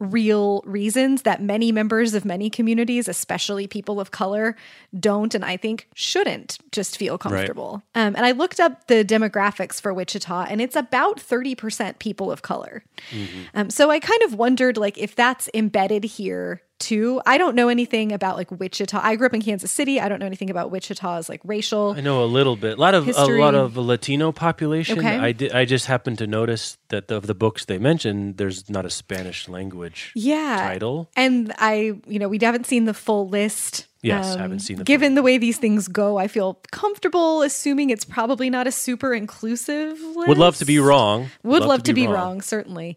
real 0.00 0.62
reasons 0.64 1.22
that 1.22 1.42
many 1.42 1.70
members 1.70 2.14
of 2.14 2.24
many 2.24 2.48
communities, 2.48 3.06
especially 3.06 3.66
people 3.66 4.00
of 4.00 4.10
color, 4.10 4.56
don't 4.98 5.34
and 5.34 5.44
I 5.44 5.58
think 5.58 5.88
shouldn't 5.94 6.58
just 6.72 6.96
feel 6.96 7.18
comfortable. 7.18 7.82
Right. 7.94 8.06
Um, 8.06 8.16
and 8.16 8.24
I 8.24 8.32
looked 8.32 8.58
up 8.58 8.86
the 8.86 9.04
demographics 9.04 9.80
for 9.80 9.92
Wichita, 9.92 10.46
and 10.48 10.60
it's 10.60 10.74
about 10.74 11.18
30% 11.18 11.98
people 11.98 12.32
of 12.32 12.40
color. 12.40 12.82
Mm-hmm. 13.10 13.40
Um, 13.54 13.70
so 13.70 13.90
I 13.90 14.00
kind 14.00 14.22
of 14.22 14.34
wondered 14.34 14.78
like 14.78 14.96
if 14.96 15.14
that's 15.14 15.50
embedded 15.52 16.04
here 16.04 16.62
too. 16.80 17.20
I 17.26 17.38
don't 17.38 17.54
know 17.54 17.68
anything 17.68 18.10
about 18.10 18.36
like 18.36 18.50
Wichita. 18.50 18.98
I 19.00 19.16
grew 19.16 19.26
up 19.26 19.34
in 19.34 19.42
Kansas 19.42 19.70
City. 19.70 20.00
I 20.00 20.08
don't 20.08 20.18
know 20.18 20.26
anything 20.26 20.50
about 20.50 20.70
Wichita's 20.70 21.28
like 21.28 21.40
racial. 21.44 21.94
I 21.96 22.00
know 22.00 22.24
a 22.24 22.26
little 22.26 22.56
bit. 22.56 22.78
A 22.78 22.80
lot 22.80 22.94
of 22.94 23.06
history. 23.06 23.38
a 23.38 23.44
lot 23.44 23.54
of 23.54 23.76
Latino 23.76 24.32
population. 24.32 24.98
Okay. 24.98 25.16
I 25.16 25.32
did. 25.32 25.52
I 25.52 25.64
just 25.64 25.86
happened 25.86 26.18
to 26.18 26.26
notice 26.26 26.78
that 26.88 27.08
the, 27.08 27.16
of 27.16 27.26
the 27.26 27.34
books 27.34 27.66
they 27.66 27.78
mentioned, 27.78 28.38
there's 28.38 28.68
not 28.68 28.84
a 28.84 28.90
Spanish 28.90 29.48
language 29.48 30.12
yeah 30.16 30.66
title. 30.68 31.10
And 31.14 31.52
I, 31.58 31.92
you 32.06 32.18
know, 32.18 32.28
we 32.28 32.38
haven't 32.40 32.66
seen 32.66 32.86
the 32.86 32.94
full 32.94 33.28
list. 33.28 33.86
Yes, 34.02 34.32
um, 34.32 34.38
I 34.38 34.42
haven't 34.42 34.60
seen 34.60 34.78
the. 34.78 34.84
Given 34.84 35.14
the 35.14 35.22
way 35.22 35.36
these 35.36 35.58
things 35.58 35.86
go, 35.86 36.16
I 36.16 36.26
feel 36.26 36.58
comfortable 36.70 37.42
assuming 37.42 37.90
it's 37.90 38.04
probably 38.04 38.48
not 38.48 38.66
a 38.66 38.72
super 38.72 39.12
inclusive 39.12 40.00
list. 40.00 40.28
Would 40.28 40.38
love 40.38 40.56
to 40.56 40.64
be 40.64 40.78
wrong. 40.78 41.30
Would 41.42 41.60
love, 41.60 41.68
love 41.68 41.82
to, 41.82 41.92
be, 41.92 42.06
wrong. 42.06 42.14
wrong, 42.14 42.40
certainly. 42.40 42.96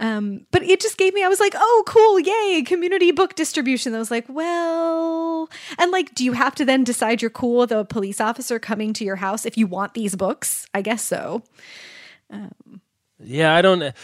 Um, 0.00 0.46
but 0.50 0.64
it 0.64 0.80
just 0.80 0.98
gave 0.98 1.14
me, 1.14 1.22
I 1.22 1.28
was 1.28 1.38
like, 1.38 1.54
oh, 1.56 1.84
cool, 1.86 2.18
yay, 2.18 2.62
community 2.62 3.12
book 3.12 3.36
distribution. 3.36 3.94
I 3.94 3.98
was 3.98 4.10
like, 4.10 4.24
well, 4.28 5.48
and 5.78 5.92
like, 5.92 6.14
do 6.16 6.24
you 6.24 6.32
have 6.32 6.56
to 6.56 6.64
then 6.64 6.82
decide 6.82 7.22
you're 7.22 7.30
cool 7.30 7.60
with 7.60 7.70
a 7.70 7.84
police 7.84 8.20
officer 8.20 8.58
coming 8.58 8.92
to 8.94 9.04
your 9.04 9.16
house 9.16 9.46
if 9.46 9.56
you 9.56 9.68
want 9.68 9.94
these 9.94 10.16
books? 10.16 10.66
I 10.74 10.82
guess 10.82 11.02
so. 11.02 11.44
Um, 12.28 12.80
yeah, 13.22 13.54
I 13.54 13.62
don't. 13.62 13.94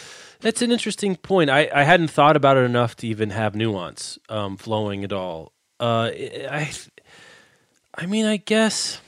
That's 0.41 0.63
an 0.63 0.71
interesting 0.71 1.17
point. 1.17 1.51
I, 1.51 1.69
I 1.75 1.83
hadn't 1.83 2.09
thought 2.09 2.37
about 2.37 2.57
it 2.57 2.61
enough 2.61 2.95
to 2.97 3.09
even 3.09 3.31
have 3.31 3.57
nuance 3.57 4.19
um, 4.29 4.57
flowing 4.57 5.03
at 5.03 5.13
all. 5.13 5.53
Uh, 5.79 6.11
I, 6.51 6.71
I 7.95 8.07
mean, 8.07 8.27
I 8.27 8.39
guess 8.39 9.01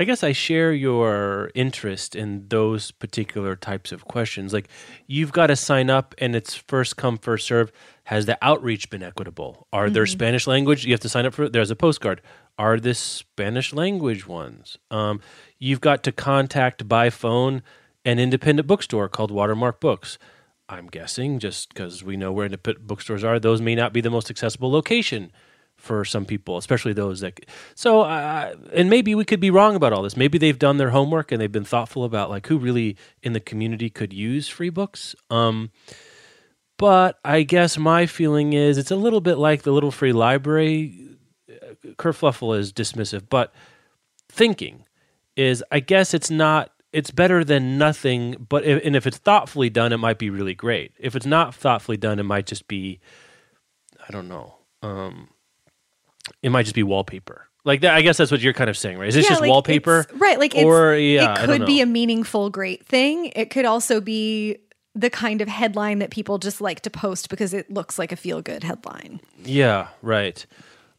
I 0.00 0.04
guess 0.04 0.22
I 0.22 0.30
share 0.30 0.72
your 0.72 1.50
interest 1.56 2.14
in 2.14 2.46
those 2.48 2.92
particular 2.92 3.56
types 3.56 3.90
of 3.90 4.04
questions. 4.04 4.52
Like, 4.52 4.68
you've 5.08 5.32
got 5.32 5.48
to 5.48 5.56
sign 5.56 5.90
up, 5.90 6.14
and 6.18 6.36
it's 6.36 6.54
first 6.54 6.96
come, 6.96 7.18
first 7.18 7.46
serve. 7.46 7.72
Has 8.04 8.26
the 8.26 8.38
outreach 8.40 8.90
been 8.90 9.02
equitable? 9.02 9.66
Are 9.72 9.86
mm-hmm. 9.86 9.94
there 9.94 10.06
Spanish 10.06 10.46
language? 10.46 10.86
You 10.86 10.92
have 10.92 11.00
to 11.00 11.08
sign 11.08 11.26
up 11.26 11.34
for. 11.34 11.48
There's 11.48 11.72
a 11.72 11.76
postcard. 11.76 12.22
Are 12.58 12.78
this 12.78 12.98
Spanish 13.00 13.72
language 13.72 14.26
ones? 14.26 14.78
Um, 14.90 15.20
you've 15.58 15.80
got 15.80 16.04
to 16.04 16.12
contact 16.12 16.88
by 16.88 17.10
phone 17.10 17.62
an 18.04 18.20
independent 18.20 18.68
bookstore 18.68 19.08
called 19.08 19.32
Watermark 19.32 19.80
Books. 19.80 20.16
I'm 20.68 20.86
guessing, 20.86 21.40
just 21.40 21.70
because 21.74 22.04
we 22.04 22.16
know 22.16 22.30
where 22.30 22.46
independent 22.46 22.86
bookstores 22.86 23.24
are, 23.24 23.40
those 23.40 23.60
may 23.60 23.74
not 23.74 23.92
be 23.92 24.00
the 24.00 24.10
most 24.10 24.30
accessible 24.30 24.70
location 24.70 25.32
for 25.78 26.04
some 26.04 26.26
people, 26.26 26.58
especially 26.58 26.92
those 26.92 27.20
that. 27.20 27.46
So, 27.74 28.02
uh, 28.02 28.54
and 28.72 28.90
maybe 28.90 29.14
we 29.14 29.24
could 29.24 29.40
be 29.40 29.50
wrong 29.50 29.74
about 29.76 29.92
all 29.92 30.02
this. 30.02 30.16
Maybe 30.16 30.36
they've 30.36 30.58
done 30.58 30.76
their 30.76 30.90
homework 30.90 31.32
and 31.32 31.40
they've 31.40 31.50
been 31.50 31.64
thoughtful 31.64 32.04
about 32.04 32.28
like 32.28 32.46
who 32.48 32.58
really 32.58 32.96
in 33.22 33.32
the 33.32 33.40
community 33.40 33.88
could 33.88 34.12
use 34.12 34.48
free 34.48 34.70
books. 34.70 35.14
Um, 35.30 35.70
but 36.76 37.18
I 37.24 37.42
guess 37.42 37.78
my 37.78 38.06
feeling 38.06 38.52
is 38.52 38.76
it's 38.78 38.90
a 38.90 38.96
little 38.96 39.20
bit 39.20 39.38
like 39.38 39.62
the 39.62 39.72
Little 39.72 39.90
Free 39.90 40.12
Library. 40.12 41.16
Kerfluffle 41.96 42.58
is 42.58 42.72
dismissive, 42.72 43.28
but 43.28 43.52
thinking 44.28 44.84
is 45.36 45.64
I 45.70 45.80
guess 45.80 46.12
it's 46.12 46.30
not. 46.30 46.70
It's 46.90 47.10
better 47.10 47.44
than 47.44 47.76
nothing, 47.76 48.46
but 48.48 48.64
if, 48.64 48.82
and 48.82 48.96
if 48.96 49.06
it's 49.06 49.18
thoughtfully 49.18 49.68
done, 49.68 49.92
it 49.92 49.98
might 49.98 50.18
be 50.18 50.30
really 50.30 50.54
great. 50.54 50.92
If 50.98 51.14
it's 51.14 51.26
not 51.26 51.54
thoughtfully 51.54 51.98
done, 51.98 52.18
it 52.18 52.22
might 52.22 52.46
just 52.46 52.66
be, 52.66 52.98
I 54.08 54.10
don't 54.10 54.26
know. 54.26 54.54
Um, 54.80 55.28
it 56.42 56.50
might 56.50 56.64
just 56.64 56.74
be 56.74 56.82
wallpaper. 56.82 57.46
Like 57.64 57.82
that, 57.82 57.94
I 57.94 58.02
guess 58.02 58.16
that's 58.16 58.30
what 58.30 58.40
you're 58.40 58.52
kind 58.52 58.70
of 58.70 58.78
saying, 58.78 58.98
right? 58.98 59.08
Is 59.08 59.14
this 59.14 59.24
yeah, 59.24 59.30
just 59.30 59.40
like 59.42 59.50
wallpaper, 59.50 60.06
right? 60.14 60.38
Like, 60.38 60.54
or 60.54 60.94
yeah, 60.94 61.42
it 61.42 61.46
could 61.46 61.66
be 61.66 61.80
a 61.80 61.86
meaningful, 61.86 62.50
great 62.50 62.86
thing. 62.86 63.32
It 63.36 63.50
could 63.50 63.64
also 63.64 64.00
be 64.00 64.58
the 64.94 65.10
kind 65.10 65.40
of 65.40 65.48
headline 65.48 65.98
that 65.98 66.10
people 66.10 66.38
just 66.38 66.60
like 66.60 66.80
to 66.80 66.90
post 66.90 67.28
because 67.28 67.52
it 67.52 67.70
looks 67.70 67.98
like 67.98 68.10
a 68.10 68.16
feel 68.16 68.40
good 68.42 68.64
headline. 68.64 69.20
Yeah, 69.44 69.88
right. 70.02 70.44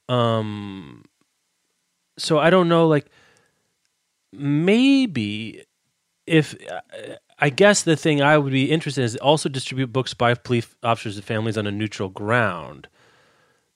Um, 0.08 1.06
so 2.18 2.40
I 2.40 2.50
don't 2.50 2.70
know, 2.70 2.88
like 2.88 3.08
maybe 4.32 5.64
if 6.28 6.56
I 7.40 7.50
guess 7.50 7.84
the 7.84 7.96
thing 7.96 8.22
I 8.22 8.38
would 8.38 8.54
be 8.54 8.70
interested 8.70 9.02
in 9.02 9.06
is 9.06 9.16
also 9.18 9.50
distribute 9.50 9.92
books 9.92 10.14
by 10.14 10.34
police 10.34 10.68
officers 10.84 11.16
and 11.16 11.26
families 11.26 11.58
on 11.58 11.66
a 11.66 11.72
neutral 11.72 12.10
ground. 12.10 12.88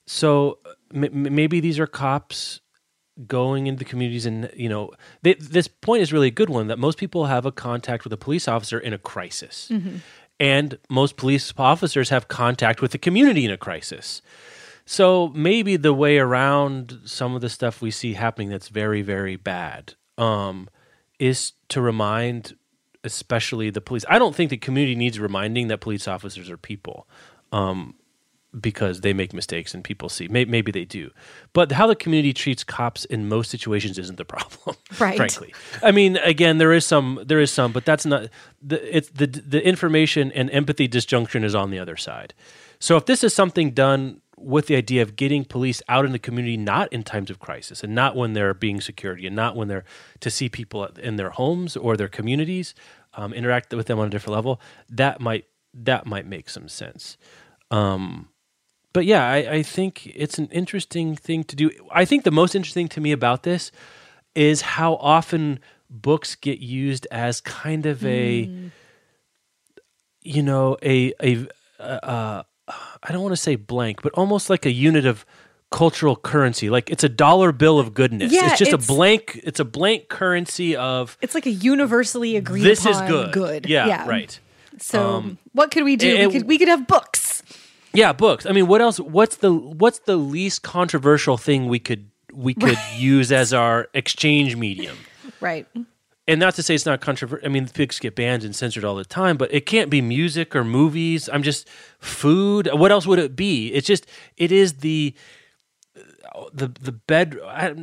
So 0.06 0.58
m- 0.94 1.34
maybe 1.34 1.60
these 1.60 1.78
are 1.78 1.86
cops 1.86 2.60
going 3.26 3.66
into 3.66 3.78
the 3.78 3.84
communities 3.84 4.26
and 4.26 4.50
you 4.56 4.68
know 4.68 4.90
they, 5.22 5.34
this 5.34 5.68
point 5.68 6.02
is 6.02 6.12
really 6.12 6.28
a 6.28 6.32
good 6.32 6.50
one 6.50 6.66
that 6.66 6.78
most 6.78 6.98
people 6.98 7.26
have 7.26 7.46
a 7.46 7.52
contact 7.52 8.04
with 8.04 8.12
a 8.12 8.16
police 8.16 8.48
officer 8.48 8.78
in 8.78 8.92
a 8.92 8.98
crisis. 8.98 9.68
Mm-hmm. 9.70 9.96
and 10.40 10.78
most 10.88 11.16
police 11.16 11.52
officers 11.56 12.08
have 12.08 12.26
contact 12.26 12.82
with 12.82 12.90
the 12.90 12.98
community 12.98 13.44
in 13.44 13.52
a 13.52 13.56
crisis. 13.56 14.20
So 14.84 15.28
maybe 15.28 15.76
the 15.76 15.94
way 15.94 16.18
around 16.18 16.98
some 17.04 17.34
of 17.34 17.40
the 17.40 17.48
stuff 17.48 17.80
we 17.80 17.90
see 17.90 18.14
happening 18.14 18.48
that's 18.48 18.68
very 18.68 19.02
very 19.02 19.36
bad 19.36 19.94
um, 20.18 20.68
is 21.18 21.52
to 21.68 21.80
remind 21.80 22.56
especially 23.04 23.70
the 23.70 23.80
police. 23.80 24.04
I 24.08 24.18
don't 24.18 24.34
think 24.34 24.50
the 24.50 24.56
community 24.56 24.96
needs 24.96 25.20
reminding 25.20 25.68
that 25.68 25.80
police 25.80 26.08
officers 26.08 26.50
are 26.50 26.56
people. 26.56 27.06
Um, 27.52 27.94
because 28.60 29.00
they 29.00 29.12
make 29.12 29.32
mistakes 29.32 29.74
and 29.74 29.82
people 29.82 30.08
see. 30.08 30.28
Maybe 30.28 30.70
they 30.70 30.84
do, 30.84 31.10
but 31.52 31.72
how 31.72 31.86
the 31.86 31.96
community 31.96 32.32
treats 32.32 32.64
cops 32.64 33.04
in 33.04 33.28
most 33.28 33.50
situations 33.50 33.98
isn't 33.98 34.16
the 34.16 34.24
problem. 34.24 34.76
Right. 35.00 35.16
frankly, 35.16 35.52
I 35.82 35.90
mean, 35.90 36.18
again, 36.18 36.58
there 36.58 36.72
is 36.72 36.86
some, 36.86 37.20
there 37.26 37.40
is 37.40 37.50
some, 37.50 37.72
but 37.72 37.84
that's 37.84 38.06
not 38.06 38.28
the 38.62 38.96
it's 38.96 39.08
the 39.10 39.26
the 39.26 39.66
information 39.66 40.30
and 40.32 40.48
empathy 40.50 40.86
disjunction 40.86 41.42
is 41.42 41.54
on 41.54 41.70
the 41.70 41.80
other 41.80 41.96
side. 41.96 42.32
So 42.78 42.96
if 42.96 43.06
this 43.06 43.24
is 43.24 43.34
something 43.34 43.70
done 43.70 44.20
with 44.36 44.66
the 44.66 44.76
idea 44.76 45.02
of 45.02 45.16
getting 45.16 45.44
police 45.44 45.82
out 45.88 46.04
in 46.04 46.12
the 46.12 46.18
community, 46.18 46.56
not 46.56 46.92
in 46.92 47.02
times 47.02 47.30
of 47.30 47.38
crisis, 47.38 47.82
and 47.82 47.94
not 47.94 48.14
when 48.14 48.34
they're 48.34 48.54
being 48.54 48.80
security, 48.80 49.26
and 49.26 49.34
not 49.34 49.56
when 49.56 49.68
they're 49.68 49.84
to 50.20 50.30
see 50.30 50.48
people 50.48 50.84
in 50.84 51.16
their 51.16 51.30
homes 51.30 51.76
or 51.76 51.96
their 51.96 52.08
communities, 52.08 52.74
um, 53.14 53.32
interact 53.32 53.72
with 53.72 53.86
them 53.86 53.98
on 53.98 54.06
a 54.06 54.10
different 54.10 54.34
level. 54.34 54.60
That 54.88 55.20
might 55.20 55.46
that 55.72 56.06
might 56.06 56.26
make 56.26 56.48
some 56.48 56.68
sense. 56.68 57.16
Um, 57.70 58.28
but 58.94 59.04
yeah, 59.04 59.28
I, 59.30 59.36
I 59.56 59.62
think 59.62 60.06
it's 60.06 60.38
an 60.38 60.46
interesting 60.46 61.14
thing 61.16 61.44
to 61.44 61.54
do. 61.56 61.70
I 61.92 62.06
think 62.06 62.24
the 62.24 62.30
most 62.30 62.54
interesting 62.54 62.88
to 62.88 63.00
me 63.00 63.12
about 63.12 63.42
this 63.42 63.70
is 64.34 64.62
how 64.62 64.94
often 64.94 65.60
books 65.90 66.34
get 66.34 66.58
used 66.60 67.06
as 67.10 67.40
kind 67.42 67.84
of 67.86 68.04
a, 68.06 68.48
you 70.22 70.42
know, 70.42 70.76
a 70.82 71.12
a 71.22 71.46
uh, 71.78 72.42
I 73.02 73.12
don't 73.12 73.22
want 73.22 73.32
to 73.32 73.40
say 73.42 73.56
blank, 73.56 74.02
but 74.02 74.12
almost 74.14 74.48
like 74.48 74.64
a 74.64 74.70
unit 74.70 75.04
of 75.06 75.26
cultural 75.70 76.16
currency. 76.16 76.70
Like 76.70 76.88
it's 76.90 77.04
a 77.04 77.08
dollar 77.08 77.52
bill 77.52 77.78
of 77.78 77.94
goodness. 77.94 78.32
Yeah, 78.32 78.50
it's 78.50 78.58
just 78.58 78.72
it's- 78.72 78.84
a 78.88 78.92
blank. 78.92 79.40
It's 79.44 79.60
a 79.60 79.64
blank 79.64 80.08
currency 80.08 80.76
of 80.76 81.18
It's 81.20 81.34
like 81.34 81.46
a 81.46 81.50
universally 81.50 82.36
agreed 82.36 82.62
this 82.62 82.86
is 82.86 83.00
good. 83.02 83.32
good. 83.32 83.66
Yeah, 83.68 84.08
right. 84.08 84.38
So 84.78 85.16
Um, 85.16 85.38
what 85.52 85.70
could 85.70 85.84
we 85.84 85.96
do? 85.96 86.08
it- 86.08 86.26
we 86.28 86.32
could 86.32 86.48
we 86.48 86.58
could 86.58 86.68
have 86.68 86.86
books. 86.86 87.42
Yeah, 87.94 88.12
books. 88.12 88.44
I 88.46 88.52
mean, 88.52 88.66
what 88.66 88.80
else? 88.82 88.98
What's 89.00 89.36
the 89.36 89.52
what's 89.54 90.00
the 90.00 90.16
least 90.16 90.62
controversial 90.62 91.36
thing 91.36 91.68
we 91.68 91.78
could 91.78 92.10
we 92.32 92.54
could 92.54 92.78
use 92.96 93.30
as 93.32 93.52
our 93.52 93.88
exchange 93.94 94.56
medium? 94.56 94.96
Right. 95.40 95.66
and 96.26 96.40
not 96.40 96.54
to 96.56 96.62
say 96.62 96.74
it's 96.74 96.86
not 96.86 97.00
controversial. 97.00 97.46
I 97.46 97.50
mean, 97.50 97.68
books 97.74 97.98
get 98.00 98.16
banned 98.16 98.44
and 98.44 98.54
censored 98.56 98.84
all 98.84 98.96
the 98.96 99.04
time, 99.04 99.36
but 99.36 99.52
it 99.54 99.66
can't 99.66 99.90
be 99.90 100.00
music 100.00 100.56
or 100.56 100.64
movies. 100.64 101.28
I'm 101.32 101.42
just 101.42 101.68
food. 102.00 102.68
What 102.72 102.90
else 102.90 103.06
would 103.06 103.18
it 103.18 103.36
be? 103.36 103.68
It's 103.72 103.86
just 103.86 104.06
it 104.36 104.50
is 104.50 104.74
the 104.78 105.14
the 106.52 106.68
the 106.68 106.92
bed. 106.92 107.38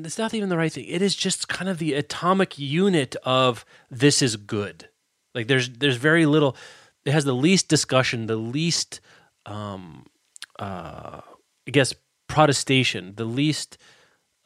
It's 0.05 0.17
not 0.17 0.33
even 0.33 0.49
the 0.49 0.57
right 0.57 0.71
thing. 0.73 0.85
It 0.85 1.01
is 1.01 1.15
just 1.15 1.47
kind 1.47 1.69
of 1.69 1.77
the 1.77 1.93
atomic 1.93 2.59
unit 2.59 3.15
of 3.23 3.63
this 3.89 4.21
is 4.21 4.35
good. 4.35 4.89
Like 5.33 5.47
there's 5.47 5.69
there's 5.69 5.95
very 5.97 6.25
little. 6.25 6.57
It 7.05 7.13
has 7.13 7.23
the 7.25 7.33
least 7.33 7.67
discussion, 7.67 8.27
the 8.27 8.35
least, 8.35 8.99
um, 9.45 10.05
uh, 10.59 11.21
I 11.67 11.71
guess, 11.71 11.93
protestation, 12.27 13.13
the 13.15 13.25
least. 13.25 13.77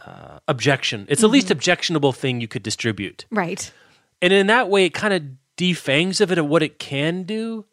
Uh, 0.06 0.40
objection. 0.50 1.06
It's 1.10 1.22
the 1.22 1.30
least 1.30 1.50
objectionable 1.50 2.12
thing 2.12 2.42
you 2.42 2.50
could 2.50 2.62
distribute 2.64 3.26
Right. 3.32 3.72
and 4.22 4.34
in 4.34 4.48
that 4.48 4.70
way 4.70 4.86
it 4.86 4.94
kind 4.94 5.14
of 5.14 5.24
defangs 5.56 6.20
of 6.20 6.34
it 6.34 6.38
of 6.38 6.46
what 6.48 6.62
it 6.62 6.78
can 6.80 7.24
do 7.24 7.64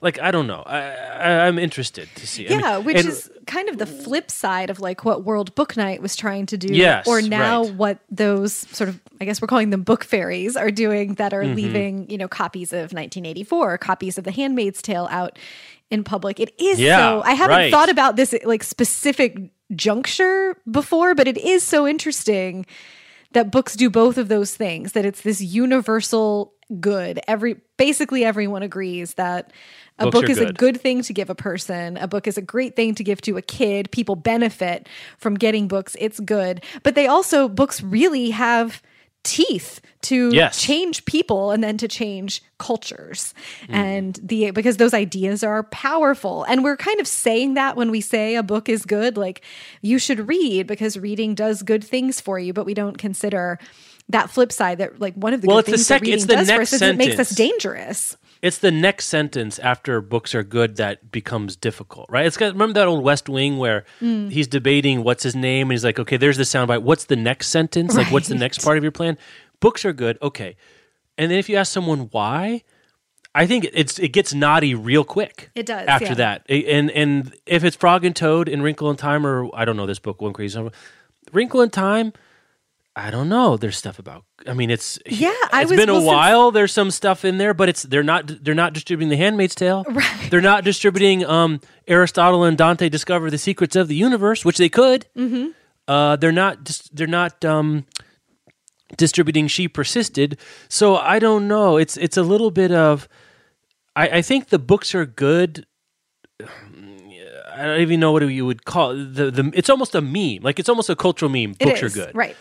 like 0.00 0.18
i 0.20 0.30
don't 0.30 0.46
know 0.46 0.62
i, 0.64 0.78
I 0.78 1.46
i'm 1.46 1.58
interested 1.58 2.08
to 2.16 2.26
see 2.26 2.46
I 2.46 2.50
mean, 2.50 2.60
Yeah, 2.60 2.78
which 2.78 2.96
and- 2.96 3.06
is 3.06 3.30
kind 3.46 3.68
of 3.68 3.76
the 3.76 3.84
flip 3.86 4.30
side 4.30 4.70
of 4.70 4.80
like 4.80 5.04
what 5.04 5.22
World 5.24 5.54
Book 5.54 5.76
Night 5.76 6.00
was 6.02 6.16
trying 6.16 6.46
to 6.46 6.56
do. 6.56 6.74
Yes, 6.74 7.06
or 7.06 7.20
now 7.22 7.62
right. 7.64 7.74
what 7.74 7.98
those 8.10 8.52
sort 8.54 8.88
of 8.88 8.98
I 9.20 9.24
guess 9.26 9.40
we're 9.40 9.46
calling 9.46 9.70
them 9.70 9.82
book 9.82 10.02
fairies 10.02 10.56
are 10.56 10.70
doing 10.72 11.14
that 11.14 11.30
Mm-hmm. 11.32 11.52
are 11.52 11.54
leaving, 11.54 12.10
you 12.10 12.18
know, 12.18 12.26
copies 12.26 12.72
of 12.72 12.92
1984, 12.92 13.78
copies 13.78 14.18
of 14.18 14.24
The 14.24 14.32
Handmaid's 14.32 14.82
Tale 14.82 15.06
out 15.12 15.38
in 15.90 16.04
public. 16.04 16.40
It 16.40 16.52
is 16.60 16.80
Yeah, 16.80 16.96
so 16.96 17.22
I 17.24 17.32
haven't 17.32 17.56
right. 17.56 17.70
thought 17.70 17.88
about 17.88 18.16
this 18.16 18.34
like 18.44 18.62
specific 18.62 19.38
juncture 19.74 20.56
before, 20.70 21.14
but 21.14 21.28
it 21.28 21.38
is 21.38 21.62
so 21.62 21.86
interesting 21.86 22.66
that 23.32 23.50
books 23.50 23.76
do 23.76 23.90
both 23.90 24.18
of 24.18 24.28
those 24.28 24.54
things 24.54 24.92
that 24.92 25.04
it's 25.04 25.20
this 25.20 25.40
universal 25.40 26.54
good 26.80 27.20
every 27.28 27.60
basically 27.76 28.24
everyone 28.24 28.62
agrees 28.62 29.14
that 29.14 29.52
a 29.98 30.04
Books 30.04 30.14
book 30.14 30.30
is 30.30 30.38
a 30.38 30.46
good. 30.46 30.58
good 30.58 30.80
thing 30.80 31.02
to 31.02 31.12
give 31.12 31.30
a 31.30 31.34
person 31.34 31.96
a 31.96 32.08
book 32.08 32.26
is 32.26 32.36
a 32.36 32.42
great 32.42 32.74
thing 32.74 32.92
to 32.96 33.04
give 33.04 33.20
to 33.20 33.36
a 33.36 33.42
kid 33.42 33.88
people 33.92 34.16
benefit 34.16 34.88
from 35.16 35.34
getting 35.34 35.68
books 35.68 35.94
it's 36.00 36.18
good 36.18 36.64
but 36.82 36.96
they 36.96 37.06
also 37.06 37.48
books 37.48 37.82
really 37.84 38.30
have 38.30 38.82
teeth 39.26 39.80
to 40.02 40.30
Yes. 40.32 40.60
change 40.62 41.04
people 41.04 41.50
and 41.50 41.64
then 41.64 41.76
to 41.78 41.88
change 41.88 42.42
cultures. 42.58 43.34
Mm-hmm. 43.64 43.74
and 43.74 44.20
the 44.22 44.50
because 44.52 44.76
those 44.76 44.94
ideas 44.94 45.42
are 45.42 45.64
powerful. 45.64 46.44
And 46.44 46.62
we're 46.64 46.76
kind 46.76 47.00
of 47.00 47.06
saying 47.08 47.54
that 47.54 47.76
when 47.76 47.90
we 47.90 48.00
say 48.00 48.36
a 48.36 48.42
book 48.42 48.68
is 48.68 48.86
good 48.86 49.16
like 49.16 49.42
you 49.82 49.98
should 49.98 50.28
read 50.28 50.66
because 50.66 50.96
reading 50.96 51.34
does 51.34 51.62
good 51.62 51.82
things 51.82 52.20
for 52.20 52.38
you. 52.38 52.52
But 52.52 52.66
we 52.66 52.74
don't 52.74 52.96
consider 52.98 53.58
that 54.08 54.30
flip 54.30 54.52
side 54.52 54.78
that 54.78 55.00
like 55.00 55.14
one 55.14 55.34
of 55.34 55.42
the 55.42 55.48
Well, 55.48 55.56
good 55.56 55.60
it's 55.60 55.66
the 55.70 55.76
things 55.76 55.86
sec- 55.86 56.00
that 56.00 56.02
reading 56.06 56.14
it's 56.14 56.26
the 56.26 56.34
does 56.36 56.46
for 56.50 56.56
next 56.58 56.72
us 56.72 56.72
is 56.74 56.82
it 56.82 56.96
makes 56.96 57.18
us 57.18 57.30
dangerous 57.30 58.16
it's 58.42 58.58
the 58.58 58.70
next 58.70 59.06
sentence 59.06 59.58
after 59.58 60.00
books 60.00 60.34
are 60.34 60.42
good 60.42 60.76
that 60.76 61.10
becomes 61.10 61.56
difficult 61.56 62.06
right 62.10 62.26
it's 62.26 62.36
got 62.36 62.52
remember 62.52 62.74
that 62.74 62.86
old 62.88 63.02
west 63.02 63.28
wing 63.28 63.58
where 63.58 63.84
Mm. 64.00 64.30
he's 64.30 64.46
debating 64.46 65.02
what's 65.02 65.22
his 65.22 65.34
name 65.34 65.68
and 65.68 65.72
he's 65.72 65.84
like 65.84 65.98
okay 65.98 66.16
there's 66.16 66.36
the 66.36 66.42
soundbite 66.44 66.82
what's 66.82 67.04
the 67.06 67.16
next 67.16 67.48
sentence 67.48 67.94
like 67.94 68.10
what's 68.12 68.28
the 68.28 68.34
next 68.34 68.62
part 68.64 68.76
of 68.76 68.82
your 68.84 68.92
plan 68.92 69.16
books 69.60 69.84
are 69.84 69.92
good 69.92 70.18
okay 70.22 70.56
and 71.18 71.30
then 71.30 71.38
if 71.38 71.48
you 71.48 71.56
ask 71.56 71.72
someone 71.72 72.08
why 72.12 72.62
I 73.34 73.46
think 73.46 73.66
it's 73.74 73.98
it 73.98 74.08
gets 74.14 74.32
naughty 74.32 74.74
real 74.74 75.04
quick. 75.04 75.50
It 75.54 75.66
does, 75.66 75.86
after 75.86 76.06
yeah. 76.06 76.14
that, 76.14 76.46
and 76.50 76.90
and 76.90 77.34
if 77.44 77.64
it's 77.64 77.76
Frog 77.76 78.02
and 78.06 78.16
Toad 78.16 78.48
and 78.48 78.62
Wrinkle 78.62 78.88
in 78.88 78.96
Time, 78.96 79.26
or 79.26 79.50
I 79.54 79.66
don't 79.66 79.76
know 79.76 79.84
this 79.84 79.98
book, 79.98 80.22
One 80.22 80.32
Crazy 80.32 80.70
Wrinkle 81.34 81.60
in 81.60 81.68
Time, 81.68 82.14
I 82.98 83.10
don't 83.10 83.28
know. 83.28 83.58
There's 83.58 83.76
stuff 83.76 83.98
about. 83.98 84.24
I 84.46 84.54
mean, 84.54 84.70
it's 84.70 84.98
Yeah, 85.04 85.28
I 85.52 85.62
It's 85.62 85.70
was- 85.70 85.78
been 85.78 85.90
a 85.90 85.94
well, 85.94 86.04
while. 86.06 86.50
There's 86.50 86.72
some 86.72 86.90
stuff 86.90 87.26
in 87.26 87.36
there, 87.36 87.52
but 87.52 87.68
it's 87.68 87.82
they're 87.82 88.02
not 88.02 88.42
they're 88.42 88.54
not 88.54 88.72
distributing 88.72 89.10
The 89.10 89.18
Handmaid's 89.18 89.54
Tale. 89.54 89.84
Right. 89.90 90.30
They're 90.30 90.40
not 90.40 90.64
distributing 90.64 91.22
um, 91.26 91.60
Aristotle 91.86 92.42
and 92.44 92.56
Dante 92.56 92.88
discover 92.88 93.30
the 93.30 93.36
secrets 93.38 93.76
of 93.76 93.88
the 93.88 93.94
universe, 93.96 94.44
which 94.46 94.56
they 94.56 94.70
could. 94.70 95.04
Mm-hmm. 95.14 95.48
Uh, 95.86 96.16
they're 96.16 96.32
not. 96.32 96.64
dis- 96.64 96.88
They're 96.92 97.06
not. 97.06 97.44
Um, 97.44 97.84
distributing 98.96 99.48
she 99.48 99.66
persisted 99.66 100.38
so 100.68 100.94
i 100.96 101.18
don't 101.18 101.48
know 101.48 101.76
it's 101.76 101.96
it's 101.96 102.16
a 102.16 102.22
little 102.22 102.52
bit 102.52 102.70
of 102.70 103.08
i 103.96 104.08
i 104.18 104.22
think 104.22 104.48
the 104.50 104.60
books 104.60 104.94
are 104.94 105.04
good 105.04 105.66
i 106.40 107.64
don't 107.64 107.80
even 107.80 107.98
know 107.98 108.12
what 108.12 108.22
you 108.22 108.46
would 108.46 108.64
call 108.64 108.92
it. 108.92 109.14
the 109.14 109.30
the 109.32 109.50
it's 109.54 109.68
almost 109.68 109.94
a 109.96 110.00
meme 110.00 110.38
like 110.42 110.60
it's 110.60 110.68
almost 110.68 110.88
a 110.88 110.94
cultural 110.94 111.28
meme 111.28 111.56
It 111.58 111.64
books 111.66 111.82
is, 111.82 111.96
are 111.98 112.04
good 112.06 112.14
right 112.14 112.36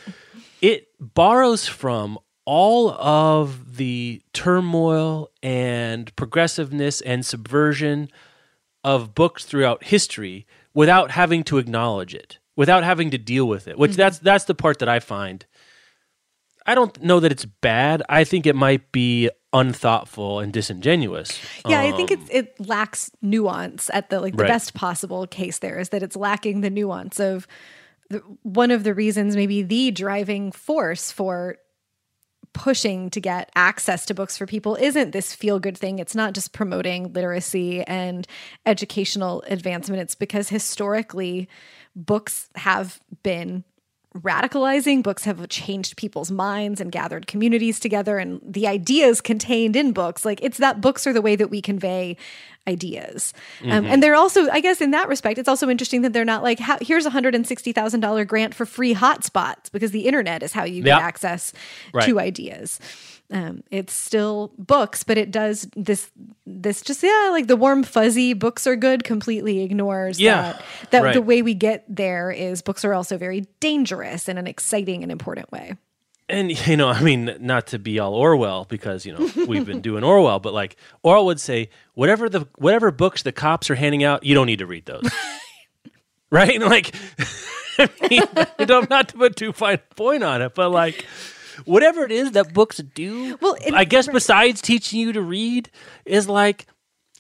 it 0.72 0.88
borrows 1.00 1.64
from 1.68 2.18
all 2.46 2.92
of 2.92 3.78
the 3.78 4.22
turmoil 4.34 5.30
and 5.44 6.16
progressiveness 6.16 7.02
and 7.02 7.26
subversion 7.26 8.08
of 8.84 9.14
books 9.16 9.46
throughout 9.46 9.84
history 9.84 10.46
without 10.74 11.12
having 11.12 11.44
to 11.44 11.58
acknowledge 11.58 12.14
it 12.14 12.38
without 12.56 12.84
having 12.84 13.10
to 13.12 13.18
deal 13.18 13.48
with 13.54 13.68
it 13.68 13.78
which 13.78 13.92
Mm-hmm. 13.92 13.98
that's 14.04 14.20
that's 14.20 14.46
the 14.46 14.56
part 14.56 14.78
that 14.80 14.88
i 14.90 15.00
find 15.00 15.46
i 16.66 16.74
don't 16.76 17.02
know 17.02 17.20
that 17.20 17.32
it's 17.32 17.46
bad 17.46 18.04
i 18.10 18.24
think 18.24 18.46
it 18.46 18.56
might 18.56 18.92
be 18.92 19.30
unthoughtful 19.54 20.40
and 20.42 20.52
disingenuous 20.54 21.40
Yeah, 21.66 21.80
I 21.82 21.92
think 21.94 22.12
it's 22.12 22.30
it 22.30 22.48
lacks 22.60 23.10
nuance 23.22 23.90
at 23.94 24.10
the 24.10 24.20
like 24.20 24.34
the 24.36 24.44
Um, 24.44 24.50
Right. 24.50 24.54
best 24.56 24.74
possible 24.74 25.26
case 25.28 25.60
there 25.60 25.80
is 25.80 25.90
that 25.90 26.04
it's 26.04 26.16
lacking 26.18 26.62
the 26.62 26.70
nuance 26.70 27.20
of 27.20 27.48
one 28.44 28.72
of 28.72 28.84
the 28.84 28.94
reasons 28.94 29.36
maybe 29.36 29.62
the 29.62 29.92
driving 29.92 30.52
force 30.52 31.12
for 31.12 31.58
pushing 32.54 33.10
to 33.10 33.20
get 33.20 33.52
access 33.56 34.06
to 34.06 34.14
books 34.14 34.38
for 34.38 34.46
people 34.46 34.76
isn't 34.76 35.12
this 35.12 35.36
feel 35.36 35.60
good 35.60 35.78
thing. 35.78 36.00
It's 36.00 36.16
not 36.16 36.34
just 36.34 36.54
promoting 36.54 37.12
literacy 37.12 37.84
and 37.84 38.26
educational 38.66 39.44
advancement. 39.48 40.02
It's 40.02 40.16
because 40.16 40.48
historically 40.48 41.50
books 41.96 42.50
have 42.56 43.00
been 43.24 43.66
radicalizing. 44.16 45.04
Books 45.04 45.26
have 45.26 45.48
changed 45.50 45.98
people's 45.98 46.32
minds 46.32 46.80
and 46.82 46.92
gathered 46.92 47.28
communities 47.28 47.80
together. 47.80 48.18
And 48.18 48.42
the 48.44 48.68
ideas 48.68 49.22
contained 49.22 49.76
in 49.76 49.92
books, 49.92 50.26
like 50.26 50.40
it's 50.42 50.58
that 50.58 50.82
books 50.82 51.06
are 51.06 51.14
the 51.14 51.22
way 51.22 51.36
that 51.36 51.50
we 51.50 51.62
convey 51.62 52.18
ideas. 52.68 53.32
Um, 53.64 53.86
and 53.86 54.02
they're 54.02 54.16
also, 54.16 54.50
I 54.50 54.60
guess, 54.60 54.82
in 54.82 54.90
that 54.92 55.08
respect, 55.08 55.38
it's 55.38 55.48
also 55.50 55.70
interesting 55.70 56.02
that 56.02 56.14
they're 56.14 56.26
not 56.26 56.42
like, 56.42 56.58
how, 56.60 56.78
here's 56.82 57.06
a 57.06 57.12
$160,000 57.12 58.26
grant 58.28 58.56
for 58.56 58.66
free 58.66 58.96
hotspots 58.96 59.72
because 59.72 59.92
the 59.92 60.08
internet 60.08 60.42
is 60.42 60.52
how 60.52 60.64
you 60.64 60.82
get 60.82 60.96
Yep. 60.96 61.02
access 61.02 61.54
Right. 61.94 62.06
to 62.08 62.20
ideas. 62.20 62.80
Um, 63.32 63.64
it's 63.72 63.92
still 63.94 64.54
books, 64.58 65.04
but 65.04 65.18
it 65.18 65.32
does 65.32 65.68
this. 65.76 66.12
This 66.46 66.82
just 66.82 67.02
yeah, 67.02 67.30
like 67.32 67.48
the 67.48 67.56
warm 67.56 67.84
fuzzy 67.84 68.34
books 68.34 68.68
are 68.68 68.76
good. 68.76 69.04
Completely 69.04 69.62
ignores 69.62 70.20
Yeah, 70.20 70.54
that 70.92 71.02
that 71.02 71.14
the 71.14 71.22
way 71.22 71.42
we 71.42 71.56
get 71.56 71.84
there 71.90 72.30
is 72.30 72.62
books 72.62 72.86
are 72.86 72.94
also 72.94 73.18
very 73.18 73.48
dangerous 73.60 74.30
in 74.30 74.38
an 74.38 74.46
exciting 74.46 75.02
and 75.02 75.12
important 75.12 75.52
way. 75.52 75.76
and 76.30 76.52
you 76.68 76.78
know 76.78 76.88
i 76.90 77.02
mean 77.02 77.36
not 77.40 77.68
to 77.68 77.80
be 77.80 78.00
all 78.00 78.14
orwell 78.14 78.66
because 78.66 79.06
you 79.06 79.14
know 79.14 79.46
we've 79.48 79.66
been 79.66 79.82
doing 79.82 80.04
orwell 80.04 80.40
but 80.40 80.54
like 80.54 80.76
orwell 81.04 81.26
would 81.26 81.40
say 81.40 81.70
whatever 81.94 82.30
the 82.30 82.48
whatever 82.58 82.90
books 82.92 83.22
the 83.24 83.32
cops 83.32 83.70
are 83.70 83.76
handing 83.76 84.04
out 84.04 84.24
you 84.24 84.34
don't 84.34 84.48
need 84.48 84.58
to 84.60 84.66
read 84.66 84.86
those 84.86 85.08
right 86.32 86.56
and 86.56 86.64
like 86.76 86.96
I 87.78 87.90
mean, 88.10 88.22
you 88.58 88.66
don't 88.66 88.90
not 88.90 89.10
to 89.10 89.18
put 89.18 89.36
too 89.36 89.52
fine 89.54 89.76
a 89.92 89.96
point 89.96 90.24
on 90.24 90.42
it 90.42 90.56
but 90.56 90.70
like 90.70 91.06
whatever 91.64 92.04
it 92.04 92.12
is 92.12 92.32
that 92.32 92.54
books 92.54 92.78
do 92.78 93.38
Well, 93.42 93.56
and- 93.66 93.76
i 93.76 93.84
guess 93.84 94.08
right. 94.08 94.14
besides 94.14 94.62
teaching 94.62 95.00
you 95.00 95.14
to 95.14 95.22
read 95.22 95.70
is 96.06 96.28
like 96.28 96.68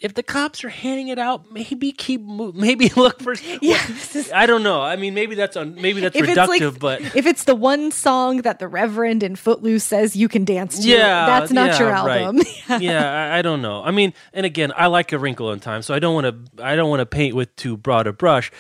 if 0.01 0.13
the 0.13 0.23
cops 0.23 0.63
are 0.63 0.69
handing 0.69 1.07
it 1.07 1.17
out, 1.17 1.51
maybe 1.51 1.91
keep 1.91 2.21
maybe 2.21 2.89
look 2.95 3.21
for. 3.21 3.33
Yeah. 3.61 3.81
I 4.33 4.45
don't 4.45 4.63
know. 4.63 4.81
I 4.81 4.95
mean, 4.97 5.13
maybe 5.13 5.35
that's 5.35 5.55
on. 5.55 5.75
Maybe 5.75 6.01
that's 6.01 6.15
reductive, 6.15 6.73
like, 6.73 6.79
but 6.79 7.15
if 7.15 7.25
it's 7.25 7.45
the 7.45 7.55
one 7.55 7.91
song 7.91 8.41
that 8.41 8.59
the 8.59 8.67
Reverend 8.67 9.23
in 9.23 9.35
Footloose 9.35 9.83
says 9.83 10.15
you 10.15 10.27
can 10.27 10.45
dance 10.45 10.79
to, 10.79 10.87
yeah, 10.87 11.25
that's 11.25 11.51
not 11.51 11.71
yeah, 11.71 11.79
your 11.79 11.89
right. 11.89 12.21
album. 12.21 12.41
yeah, 12.81 13.31
I, 13.33 13.39
I 13.39 13.41
don't 13.41 13.61
know. 13.61 13.83
I 13.83 13.91
mean, 13.91 14.13
and 14.33 14.45
again, 14.45 14.71
I 14.75 14.87
like 14.87 15.11
A 15.13 15.19
Wrinkle 15.19 15.51
in 15.51 15.59
Time, 15.59 15.81
so 15.81 15.93
I 15.93 15.99
don't 15.99 16.13
want 16.13 16.55
to. 16.57 16.63
I 16.63 16.75
don't 16.75 16.89
want 16.89 16.99
to 16.99 17.05
paint 17.05 17.35
with 17.35 17.55
too 17.55 17.77
broad 17.77 18.07
a 18.07 18.13
brush. 18.13 18.51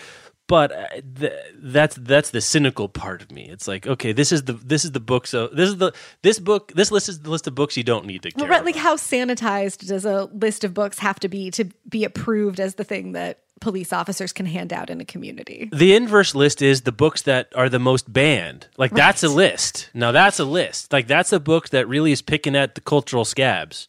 But 0.47 0.71
uh, 0.71 0.87
th- 1.19 1.33
that's 1.57 1.95
that's 1.95 2.29
the 2.29 2.41
cynical 2.41 2.87
part 2.87 3.23
of 3.23 3.31
me. 3.31 3.49
It's 3.49 3.67
like, 3.67 3.87
okay, 3.87 4.11
this 4.11 4.31
is 4.31 4.43
the 4.43 4.53
this 4.53 4.85
is 4.85 4.91
the 4.91 4.99
book. 4.99 5.25
So 5.25 5.47
this 5.47 5.69
is 5.69 5.77
the 5.77 5.91
this 6.21 6.39
book. 6.39 6.71
This 6.75 6.91
list 6.91 7.09
is 7.09 7.21
the 7.21 7.31
list 7.31 7.47
of 7.47 7.55
books 7.55 7.75
you 7.75 7.83
don't 7.83 8.05
need 8.05 8.21
to 8.23 8.31
care. 8.31 8.47
right, 8.47 8.63
like 8.63 8.75
about. 8.75 8.83
how 8.83 8.95
sanitized 8.95 9.87
does 9.87 10.05
a 10.05 10.25
list 10.25 10.63
of 10.63 10.73
books 10.73 10.99
have 10.99 11.19
to 11.21 11.27
be 11.27 11.49
to 11.51 11.65
be 11.89 12.03
approved 12.03 12.59
as 12.59 12.75
the 12.75 12.83
thing 12.83 13.13
that 13.13 13.39
police 13.59 13.91
officers 13.91 14.31
can 14.31 14.45
hand 14.45 14.71
out 14.71 14.91
in 14.91 15.01
a 15.01 15.05
community? 15.05 15.67
The 15.73 15.95
inverse 15.95 16.35
list 16.35 16.61
is 16.61 16.81
the 16.81 16.91
books 16.91 17.23
that 17.23 17.51
are 17.55 17.69
the 17.69 17.79
most 17.79 18.11
banned. 18.11 18.67
Like 18.77 18.91
that's 18.91 19.23
a 19.23 19.29
list. 19.29 19.89
Now 19.95 20.11
that's 20.11 20.39
a 20.39 20.45
list. 20.45 20.93
Like 20.93 21.07
that's 21.07 21.33
a 21.33 21.39
book 21.39 21.69
that 21.69 21.87
really 21.87 22.11
is 22.11 22.21
picking 22.21 22.55
at 22.55 22.75
the 22.75 22.81
cultural 22.81 23.25
scabs. 23.25 23.87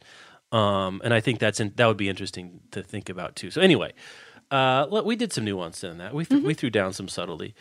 Um, 0.53 1.03
and 1.05 1.13
I 1.13 1.21
think 1.21 1.39
that's 1.39 1.61
in, 1.61 1.73
that 1.77 1.87
would 1.87 1.97
be 1.97 2.09
interesting 2.09 2.61
to 2.71 2.83
think 2.83 3.11
about 3.11 3.37
too. 3.37 3.51
So 3.51 3.61
anyway, 3.61 3.93
uh, 4.51 4.87
look, 4.91 5.05
we 5.05 5.17
did 5.17 5.33
some 5.33 5.45
nuance 5.45 5.83
in 5.85 5.99
that. 5.99 6.15
We 6.15 6.25
th- 6.25 6.43
we 6.43 6.55
threw 6.55 6.71
down 6.71 6.93
some 6.93 7.09
subtlety. 7.09 7.55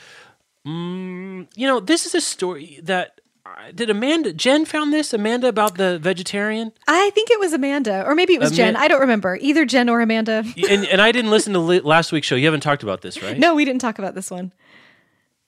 Mm, 0.67 1.47
you 1.55 1.67
know, 1.67 1.79
this 1.79 2.05
is 2.05 2.15
a 2.15 2.21
story 2.21 2.79
that 2.83 3.21
uh, 3.45 3.71
did 3.73 3.89
Amanda 3.89 4.33
Jen 4.33 4.65
found 4.65 4.91
this 4.91 5.13
Amanda 5.13 5.47
about 5.47 5.77
the 5.77 5.99
vegetarian. 5.99 6.71
I 6.87 7.11
think 7.11 7.29
it 7.29 7.39
was 7.39 7.53
Amanda, 7.53 8.03
or 8.05 8.15
maybe 8.15 8.33
it 8.33 8.39
was 8.39 8.51
Jen. 8.51 8.75
I 8.75 8.87
don't 8.87 9.01
remember. 9.01 9.37
Either 9.39 9.65
Jen 9.65 9.89
or 9.89 10.01
Amanda. 10.01 10.43
and, 10.69 10.85
and 10.85 11.01
I 11.01 11.11
didn't 11.11 11.29
listen 11.31 11.53
to 11.53 11.59
li- 11.59 11.79
last 11.81 12.11
week's 12.11 12.25
show. 12.27 12.35
You 12.35 12.45
haven't 12.45 12.61
talked 12.61 12.81
about 12.83 13.01
this, 13.01 13.21
right? 13.21 13.37
No, 13.45 13.53
we 13.53 13.63
didn't 13.65 13.81
talk 13.81 13.99
about 13.99 14.15
this 14.15 14.31
one. 14.31 14.51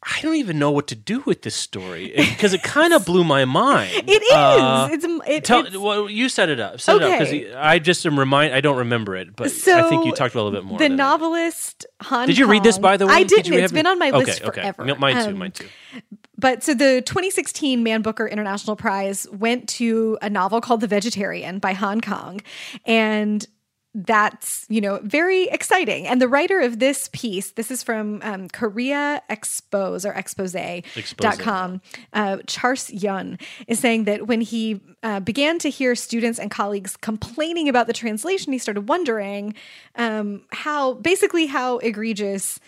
I 0.04 0.22
don't 0.22 0.36
even 0.36 0.60
know 0.60 0.70
what 0.72 0.88
to 0.88 0.96
do 0.96 1.22
with 1.26 1.42
this 1.42 1.56
story 1.56 2.14
because 2.16 2.54
it, 2.54 2.62
kind 2.64 2.94
of 2.94 3.04
blew 3.08 3.24
my 3.24 3.46
mind. 3.46 3.92
It 3.94 4.22
is. 4.22 4.32
Uh, 4.32 4.90
it's 4.92 5.06
it, 5.28 5.44
Tell, 5.44 5.62
it's- 5.62 5.76
well, 5.76 6.10
you 6.10 6.30
set 6.30 6.50
it 6.50 6.60
up. 6.60 6.80
Set 6.80 6.98
it 6.98 7.02
up 7.04 7.20
Okay. 7.22 7.40
because 7.42 7.56
I 7.56 7.80
just 7.80 8.06
am 8.06 8.18
remind. 8.18 8.54
I 8.54 8.62
don't 8.62 8.78
remember 8.78 9.16
it, 9.16 9.36
but 9.36 9.50
so 9.52 9.78
I 9.78 9.90
think 9.90 10.06
you 10.06 10.12
talked 10.12 10.36
a 10.36 10.38
little 10.38 10.52
bit 10.52 10.64
more. 10.64 10.78
The 10.78 10.88
did. 10.90 10.98
novelist 10.98 11.86
Han. 12.04 12.28
Did 12.28 12.38
you 12.38 12.48
read 12.48 12.64
this 12.64 12.78
by 12.78 12.96
the 12.98 13.08
way? 13.08 13.14
I 13.14 13.24
Did 13.24 13.44
didn't. 13.44 13.54
you 13.54 13.60
It's 13.60 13.74
been 13.74 13.88
on 13.88 13.98
my 13.98 14.10
okay, 14.10 14.18
list 14.26 14.44
okay. 14.44 14.62
forever. 14.62 14.86
No, 14.86 14.96
Mine 14.96 15.16
too. 15.24 15.32
Um, 15.32 15.38
mine 15.40 15.52
too. 15.52 15.68
But 16.38 16.64
so 16.64 16.76
the 16.76 17.02
2016 17.02 17.82
Man 17.82 18.04
Booker 18.04 18.28
International 18.28 18.76
Prize 18.76 19.26
went 19.32 19.68
to 19.70 20.20
a 20.22 20.30
novel 20.30 20.62
called 20.62 20.82
The 20.82 20.88
Vegetarian 20.88 21.58
by 21.58 21.74
Han 21.74 22.00
Kang. 22.02 22.42
And 22.86 23.46
that's, 24.06 24.66
you 24.70 24.80
know, 24.80 25.00
very 25.02 25.46
exciting. 25.46 26.06
And 26.06 26.22
the 26.22 26.28
writer 26.28 26.60
of 26.60 26.78
this 26.78 27.10
piece, 27.12 27.52
this 27.52 27.72
is 27.72 27.82
from 27.82 28.22
um, 28.24 28.48
Korea 28.50 29.24
Expose 29.28 30.06
or 30.06 30.12
expose.com, 30.14 31.82
uh, 32.14 32.38
Charles 32.46 32.92
Yun, 32.92 33.40
is 33.68 33.80
saying 33.80 34.04
that 34.04 34.28
when 34.28 34.42
he 34.42 34.82
uh, 35.02 35.20
began 35.20 35.58
to 35.60 35.70
hear 35.72 35.96
students 35.96 36.38
and 36.38 36.52
colleagues 36.52 36.96
complaining 36.96 37.68
about 37.68 37.88
the 37.88 37.94
translation, 37.94 38.54
he 38.54 38.60
started 38.60 38.88
wondering 38.88 39.56
um, 39.96 40.44
how, 40.52 40.94
basically, 40.94 41.48
how 41.48 41.80
egregious 41.80 42.60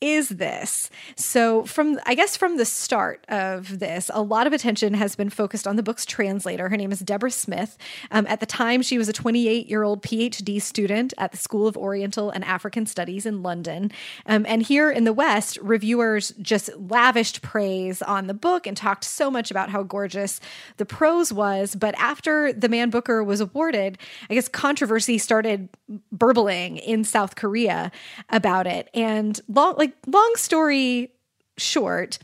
is 0.00 0.30
this? 0.30 0.88
So, 1.14 1.64
from 1.66 2.00
I 2.06 2.14
guess 2.14 2.36
from 2.36 2.56
the 2.56 2.64
start 2.64 3.24
of 3.28 3.80
this, 3.80 4.10
a 4.14 4.22
lot 4.22 4.46
of 4.46 4.52
attention 4.52 4.94
has 4.94 5.14
been 5.14 5.28
focused 5.28 5.66
on 5.66 5.76
the 5.76 5.82
book's 5.82 6.06
translator. 6.06 6.70
Her 6.70 6.76
name 6.76 6.90
is 6.90 7.00
Deborah 7.00 7.30
Smith. 7.30 7.76
Um, 8.10 8.26
at 8.26 8.40
the 8.40 8.46
time, 8.46 8.80
she 8.80 8.96
was 8.96 9.08
a 9.08 9.12
28 9.12 9.68
year 9.68 9.82
old 9.82 10.02
PhD 10.02 10.60
student 10.60 11.12
at 11.18 11.32
the 11.32 11.36
School 11.36 11.66
of 11.66 11.76
Oriental 11.76 12.30
and 12.30 12.44
African 12.44 12.86
Studies 12.86 13.26
in 13.26 13.42
London. 13.42 13.92
Um, 14.24 14.46
and 14.48 14.62
here 14.62 14.90
in 14.90 15.04
the 15.04 15.12
West, 15.12 15.58
reviewers 15.60 16.32
just 16.40 16.70
lavished 16.78 17.42
praise 17.42 18.00
on 18.00 18.26
the 18.26 18.34
book 18.34 18.66
and 18.66 18.76
talked 18.76 19.04
so 19.04 19.30
much 19.30 19.50
about 19.50 19.68
how 19.68 19.82
gorgeous 19.82 20.40
the 20.78 20.86
prose 20.86 21.30
was. 21.30 21.74
But 21.74 21.94
after 21.98 22.52
the 22.54 22.70
Man 22.70 22.88
Booker 22.88 23.22
was 23.22 23.40
awarded, 23.40 23.98
I 24.30 24.34
guess 24.34 24.48
controversy 24.48 25.18
started 25.18 25.68
burbling 26.10 26.78
in 26.78 27.04
South 27.04 27.36
Korea 27.36 27.92
about 28.30 28.66
it. 28.66 28.88
And 28.94 29.38
long, 29.48 29.74
like 29.76 29.89
long 30.06 30.32
story 30.36 31.12
short, 31.56 32.18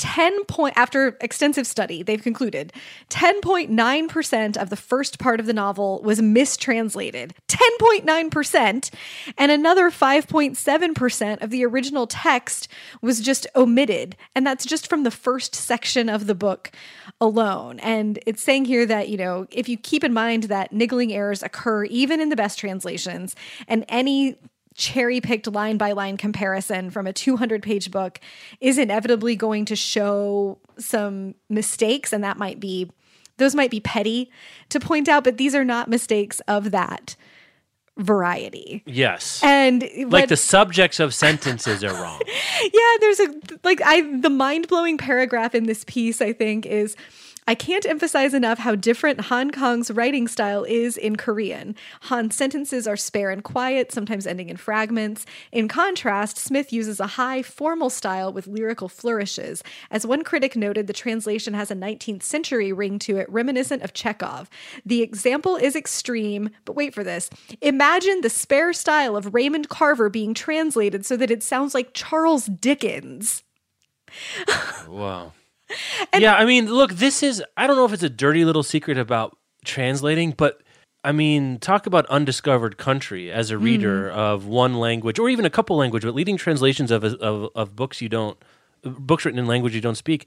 10 0.00 0.46
point 0.46 0.74
after 0.78 1.18
extensive 1.20 1.66
study 1.66 2.02
they've 2.02 2.22
concluded 2.22 2.72
10.9% 3.10 4.56
of 4.56 4.70
the 4.70 4.76
first 4.76 5.18
part 5.18 5.38
of 5.38 5.44
the 5.44 5.52
novel 5.52 6.00
was 6.02 6.22
mistranslated. 6.22 7.34
10.9% 7.48 8.90
and 9.36 9.52
another 9.52 9.90
5.7% 9.90 11.42
of 11.42 11.50
the 11.50 11.66
original 11.66 12.06
text 12.06 12.66
was 13.02 13.20
just 13.20 13.46
omitted. 13.54 14.16
And 14.34 14.46
that's 14.46 14.64
just 14.64 14.88
from 14.88 15.02
the 15.02 15.10
first 15.10 15.54
section 15.54 16.08
of 16.08 16.26
the 16.26 16.34
book 16.34 16.72
alone. 17.20 17.78
And 17.80 18.18
it's 18.26 18.42
saying 18.42 18.64
here 18.64 18.86
that 18.86 19.10
you 19.10 19.18
know 19.18 19.46
if 19.50 19.68
you 19.68 19.76
keep 19.76 20.02
in 20.02 20.14
mind 20.14 20.44
that 20.44 20.72
niggling 20.72 21.12
errors 21.12 21.42
occur 21.42 21.84
even 21.84 22.22
in 22.22 22.30
the 22.30 22.36
best 22.36 22.58
translations 22.58 23.36
and 23.68 23.84
any 23.90 24.38
cherry 24.80 25.20
picked 25.20 25.46
line 25.46 25.76
by 25.76 25.92
line 25.92 26.16
comparison 26.16 26.88
from 26.90 27.06
a 27.06 27.12
200 27.12 27.62
page 27.62 27.90
book 27.90 28.18
is 28.60 28.78
inevitably 28.78 29.36
going 29.36 29.64
to 29.66 29.76
show 29.76 30.58
some 30.78 31.34
mistakes 31.50 32.12
and 32.14 32.24
that 32.24 32.38
might 32.38 32.58
be 32.58 32.90
those 33.36 33.54
might 33.54 33.70
be 33.70 33.78
petty 33.80 34.30
to 34.70 34.80
point 34.80 35.06
out 35.08 35.22
but 35.22 35.36
these 35.36 35.54
are 35.54 35.64
not 35.64 35.88
mistakes 35.88 36.40
of 36.48 36.70
that 36.70 37.14
variety 37.98 38.82
Yes. 38.86 39.40
and 39.42 39.82
like 39.82 40.06
what- 40.10 40.28
the 40.30 40.36
subjects 40.36 41.00
of 41.00 41.12
sentences 41.12 41.84
are 41.84 41.92
wrong. 41.92 42.20
yeah 42.62 42.96
there's 43.00 43.20
a 43.20 43.34
like 43.62 43.82
i 43.84 44.00
the 44.20 44.30
mind-blowing 44.30 44.96
paragraph 44.96 45.54
in 45.54 45.64
this 45.66 45.84
piece 45.86 46.22
i 46.22 46.32
think 46.32 46.64
is 46.64 46.96
I 47.46 47.54
can't 47.54 47.86
emphasize 47.86 48.34
enough 48.34 48.58
how 48.58 48.74
different 48.74 49.22
Han 49.22 49.50
Kang's 49.50 49.90
writing 49.90 50.28
style 50.28 50.64
is 50.64 50.96
in 50.96 51.16
Korean. 51.16 51.74
Han's 52.02 52.36
sentences 52.36 52.86
are 52.86 52.96
spare 52.96 53.30
and 53.30 53.42
quiet, 53.42 53.92
sometimes 53.92 54.26
ending 54.26 54.48
in 54.48 54.56
fragments. 54.56 55.26
In 55.50 55.66
contrast, 55.66 56.38
Smith 56.38 56.72
uses 56.72 57.00
a 57.00 57.06
high, 57.06 57.42
formal 57.42 57.90
style 57.90 58.32
with 58.32 58.46
lyrical 58.46 58.88
flourishes. 58.88 59.62
As 59.90 60.06
one 60.06 60.22
critic 60.22 60.54
noted, 60.54 60.86
the 60.86 60.92
translation 60.92 61.54
has 61.54 61.70
a 61.70 61.74
19th 61.74 62.22
century 62.22 62.72
ring 62.72 62.98
to 63.00 63.16
it, 63.16 63.30
reminiscent 63.30 63.82
of 63.82 63.92
Chekhov. 63.92 64.48
The 64.84 65.02
example 65.02 65.56
is 65.56 65.74
extreme, 65.74 66.50
but 66.64 66.76
wait 66.76 66.94
for 66.94 67.02
this. 67.02 67.30
Imagine 67.60 68.20
the 68.20 68.30
spare 68.30 68.72
style 68.72 69.16
of 69.16 69.34
Raymond 69.34 69.68
Carver 69.68 70.08
being 70.08 70.34
translated 70.34 71.04
so 71.04 71.16
that 71.16 71.30
it 71.30 71.42
sounds 71.42 71.74
like 71.74 71.94
Charles 71.94 72.46
Dickens. 72.46 73.42
Wow. 74.88 75.32
yeah, 76.18 76.34
I 76.34 76.44
mean, 76.44 76.66
look, 76.66 76.92
this 76.92 77.22
is 77.22 77.42
I 77.56 77.66
don't 77.66 77.76
know 77.76 77.84
if 77.84 77.92
it's 77.92 78.02
a 78.02 78.10
dirty 78.10 78.44
little 78.44 78.62
secret 78.62 78.98
about 78.98 79.36
translating, 79.64 80.32
but 80.32 80.62
I 81.02 81.12
mean, 81.12 81.58
talk 81.58 81.86
about 81.86 82.06
undiscovered 82.06 82.76
country 82.76 83.30
as 83.30 83.50
a 83.50 83.58
reader 83.58 84.10
of 84.10 84.46
one 84.46 84.74
language 84.74 85.18
or 85.18 85.28
even 85.30 85.44
a 85.44 85.50
couple 85.50 85.76
language, 85.76 86.02
but 86.02 86.14
leading 86.14 86.36
translations 86.36 86.90
of 86.90 87.04
of, 87.04 87.50
of 87.54 87.76
books 87.76 88.00
you 88.00 88.08
don't 88.08 88.38
books 88.82 89.24
written 89.24 89.38
in 89.38 89.46
language 89.46 89.74
you 89.74 89.80
don't 89.80 89.96
speak. 89.96 90.26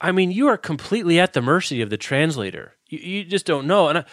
I 0.00 0.12
mean, 0.12 0.30
you 0.30 0.48
are 0.48 0.56
completely 0.56 1.20
at 1.20 1.34
the 1.34 1.42
mercy 1.42 1.82
of 1.82 1.90
the 1.90 1.98
translator. 1.98 2.74
You, 2.88 2.98
you 2.98 3.24
just 3.24 3.44
don't 3.44 3.66
know. 3.66 3.88
And 3.88 3.98
I, 3.98 4.04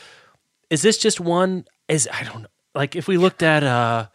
is 0.70 0.82
this 0.82 0.98
just 0.98 1.20
one? 1.20 1.66
Is 1.88 2.08
I 2.12 2.24
don't 2.24 2.44
know. 2.44 2.50
Like 2.76 2.96
if 2.96 3.08
we 3.08 3.18
looked 3.18 3.44
at 3.44 3.64
uh 3.64 4.08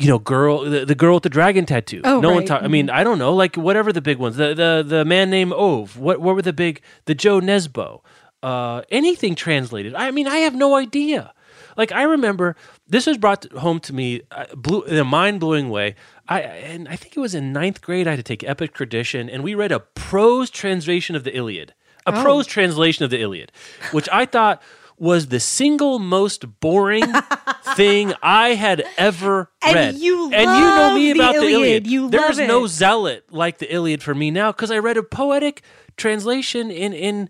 you 0.00 0.08
know, 0.08 0.18
girl, 0.18 0.64
the, 0.64 0.86
the 0.86 0.94
girl 0.94 1.14
with 1.14 1.22
the 1.24 1.28
dragon 1.28 1.66
tattoo. 1.66 2.00
Oh, 2.04 2.20
no 2.20 2.30
one 2.30 2.38
right. 2.38 2.46
talk. 2.46 2.62
I 2.62 2.68
mean, 2.68 2.88
I 2.88 3.04
don't 3.04 3.18
know, 3.18 3.34
like 3.34 3.56
whatever 3.56 3.92
the 3.92 4.00
big 4.00 4.18
ones. 4.18 4.36
The 4.36 4.54
the 4.54 4.84
the 4.86 5.04
man 5.04 5.28
named 5.30 5.52
Ove. 5.52 5.98
What 5.98 6.20
what 6.20 6.34
were 6.34 6.42
the 6.42 6.54
big? 6.54 6.80
The 7.04 7.14
Jo 7.14 7.40
Nesbø. 7.40 8.00
Uh, 8.42 8.80
anything 8.90 9.34
translated? 9.34 9.94
I 9.94 10.10
mean, 10.10 10.26
I 10.26 10.38
have 10.38 10.54
no 10.54 10.74
idea. 10.74 11.34
Like 11.76 11.92
I 11.92 12.04
remember, 12.04 12.56
this 12.88 13.06
was 13.06 13.18
brought 13.18 13.44
home 13.52 13.78
to 13.80 13.92
me, 13.92 14.22
uh, 14.30 14.46
blew, 14.54 14.82
in 14.84 14.96
a 14.96 15.04
mind 15.04 15.40
blowing 15.40 15.68
way. 15.68 15.94
I 16.28 16.40
and 16.40 16.88
I 16.88 16.96
think 16.96 17.16
it 17.16 17.20
was 17.20 17.34
in 17.34 17.52
ninth 17.52 17.82
grade. 17.82 18.06
I 18.08 18.12
had 18.12 18.16
to 18.16 18.22
take 18.22 18.42
epic 18.44 18.72
tradition, 18.72 19.28
and 19.28 19.44
we 19.44 19.54
read 19.54 19.72
a 19.72 19.80
prose 19.80 20.48
translation 20.50 21.14
of 21.14 21.24
the 21.24 21.36
Iliad. 21.36 21.74
A 22.06 22.14
Oh. 22.16 22.22
prose 22.22 22.46
translation 22.46 23.04
of 23.04 23.10
the 23.10 23.20
Iliad, 23.20 23.52
which 23.92 24.08
I 24.10 24.24
thought 24.24 24.62
was 25.00 25.26
the 25.28 25.40
single 25.40 25.98
most 25.98 26.60
boring 26.60 27.04
thing 27.74 28.12
I 28.22 28.50
had 28.50 28.84
ever 28.98 29.50
And 29.62 29.74
read. 29.74 29.94
you 29.96 30.24
and 30.26 30.32
you 30.32 30.46
know 30.46 30.76
love 30.78 30.94
me 30.94 31.12
the 31.12 31.18
about 31.18 31.32
the 31.34 31.40
Iliad. 31.40 31.54
Iliad. 31.58 31.86
You 31.88 32.10
There's 32.10 32.38
love 32.38 32.46
no 32.48 32.64
it. 32.66 32.68
zealot 32.68 33.24
like 33.32 33.58
the 33.58 33.74
Iliad 33.74 34.02
for 34.02 34.14
me 34.14 34.30
now 34.30 34.52
because 34.52 34.70
I 34.70 34.78
read 34.78 34.96
a 34.98 35.02
poetic 35.02 35.62
translation 35.96 36.70
in 36.70 36.92
in 36.92 37.28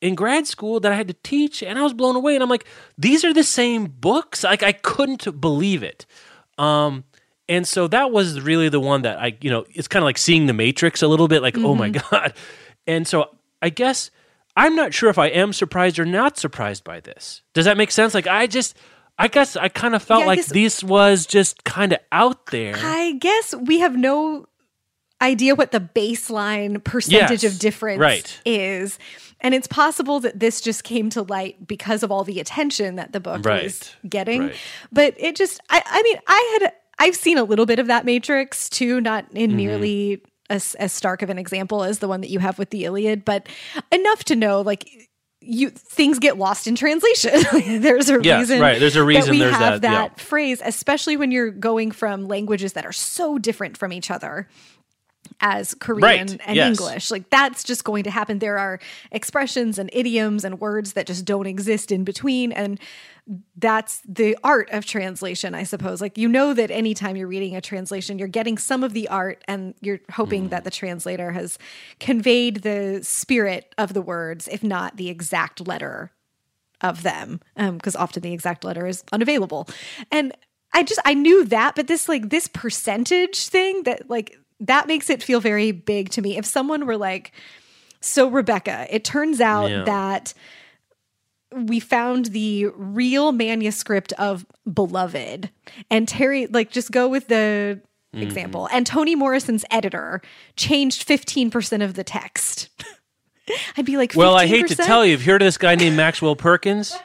in 0.00 0.14
grad 0.14 0.46
school 0.46 0.80
that 0.80 0.90
I 0.90 0.94
had 0.94 1.08
to 1.08 1.14
teach, 1.22 1.62
and 1.62 1.78
I 1.78 1.82
was 1.82 1.92
blown 1.92 2.16
away. 2.16 2.34
And 2.34 2.42
I'm 2.42 2.48
like, 2.48 2.64
these 2.96 3.22
are 3.22 3.34
the 3.34 3.44
same 3.44 3.84
books. 3.84 4.42
Like 4.42 4.62
I 4.62 4.72
couldn't 4.72 5.40
believe 5.42 5.82
it. 5.82 6.06
Um, 6.56 7.04
and 7.50 7.68
so 7.68 7.86
that 7.88 8.10
was 8.10 8.40
really 8.40 8.70
the 8.70 8.80
one 8.80 9.02
that 9.02 9.18
I, 9.18 9.36
you 9.42 9.50
know, 9.50 9.66
it's 9.74 9.88
kind 9.88 10.02
of 10.02 10.06
like 10.06 10.16
seeing 10.16 10.46
the 10.46 10.54
Matrix 10.54 11.02
a 11.02 11.08
little 11.08 11.28
bit. 11.28 11.42
Like, 11.42 11.58
oh 11.58 11.74
my 11.74 11.90
Mm-hmm. 11.90 12.08
god. 12.16 12.32
And 12.86 13.06
so 13.06 13.36
I 13.60 13.68
guess 13.68 14.10
I'm 14.64 14.76
not 14.76 14.92
sure 14.94 15.08
if 15.10 15.18
I 15.18 15.28
am 15.28 15.52
surprised 15.52 15.98
or 15.98 16.04
not 16.04 16.38
surprised 16.38 16.84
by 16.84 17.00
this. 17.00 17.42
Does 17.54 17.64
that 17.64 17.76
make 17.76 17.90
sense? 17.90 18.14
Like 18.14 18.26
I 18.26 18.46
just 18.46 18.76
I 19.18 19.28
guess 19.28 19.56
I 19.56 19.68
kind 19.68 19.94
of 19.94 20.02
felt 20.02 20.20
Yeah, 20.20 20.26
like 20.26 20.38
guess- 20.38 20.52
this 20.52 20.84
was 20.84 21.26
just 21.26 21.64
kind 21.64 21.92
of 21.92 21.98
out 22.12 22.46
there. 22.46 22.74
I 22.76 23.12
guess 23.20 23.54
we 23.54 23.80
have 23.80 23.96
no 23.96 24.46
idea 25.22 25.54
what 25.54 25.70
the 25.72 25.80
baseline 25.80 26.82
percentage 26.82 27.42
Yes, 27.42 27.52
of 27.52 27.58
difference 27.58 28.00
right. 28.00 28.40
is. 28.46 28.98
And 29.42 29.54
it's 29.54 29.66
possible 29.66 30.20
that 30.20 30.38
this 30.40 30.60
just 30.60 30.84
came 30.84 31.10
to 31.10 31.22
light 31.22 31.66
because 31.66 32.02
of 32.02 32.10
all 32.10 32.24
the 32.24 32.40
attention 32.40 32.96
that 32.96 33.12
the 33.12 33.20
book 33.20 33.38
was 33.38 33.44
Right, 33.46 33.96
getting. 34.08 34.42
right. 34.48 34.56
But 34.92 35.14
it 35.18 35.36
just, 35.36 35.60
I, 35.70 35.82
I 35.86 36.02
mean, 36.02 36.16
I 36.26 36.58
had, 36.62 36.72
I've 36.98 37.16
seen 37.16 37.36
a 37.38 37.44
little 37.44 37.66
bit 37.66 37.78
of 37.78 37.86
that 37.88 38.04
Matrix 38.06 38.68
too, 38.70 39.00
not 39.00 39.24
Mm-hmm. 39.26 39.36
in 39.36 39.56
nearly 39.56 40.22
as, 40.50 40.74
as 40.74 40.92
stark 40.92 41.22
of 41.22 41.30
an 41.30 41.38
example 41.38 41.82
as 41.82 42.00
the 42.00 42.08
one 42.08 42.20
that 42.20 42.30
you 42.30 42.38
have 42.40 42.58
with 42.58 42.70
the 42.70 42.84
Iliad, 42.84 43.24
but 43.24 43.48
enough 43.90 44.24
to 44.24 44.36
know 44.36 44.60
like 44.60 44.86
you 45.40 45.70
things 45.70 46.18
get 46.18 46.36
lost 46.36 46.66
in 46.66 46.74
translation. 46.74 47.32
there's 47.80 48.10
a 48.10 48.18
Yes, 48.22 48.40
reason, 48.40 48.60
right. 48.60 48.78
There's 48.78 48.96
a 48.96 48.98
that 48.98 49.04
reason 49.06 49.30
we 49.30 49.38
there's 49.38 49.54
have 49.54 49.80
that, 49.80 50.12
yeah. 50.16 50.22
phrase, 50.22 50.60
especially 50.62 51.16
when 51.16 51.30
you're 51.30 51.50
going 51.50 51.92
from 51.92 52.28
languages 52.28 52.74
that 52.74 52.84
are 52.84 52.92
so 52.92 53.38
different 53.38 53.78
from 53.78 53.92
each 53.92 54.10
other 54.10 54.48
as 55.40 55.74
Korean 55.74 56.02
Right, 56.02 56.40
and 56.46 56.56
yes. 56.56 56.68
English. 56.78 57.10
Like 57.10 57.30
that's 57.30 57.64
just 57.64 57.84
going 57.84 58.04
to 58.04 58.10
happen. 58.10 58.38
There 58.38 58.58
are 58.58 58.78
expressions 59.10 59.78
and 59.78 59.88
idioms 59.92 60.44
and 60.44 60.60
words 60.60 60.92
that 60.94 61.06
just 61.06 61.24
don't 61.24 61.46
exist 61.46 61.90
in 61.90 62.04
between. 62.04 62.52
And 62.52 62.78
that's 63.56 64.02
the 64.08 64.36
art 64.42 64.68
of 64.70 64.84
translation, 64.84 65.54
I 65.54 65.62
suppose. 65.62 66.00
Like 66.00 66.18
you 66.18 66.28
know 66.28 66.52
that 66.54 66.70
anytime 66.70 67.16
you're 67.16 67.28
reading 67.28 67.54
a 67.56 67.60
translation, 67.60 68.18
you're 68.18 68.28
getting 68.28 68.58
some 68.58 68.82
of 68.82 68.92
the 68.92 69.08
art 69.08 69.42
and 69.46 69.74
you're 69.80 70.00
hoping 70.12 70.46
Mm. 70.46 70.50
that 70.50 70.64
the 70.64 70.70
translator 70.70 71.32
has 71.32 71.58
conveyed 72.00 72.62
the 72.62 73.00
spirit 73.02 73.74
of 73.78 73.94
the 73.94 74.02
words, 74.02 74.48
if 74.48 74.62
not 74.64 74.96
the 74.96 75.08
exact 75.08 75.66
letter 75.66 76.10
of 76.82 77.02
them 77.02 77.40
because 77.54 77.94
often 77.94 78.22
the 78.22 78.32
exact 78.32 78.64
letter 78.64 78.86
is 78.86 79.04
unavailable 79.12 79.68
and 80.10 80.32
i 80.72 80.82
just 80.82 80.98
i 81.04 81.12
knew 81.12 81.44
that 81.44 81.74
but 81.76 81.88
this 81.88 82.08
like 82.08 82.30
this 82.30 82.48
percentage 82.48 83.48
thing 83.48 83.82
that 83.82 84.08
like 84.08 84.38
that 84.60 84.86
makes 84.86 85.08
it 85.10 85.22
feel 85.22 85.40
very 85.40 85.72
big 85.72 86.10
to 86.10 86.22
me 86.22 86.36
if 86.36 86.44
someone 86.44 86.86
were 86.86 86.96
like 86.96 87.32
so 88.00 88.28
rebecca 88.28 88.86
it 88.90 89.04
turns 89.04 89.40
out 89.40 89.70
Yeah. 89.70 89.84
that 89.84 90.34
we 91.52 91.80
found 91.80 92.26
the 92.26 92.66
real 92.76 93.32
manuscript 93.32 94.12
of 94.14 94.46
beloved 94.72 95.50
and 95.90 96.06
terry 96.06 96.46
like 96.46 96.70
just 96.70 96.90
go 96.92 97.08
with 97.08 97.28
the 97.28 97.80
Mm-hmm. 98.12 98.24
example 98.24 98.68
and 98.72 98.84
toni 98.84 99.14
morrison's 99.14 99.64
editor 99.70 100.20
changed 100.56 101.06
15% 101.06 101.84
of 101.84 101.94
the 101.94 102.02
text 102.02 102.68
i'd 103.76 103.84
be 103.84 103.96
like 103.96 104.12
15%? 104.12 104.16
Well, 104.16 104.36
I 104.36 104.46
hate 104.46 104.68
to 104.68 104.76
tell 104.76 105.04
you, 105.04 105.12
have 105.12 105.22
you 105.24 105.32
heard 105.32 105.42
of 105.42 105.46
this 105.46 105.58
guy 105.58 105.74
named 105.74 105.96
Maxwell 105.96 106.36
Perkins 106.36 106.96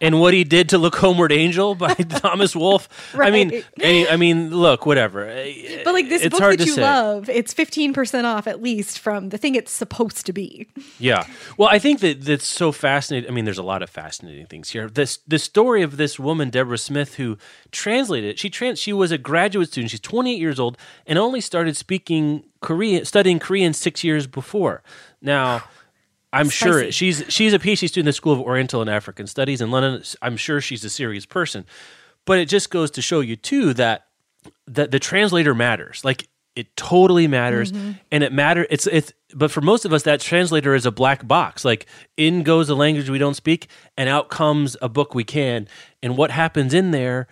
and 0.00 0.20
what 0.20 0.34
he 0.34 0.44
did 0.44 0.68
to 0.70 0.78
Look 0.78 0.96
Homeward 0.96 1.32
Angel 1.32 1.74
by 1.74 1.94
Thomas 1.94 2.54
Wolfe? 2.54 2.88
I 3.14 3.30
mean, 3.30 3.62
any, 3.80 4.08
I 4.08 4.16
mean, 4.16 4.54
look, 4.54 4.86
whatever. 4.86 5.26
But 5.84 5.94
like 5.94 6.08
this 6.08 6.22
it's 6.22 6.38
book 6.38 6.58
that 6.58 6.66
you 6.66 6.72
say. 6.72 6.82
love, 6.82 7.28
it's 7.28 7.52
fifteen 7.52 7.92
percent 7.92 8.26
off 8.26 8.46
at 8.46 8.62
least 8.62 8.98
from 8.98 9.30
the 9.30 9.38
thing 9.38 9.54
it's 9.54 9.72
supposed 9.72 10.26
to 10.26 10.32
be. 10.32 10.68
Yeah. 10.98 11.26
Well, 11.56 11.68
I 11.70 11.78
think 11.78 12.00
that 12.00 12.22
that's 12.22 12.46
so 12.46 12.72
fascinating. 12.72 13.30
I 13.30 13.32
mean, 13.32 13.44
there's 13.44 13.58
a 13.58 13.62
lot 13.62 13.82
of 13.82 13.90
fascinating 13.90 14.46
things 14.46 14.70
here. 14.70 14.88
This 14.88 15.18
the 15.26 15.38
story 15.38 15.82
of 15.82 15.96
this 15.96 16.18
woman, 16.18 16.50
Deborah 16.50 16.78
Smith, 16.78 17.14
who 17.16 17.38
translated 17.70 18.30
it. 18.30 18.38
She 18.38 18.50
trans 18.50 18.78
she 18.78 18.92
was 18.92 19.10
a 19.10 19.18
graduate 19.18 19.68
student. 19.68 19.90
She's 19.90 20.00
28 20.00 20.38
years 20.38 20.58
old 20.60 20.78
and 21.06 21.18
only 21.18 21.40
started 21.40 21.76
speaking 21.76 22.44
Korean, 22.60 23.04
studying 23.04 23.38
Korean 23.38 23.72
six 23.72 24.04
years 24.04 24.26
before. 24.26 24.82
Now. 25.20 25.64
I'm 26.34 26.48
sure 26.48 26.90
she's 26.90 27.24
she's 27.28 27.52
a 27.52 27.58
PhD 27.58 27.88
student 27.88 27.98
in 27.98 28.06
the 28.06 28.12
School 28.12 28.32
of 28.32 28.40
Oriental 28.40 28.80
and 28.80 28.90
African 28.90 29.26
Studies 29.26 29.60
in 29.60 29.70
London. 29.70 30.02
I'm 30.20 30.36
sure 30.36 30.60
she's 30.60 30.84
a 30.84 30.90
serious 30.90 31.26
person, 31.26 31.64
but 32.24 32.38
it 32.38 32.46
just 32.46 32.70
goes 32.70 32.90
to 32.92 33.02
show 33.02 33.20
you 33.20 33.36
too 33.36 33.74
that 33.74 34.06
that 34.66 34.90
the 34.90 34.98
translator 34.98 35.54
matters. 35.54 36.04
Like 36.04 36.28
it 36.56 36.76
totally 36.76 37.26
matters, 37.26 37.72
mm-hmm. 37.72 37.92
and 38.12 38.24
it 38.24 38.32
matter. 38.32 38.66
It's 38.70 38.86
it's. 38.86 39.12
But 39.34 39.50
for 39.50 39.60
most 39.60 39.84
of 39.84 39.92
us, 39.92 40.04
that 40.04 40.20
translator 40.20 40.74
is 40.74 40.86
a 40.86 40.92
black 40.92 41.26
box. 41.26 41.64
Like 41.64 41.86
in 42.16 42.42
goes 42.42 42.68
a 42.68 42.74
language 42.74 43.10
we 43.10 43.18
don't 43.18 43.34
speak, 43.34 43.68
and 43.96 44.08
out 44.08 44.28
comes 44.28 44.76
a 44.80 44.88
book 44.88 45.14
we 45.14 45.24
can. 45.24 45.68
And 46.02 46.16
what 46.16 46.30
happens 46.30 46.74
in 46.74 46.92
there 46.92 47.26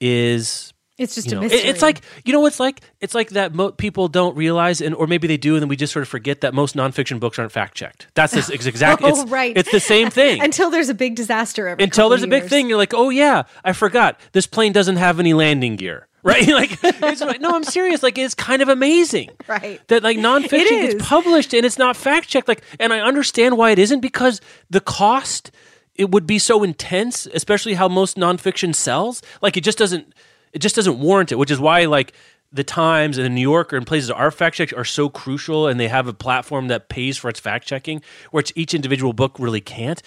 is 0.00 0.74
It's 0.98 1.14
just 1.14 1.30
you 1.30 1.32
a 1.32 1.40
know, 1.40 1.46
it- 1.46 1.50
mystery. 1.50 1.68
it's 1.70 1.82
like 1.82 2.00
you 2.24 2.32
know 2.32 2.40
what's 2.40 2.58
like 2.58 2.80
it's 3.00 3.14
like 3.14 3.30
that 3.30 3.54
mo- 3.54 3.72
people 3.72 4.08
don't 4.08 4.34
realize 4.36 4.80
and 4.80 4.94
or 4.94 5.06
maybe 5.06 5.26
they 5.28 5.36
do 5.36 5.54
and 5.54 5.62
then 5.62 5.68
we 5.68 5.76
just 5.76 5.92
sort 5.92 6.02
of 6.02 6.08
forget 6.08 6.40
that 6.40 6.54
most 6.54 6.74
nonfiction 6.74 7.20
books 7.20 7.38
aren't 7.38 7.52
fact 7.52 7.74
checked 7.74 8.06
that's 8.14 8.32
this 8.32 8.48
it's 8.56 8.64
exactly 8.66 9.10
Oh, 9.10 9.22
it's, 9.22 9.30
right. 9.30 9.54
it's 9.56 9.70
the 9.70 9.80
same 9.80 10.08
thing. 10.20 10.40
Until 10.40 10.70
there's 10.70 10.88
a 10.88 10.94
big 10.94 11.14
disaster. 11.14 11.68
Every 11.68 11.84
until 11.84 12.08
there's 12.08 12.22
a 12.22 12.26
big 12.28 12.44
thing 12.44 12.68
you're 12.68 12.78
like 12.78 12.94
oh 12.94 13.10
yeah 13.10 13.42
i 13.64 13.72
forgot. 13.74 14.18
This 14.32 14.46
plane 14.46 14.72
doesn't 14.72 14.96
have 14.96 15.20
any 15.20 15.34
landing 15.34 15.76
gear. 15.76 16.06
Right? 16.26 16.48
Like 16.48 16.76
it's 16.82 17.20
like, 17.20 17.40
no 17.40 17.50
i'm 17.54 17.62
serious. 17.62 18.02
Like 18.02 18.18
it's 18.18 18.34
kind 18.34 18.60
of 18.62 18.68
amazing 18.68 19.30
Right. 19.46 19.80
that 19.88 20.02
like 20.02 20.16
nonfiction 20.18 20.80
gets 20.90 21.06
published 21.06 21.54
and 21.54 21.64
it's 21.64 21.78
not 21.78 21.94
fact 21.96 22.26
checked 22.28 22.48
like 22.48 22.62
and 22.80 22.92
i 22.92 22.98
understand 23.00 23.56
why 23.56 23.70
it 23.70 23.78
isn't 23.78 24.00
because 24.00 24.40
the 24.68 24.80
cost 24.80 25.52
it 25.94 26.10
would 26.10 26.26
be 26.26 26.40
so 26.40 26.64
intense 26.64 27.26
especially 27.32 27.74
how 27.74 27.86
most 27.86 28.16
nonfiction 28.16 28.74
sells. 28.74 29.22
Like 29.40 29.56
it 29.56 29.62
just 29.62 29.78
doesn't 29.78 30.12
it 30.56 30.62
just 30.62 30.74
doesn't 30.74 30.98
warrant 30.98 31.30
it 31.30 31.36
which 31.36 31.50
is 31.50 31.60
why 31.60 31.84
like 31.84 32.12
the 32.52 32.64
Times 32.64 33.18
and 33.18 33.24
the 33.24 33.30
New 33.30 33.40
Yorker 33.42 33.76
and 33.76 33.86
places 33.86 34.10
are 34.10 34.30
fact 34.30 34.56
check 34.56 34.72
are 34.76 34.84
so 34.84 35.08
crucial, 35.08 35.66
and 35.66 35.78
they 35.78 35.88
have 35.88 36.06
a 36.06 36.14
platform 36.14 36.68
that 36.68 36.88
pays 36.88 37.16
for 37.18 37.28
its 37.28 37.40
fact 37.40 37.66
checking, 37.66 38.02
which 38.30 38.52
each 38.56 38.74
individual 38.74 39.12
book 39.12 39.36
really 39.38 39.60
can't. 39.60 40.02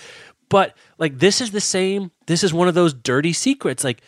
But 0.50 0.76
like 0.98 1.20
this 1.20 1.42
is 1.42 1.52
the 1.52 1.62
same. 1.62 2.12
This 2.26 2.44
is 2.44 2.54
one 2.54 2.68
of 2.68 2.74
those 2.74 2.94
dirty 2.94 3.34
secrets. 3.34 3.84
Like 3.84 4.02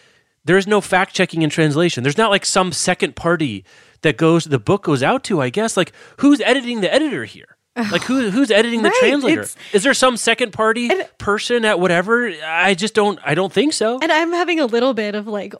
there 0.43 0.57
is 0.57 0.65
no 0.65 0.81
fact 0.81 1.13
checking 1.13 1.43
in 1.43 1.49
translation. 1.49 2.03
There's 2.03 2.17
not 2.17 2.31
like 2.31 2.45
some 2.45 2.71
second 2.71 3.15
party 3.15 3.63
that 4.01 4.17
goes 4.17 4.45
the 4.45 4.59
book 4.59 4.83
goes 4.83 5.03
out 5.03 5.23
to. 5.25 5.41
I 5.41 5.49
guess 5.49 5.77
like 5.77 5.93
who's 6.17 6.41
editing 6.41 6.81
the 6.81 6.91
editor 6.93 7.25
here. 7.25 7.57
Like 7.91 8.03
who 8.03 8.29
who's 8.31 8.51
editing 8.51 8.81
the 8.81 8.89
Right, 8.89 8.99
translator? 8.99 9.47
Is 9.71 9.83
there 9.83 9.93
some 9.93 10.17
second 10.17 10.51
party 10.51 10.89
person 11.17 11.63
at 11.63 11.79
whatever? 11.79 12.29
I 12.43 12.73
just 12.73 12.93
don't. 12.93 13.17
I 13.23 13.33
don't 13.33 13.51
think 13.51 13.71
so. 13.71 13.97
And 14.01 14.11
I'm 14.11 14.33
having 14.33 14.59
a 14.59 14.65
little 14.65 14.93
bit 14.93 15.15
of 15.15 15.25
like 15.25 15.53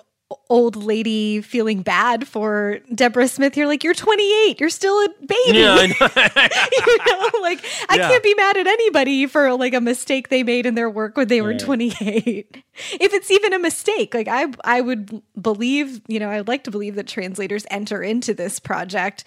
old 0.49 0.75
lady 0.75 1.41
feeling 1.41 1.81
bad 1.81 2.27
for 2.27 2.79
Deborah 2.93 3.27
Smith. 3.27 3.55
You're 3.57 3.67
like, 3.67 3.83
you're 3.83 3.93
28. 3.93 4.59
You're 4.59 4.69
still 4.69 4.93
a 5.05 5.09
baby. 5.19 5.59
yeah, 5.59 5.75
I 5.75 5.87
know. 5.87 5.95
you 6.87 6.97
know, 7.31 7.39
like 7.41 7.63
I 7.89 7.95
Yeah. 7.97 8.09
can't 8.09 8.23
be 8.23 8.33
mad 8.35 8.57
at 8.57 8.67
anybody 8.67 9.25
for 9.25 9.53
like 9.53 9.73
a 9.73 9.81
mistake 9.81 10.29
they 10.29 10.43
made 10.43 10.65
in 10.65 10.75
their 10.75 10.89
work 10.89 11.17
when 11.17 11.27
they 11.27 11.41
were 11.41 11.53
28. 11.57 12.57
If 12.93 13.13
it's 13.13 13.29
even 13.29 13.53
a 13.53 13.59
mistake, 13.59 14.13
like 14.13 14.27
I 14.29 14.47
I 14.63 14.79
would 14.81 15.21
believe, 15.39 16.01
you 16.07 16.19
know, 16.19 16.29
I 16.29 16.37
would 16.37 16.47
like 16.47 16.63
to 16.63 16.71
believe 16.71 16.95
that 16.95 17.05
translators 17.07 17.65
enter 17.69 18.01
into 18.01 18.33
this 18.33 18.59
project 18.59 19.25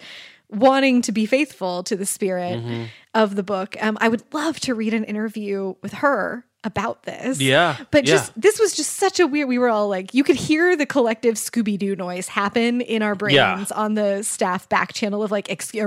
wanting 0.49 1.01
to 1.03 1.11
be 1.11 1.25
faithful 1.25 1.83
to 1.83 1.95
the 1.95 2.05
spirit 2.05 2.59
Mm-hmm. 2.59 2.83
of 3.13 3.35
the 3.35 3.43
book. 3.43 3.75
Um, 3.81 3.97
I 4.01 4.09
would 4.09 4.23
love 4.33 4.59
to 4.61 4.73
read 4.75 4.93
an 4.93 5.03
interview 5.03 5.75
with 5.81 5.93
her 5.93 6.45
about 6.65 7.03
this. 7.03 7.39
Yeah, 7.39 7.77
But 7.91 8.05
yeah. 8.05 8.13
just 8.15 8.39
this 8.39 8.59
was 8.59 8.75
just 8.75 8.93
such 8.95 9.19
a 9.19 9.27
weird 9.27 9.47
we 9.47 9.57
were 9.57 9.69
all 9.69 9.87
like 9.87 10.13
you 10.13 10.23
could 10.23 10.35
hear 10.35 10.75
the 10.75 10.85
collective 10.85 11.35
Scooby 11.35 11.77
Doo 11.77 11.95
noise 11.95 12.27
happen 12.27 12.81
in 12.81 13.01
our 13.01 13.15
brains 13.15 13.35
Yeah. 13.35 13.65
on 13.75 13.93
the 13.93 14.23
staff 14.23 14.67
back 14.69 14.93
channel 14.93 15.23
of 15.23 15.31
like 15.31 15.49
excuse 15.49 15.85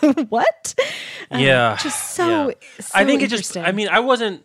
what? 0.28 0.74
Um, 1.30 1.40
yeah 1.40 1.76
just 1.82 2.12
so, 2.14 2.48
yeah. 2.48 2.54
so 2.80 2.90
i 2.98 3.04
think 3.04 3.22
it 3.22 3.28
just 3.30 3.56
i 3.56 3.72
mean 3.72 3.88
i 3.88 4.00
wasn't 4.00 4.44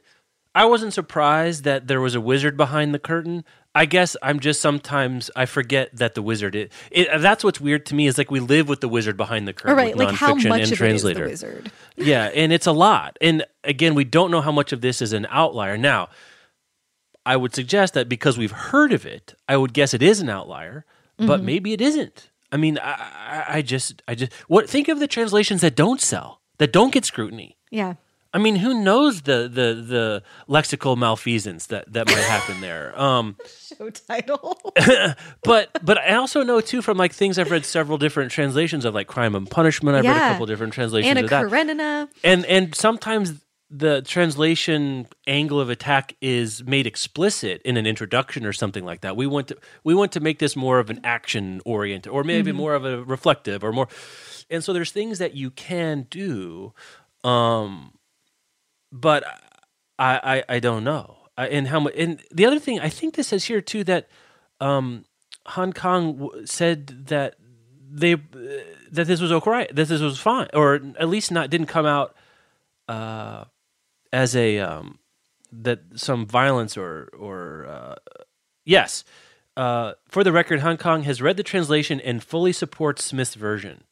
i 0.54 0.66
wasn't 0.66 0.94
surprised 0.94 1.64
that 1.64 1.88
there 1.88 2.00
was 2.02 2.16
a 2.16 2.22
wizard 2.22 2.58
behind 2.58 2.94
the 2.94 3.00
curtain 3.00 3.44
i 3.76 3.86
guess 3.86 4.16
i'm 4.24 4.40
just 4.40 4.62
sometimes 4.62 5.30
i 5.36 5.46
forget 5.46 5.90
that 5.96 6.16
the 6.16 6.22
wizard 6.22 6.56
it, 6.56 6.72
it 6.92 7.08
that's 7.22 7.44
what's 7.44 7.62
weird 7.62 7.86
to 7.86 7.94
me 7.94 8.08
is 8.08 8.18
like 8.18 8.32
we 8.32 8.40
live 8.40 8.68
with 8.68 8.80
the 8.82 8.88
wizard 8.90 9.18
behind 9.18 9.48
the 9.48 9.54
curtain 9.54 9.72
all 9.72 9.76
right, 9.76 9.96
with 9.96 10.08
like 10.08 10.16
how 10.16 10.34
nonfiction 10.34 10.50
much 10.50 10.62
and 10.64 10.72
of 10.74 10.82
it 10.82 10.92
is 10.96 11.02
the 11.04 11.14
translator 11.14 11.26
wizard? 11.28 11.72
yeah 11.98 12.26
and 12.34 12.52
it's 12.54 12.66
a 12.66 12.72
lot 12.72 13.18
and 13.22 13.46
again 13.64 13.94
we 13.94 14.04
don't 14.04 14.32
know 14.32 14.42
how 14.42 14.52
much 14.52 14.72
of 14.72 14.82
this 14.82 15.02
is 15.02 15.14
an 15.14 15.28
outlier 15.30 15.78
now 15.78 16.10
i 17.26 17.36
would 17.36 17.54
suggest 17.54 17.94
that 17.94 18.08
because 18.10 18.38
we've 18.38 18.52
heard 18.52 18.92
of 18.94 19.06
it 19.06 19.34
i 19.50 19.56
would 19.58 19.74
guess 19.74 19.94
it 19.94 20.02
is 20.02 20.20
an 20.22 20.30
outlier 20.30 20.86
but 21.18 21.26
Mm-hmm. 21.38 21.46
maybe 21.46 21.74
it 21.74 21.82
isn't 21.82 22.30
i 22.52 22.58
mean 22.58 22.78
I, 22.80 22.92
I, 22.92 23.46
I 23.58 23.62
just 23.62 24.02
i 24.08 24.16
just 24.16 24.34
what 24.48 24.70
think 24.70 24.88
of 24.90 25.00
the 25.00 25.08
translations 25.08 25.62
that 25.62 25.76
don't 25.76 26.02
sell 26.02 26.42
that 26.58 26.72
don't 26.74 26.94
get 26.94 27.06
scrutiny 27.06 27.58
Yeah. 27.72 27.96
I 28.36 28.38
mean, 28.38 28.58
who 28.58 28.84
knows 28.84 29.22
the 29.22 29.48
the 29.48 29.82
the 29.82 30.24
lexical 30.50 30.98
malfeasance 30.98 31.68
that 31.68 31.94
that 31.94 32.06
might 32.08 32.18
happen 32.18 32.60
there? 32.60 33.00
Um, 33.00 33.38
Show 33.78 33.90
title. 33.90 34.60
but 35.44 35.70
but 35.82 35.98
I 35.98 36.16
also 36.16 36.44
know 36.44 36.60
too 36.60 36.82
from 36.82 36.98
like 36.98 37.14
things 37.14 37.40
I've 37.40 37.50
read 37.50 37.64
several 37.64 37.98
different 37.98 38.34
translations 38.34 38.84
of 38.84 38.94
like 38.94 39.08
Crime 39.08 39.36
and 39.36 39.50
Punishment. 39.50 39.96
I've 39.96 40.04
read 40.04 40.18
a 40.18 40.32
couple 40.34 40.48
different 40.48 40.74
translations 40.74 41.12
Anna 41.12 41.24
of 41.24 41.30
that, 41.30 41.48
Karenina. 41.48 42.10
and 42.26 42.46
and 42.48 42.76
sometimes 42.76 43.46
the 43.70 44.02
translation 44.02 45.08
angle 45.28 45.62
of 45.62 45.70
attack 45.70 46.18
is 46.20 46.62
made 46.66 46.86
explicit 46.86 47.62
in 47.64 47.78
an 47.78 47.88
introduction 47.88 48.46
or 48.46 48.52
something 48.52 48.84
like 48.84 49.00
that. 49.00 49.16
We 49.16 49.28
want 49.28 49.48
to 49.48 49.58
we 49.86 49.96
want 49.96 50.12
to 50.12 50.20
make 50.20 50.40
this 50.40 50.58
more 50.58 50.80
of 50.80 50.90
an 50.90 51.00
action 51.06 51.62
oriented, 51.64 52.12
or 52.12 52.26
maybe 52.26 52.52
more 52.52 52.76
of 52.76 52.84
a 52.84 53.02
reflective, 53.02 53.64
or 53.64 53.72
more. 53.72 53.88
And 54.50 54.62
so 54.62 54.74
there's 54.74 54.92
things 54.92 55.20
that 55.20 55.36
you 55.36 55.52
can 55.52 56.06
do, 56.10 56.74
um, 57.24 57.94
but 59.02 59.24
I, 60.00 60.44
I 60.50 60.56
I 60.56 60.60
don't 60.60 60.84
know. 60.84 61.18
and 61.38 61.68
how 61.68 61.80
much. 61.82 61.94
And 61.98 62.22
the 62.32 62.46
other 62.46 62.60
thing, 62.60 62.80
I 62.80 62.90
think 62.90 63.16
this 63.16 63.28
says 63.28 63.46
here 63.46 63.62
too 63.62 63.84
that 63.84 64.08
um, 64.62 65.06
Hong 65.48 65.74
Kong 65.74 66.18
w- 66.18 66.46
said 66.46 67.08
that 67.08 67.36
they 67.92 68.14
uh, 68.14 68.18
that 68.92 69.08
this 69.08 69.22
was 69.22 69.32
okay, 69.32 69.68
that 69.72 69.88
this 69.88 70.02
was 70.02 70.20
fine, 70.20 70.48
or 70.54 70.76
at 71.00 71.10
least 71.10 71.32
not 71.32 71.50
didn't 71.50 71.68
come 71.68 71.86
out 71.86 72.16
uh, 72.88 73.46
as 74.14 74.36
a 74.36 74.60
um, 74.60 75.00
that 75.52 75.80
some 75.96 76.26
violence 76.26 76.78
or 76.78 77.10
or 77.18 77.66
uh, 77.68 77.96
yes. 78.64 79.04
Uh, 79.58 79.94
for 80.10 80.22
the 80.26 80.34
record, 80.34 80.60
Hong 80.60 80.76
Kong 80.76 81.04
has 81.04 81.22
read 81.22 81.38
the 81.38 81.44
translation 81.44 82.02
and 82.02 82.22
fully 82.22 82.52
supports 82.52 83.06
Smith's 83.06 83.36
version. 83.36 83.86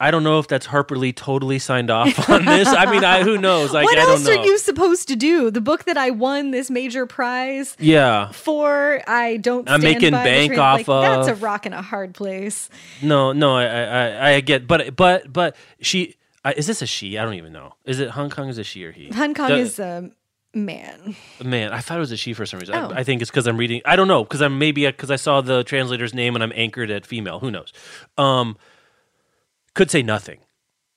I 0.00 0.10
don't 0.10 0.24
know 0.24 0.38
if 0.38 0.48
that's 0.48 0.66
Harper 0.66 0.96
Lee 0.96 1.12
totally 1.12 1.58
signed 1.58 1.90
off 1.90 2.28
on 2.30 2.44
this. 2.46 2.66
I 2.68 2.90
mean, 2.90 3.04
I, 3.04 3.22
who 3.22 3.36
knows? 3.36 3.72
Like, 3.72 3.84
what 3.84 3.98
I 3.98 4.02
else 4.02 4.26
are 4.26 4.34
you 4.34 4.56
supposed 4.58 5.08
to 5.08 5.16
do? 5.16 5.50
The 5.50 5.60
book 5.60 5.84
that 5.84 5.98
I 5.98 6.10
won 6.10 6.50
this 6.50 6.70
major 6.70 7.04
prize 7.06 7.76
yeah, 7.78 8.32
for, 8.32 9.02
I 9.06 9.36
don't. 9.36 9.68
I'm 9.68 9.82
making 9.82 10.12
by 10.12 10.24
bank 10.24 10.56
off 10.58 10.88
like, 10.88 11.02
That's 11.02 11.28
a 11.28 11.34
rock 11.34 11.66
and 11.66 11.74
a 11.74 11.82
hard 11.82 12.14
place. 12.14 12.70
no, 13.02 13.32
no, 13.32 13.56
I, 13.56 13.64
I, 13.64 13.82
I- 13.82 14.30
I 14.30 14.40
get, 14.40 14.66
but, 14.66 14.96
but, 14.96 15.30
but 15.32 15.54
she 15.80 16.16
uh, 16.44 16.52
is 16.56 16.66
this 16.66 16.80
a 16.82 16.86
she? 16.86 17.18
I 17.18 17.24
don't 17.24 17.34
even 17.34 17.52
know. 17.52 17.74
Is 17.84 18.00
it 18.00 18.10
Hong 18.10 18.30
Kong? 18.30 18.48
Is 18.48 18.58
a 18.58 18.64
she 18.64 18.84
or 18.84 18.92
he? 18.92 19.10
Hong 19.10 19.34
Kong 19.34 19.48
The- 19.48 19.56
is 19.58 19.78
a 19.78 20.10
man. 20.54 21.14
Man, 21.44 21.72
I 21.72 21.80
thought 21.80 21.98
it 21.98 22.00
was 22.00 22.12
a 22.12 22.16
she 22.16 22.32
for 22.32 22.46
some 22.46 22.60
reason. 22.60 22.74
Oh. 22.74 22.90
I, 22.90 23.00
I 23.00 23.04
think 23.04 23.20
it's 23.20 23.30
because 23.30 23.46
I'm 23.46 23.56
reading. 23.56 23.82
I 23.84 23.96
don't 23.96 24.08
know 24.08 24.24
because 24.24 24.40
I'm 24.40 24.58
maybe 24.58 24.86
because 24.86 25.10
I 25.10 25.16
saw 25.16 25.40
the 25.42 25.62
translator's 25.64 26.14
name 26.14 26.34
and 26.34 26.42
I'm 26.42 26.52
anchored 26.54 26.90
at 26.90 27.04
female. 27.04 27.40
Who 27.40 27.50
knows? 27.50 27.72
Um, 28.16 28.56
could 29.74 29.90
say 29.90 30.02
nothing. 30.02 30.38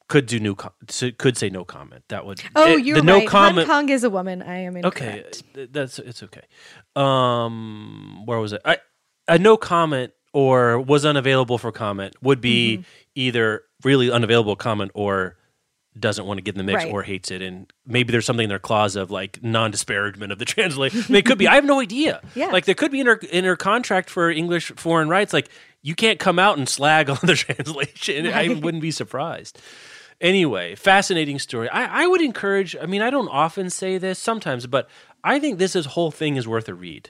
Could 0.10 0.26
do 0.26 0.40
new. 0.40 0.54
Com- 0.56 0.72
could 1.18 1.38
say 1.38 1.50
no 1.50 1.64
comment. 1.66 2.04
That 2.10 2.26
would. 2.26 2.42
Oh, 2.56 2.74
it- 2.78 2.86
you're 2.86 2.98
the 2.98 3.04
no 3.04 3.18
right. 3.20 3.28
comment. 3.28 3.68
Hong 3.68 3.84
Kong 3.86 3.90
is 3.90 4.04
a 4.04 4.10
woman. 4.10 4.42
I 4.42 4.60
am 4.60 4.76
okay, 4.78 5.06
incorrect. 5.18 5.44
th- 5.56 5.70
that's 5.72 5.98
it's 6.00 6.22
okay. 6.24 6.42
Um, 7.18 8.24
where 8.26 8.40
was 8.40 8.54
it? 8.54 8.62
I 8.66 8.78
a 9.28 9.38
no 9.40 9.58
comment 9.58 10.12
or 10.34 10.80
was 10.80 11.06
unavailable 11.06 11.58
for 11.58 11.72
comment 11.72 12.16
would 12.22 12.42
be 12.42 12.78
Mm-hmm. 12.78 12.84
either 13.16 13.62
really 13.84 14.12
unavailable 14.12 14.56
comment 14.56 14.92
or 14.94 15.38
doesn't 15.98 16.26
want 16.26 16.40
to 16.40 16.42
get 16.42 16.56
in 16.56 16.58
the 16.58 16.64
mix 16.72 16.84
Right. 16.84 16.92
or 16.94 17.04
hates 17.04 17.30
it 17.30 17.42
and 17.44 17.72
maybe 17.86 18.12
there's 18.12 18.26
something 18.26 18.46
in 18.46 18.50
their 18.50 18.58
clause 18.60 18.96
of 18.96 19.12
like 19.12 19.44
non-disparagement 19.44 20.32
of 20.32 20.40
the 20.40 20.46
translation 20.56 21.02
I 21.08 21.12
mean, 21.12 21.16
it 21.20 21.26
could 21.26 21.38
be 21.38 21.48
i 21.48 21.54
have 21.54 21.66
no 21.66 21.80
idea 21.80 22.20
Yeah. 22.34 22.48
like 22.48 22.66
there 22.66 22.74
could 22.74 22.90
be 22.92 23.00
in 23.00 23.06
her 23.06 23.18
in 23.32 23.44
her 23.46 23.56
contract 23.56 24.10
for 24.10 24.32
english 24.32 24.72
foreign 24.76 25.08
rights 25.08 25.34
like 25.34 25.50
you 25.84 25.94
can't 25.94 26.18
come 26.18 26.40
out 26.40 26.58
and 26.58 26.68
slag 26.68 27.10
on 27.12 27.20
the 27.22 27.36
translation. 27.36 28.28
I 28.28 28.48
wouldn't 28.48 28.82
be 28.82 28.92
surprised. 28.92 29.62
Anyway 30.20 30.74
fascinating 30.76 31.38
story. 31.38 31.70
I, 31.70 32.04
I 32.04 32.08
would 32.08 32.22
encourage 32.22 32.76
i 32.82 32.86
mean 32.86 33.02
i 33.02 33.10
don't 33.10 33.28
often 33.28 33.70
say 33.70 33.98
this 33.98 34.18
sometimes 34.18 34.66
but 34.68 34.90
i 35.24 35.38
think 35.40 35.60
this 35.60 35.76
is, 35.76 35.86
whole 35.88 36.12
thing 36.12 36.38
is 36.38 36.48
worth 36.48 36.70
a 36.70 36.74
read 36.74 37.10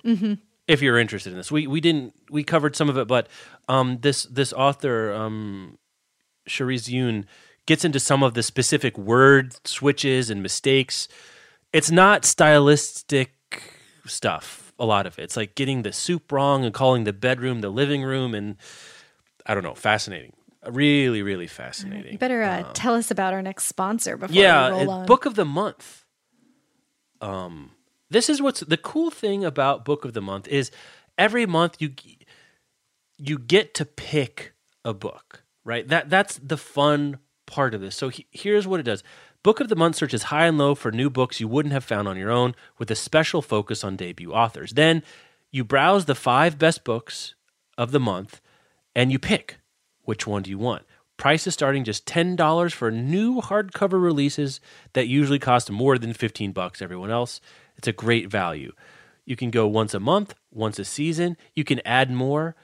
if 0.68 0.82
you're 0.82 0.98
interested 0.98 1.32
in 1.32 1.38
this. 1.38 1.52
We 1.52 1.68
we 1.68 1.82
didn't 1.82 2.14
we 2.30 2.44
covered 2.44 2.76
some 2.76 2.90
of 2.90 2.98
it 2.98 3.08
but 3.08 3.28
um 3.68 4.00
this 4.02 4.24
this 4.24 4.54
author 4.54 5.14
um 5.14 5.78
Charse 6.48 6.88
Yun 6.90 7.26
gets 7.66 7.86
into 7.86 8.00
some 8.00 8.24
of 8.24 8.34
the 8.34 8.44
specific 8.44 8.98
word 8.98 9.56
switches 9.68 10.30
and 10.30 10.42
mistakes. 10.42 11.08
It's 11.72 11.92
not 11.92 12.26
stylistic 12.26 13.34
stuff. 14.06 14.63
A 14.80 14.86
lot 14.86 15.06
of 15.06 15.20
it. 15.20 15.24
It's 15.24 15.38
like 15.38 15.56
getting 15.56 15.84
the 15.84 15.94
soup 15.94 16.32
wrong 16.32 16.66
and 16.66 16.74
calling 16.74 17.04
the 17.04 17.14
bedroom 17.14 17.62
the 17.62 17.70
living 17.70 18.04
room, 18.04 18.34
and 18.34 18.58
I 19.46 19.54
don't 19.54 19.64
know. 19.64 19.76
Fascinating. 19.76 20.34
Really, 20.66 21.22
really 21.22 21.48
fascinating. 21.48 22.14
You 22.14 22.18
better 22.18 22.42
uh, 22.42 22.72
tell 22.74 22.96
us 22.96 23.12
about 23.12 23.34
our 23.34 23.42
next 23.42 23.66
sponsor 23.66 24.16
before 24.16 24.36
yeah, 24.36 24.70
we 24.70 24.86
roll 24.86 24.92
on. 24.92 25.06
book 25.06 25.26
of 25.26 25.36
the 25.36 25.46
month. 25.46 26.06
Um, 27.20 27.72
this 28.10 28.30
is 28.30 28.42
what's 28.42 28.62
the 28.62 28.78
cool 28.78 29.12
thing 29.12 29.44
about 29.44 29.86
book 29.86 30.06
of 30.06 30.14
the 30.14 30.22
month 30.22 30.48
is 30.48 30.72
every 31.18 31.46
month 31.46 31.78
you 31.80 31.94
you 33.18 33.38
get 33.38 33.74
to 33.76 33.86
pick 33.86 34.54
a 34.86 34.94
book, 34.94 35.44
right? 35.64 35.88
That 35.88 36.10
that's 36.10 36.38
the 36.38 36.58
fun 36.58 37.20
part 37.46 37.74
of 37.74 37.82
this. 37.82 37.96
So 37.96 38.10
he, 38.10 38.28
here's 38.32 38.68
what 38.68 38.80
it 38.80 38.84
does. 38.84 39.04
Book 39.44 39.60
of 39.60 39.68
the 39.68 39.76
Month 39.76 39.98
searches 39.98 40.24
high 40.24 40.46
and 40.46 40.58
low 40.58 40.74
for 40.74 40.90
new 40.90 41.10
books 41.10 41.42
you 41.42 41.50
wouldn't 41.50 41.74
have 41.74 41.84
found 41.84 42.08
on 42.08 42.16
your 42.16 42.32
own 42.32 42.56
with 42.78 42.90
a 42.90 42.96
special 42.96 43.42
focus 43.42 43.84
on 43.84 43.98
debut 43.98 44.32
authors. 44.32 44.72
Then 44.72 45.04
you 45.52 45.66
browse 45.66 46.06
the 46.06 46.16
5 46.16 46.58
best 46.58 46.86
books 46.86 47.36
of 47.78 47.92
the 47.92 48.00
month 48.00 48.40
and 48.96 49.12
you 49.12 49.20
pick 49.20 49.58
which 50.04 50.26
one 50.26 50.44
do 50.44 50.50
you 50.50 50.58
want. 50.58 50.84
Prices 51.18 51.54
starting 51.54 51.84
just 51.84 52.06
$10 52.06 52.72
for 52.72 52.90
new 52.90 53.42
hardcover 53.42 54.02
releases 54.02 54.62
that 54.94 55.10
usually 55.10 55.40
cost 55.40 55.70
more 55.70 55.98
than 55.98 56.14
15 56.14 56.54
bucks 56.54 56.82
everyone 56.82 57.12
else. 57.12 57.42
It's 57.76 57.88
a 57.90 57.94
great 57.94 58.32
value. 58.32 58.72
You 59.26 59.36
can 59.36 59.52
go 59.52 59.68
once 59.68 59.94
a 59.94 60.00
month, 60.00 60.36
once 60.52 60.80
a 60.80 60.86
season. 60.86 61.36
You 61.54 61.66
can 61.66 61.82
add 61.86 62.10
more. 62.10 62.56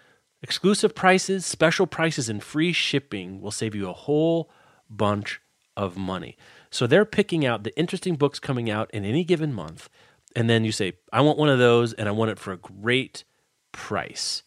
Exclusive 0.42 0.96
prices, 0.96 1.46
special 1.46 1.88
prices, 1.88 2.30
and 2.30 2.42
free 2.42 2.72
shipping 2.72 3.42
will 3.42 3.52
save 3.52 3.76
you 3.76 3.90
a 3.90 3.94
whole 3.94 4.50
bunch 4.90 5.42
of 5.76 5.98
money. 5.98 6.38
So 6.72 6.88
they're 6.88 7.06
picking 7.06 7.46
out 7.46 7.64
the 7.64 7.78
interesting 7.78 8.16
books 8.16 8.40
coming 8.40 8.70
out 8.70 8.90
in 8.92 9.06
any 9.06 9.24
given 9.24 9.54
month. 9.54 9.90
And 10.36 10.50
then 10.50 10.64
you 10.64 10.72
say, 10.72 10.94
I 11.12 11.22
want 11.22 11.38
one 11.38 11.50
of 11.50 11.60
those 11.60 11.94
and 11.94 12.08
I 12.08 12.12
want 12.12 12.32
it 12.32 12.40
for 12.40 12.52
a 12.52 12.58
great 12.58 13.24
price. 13.72 14.44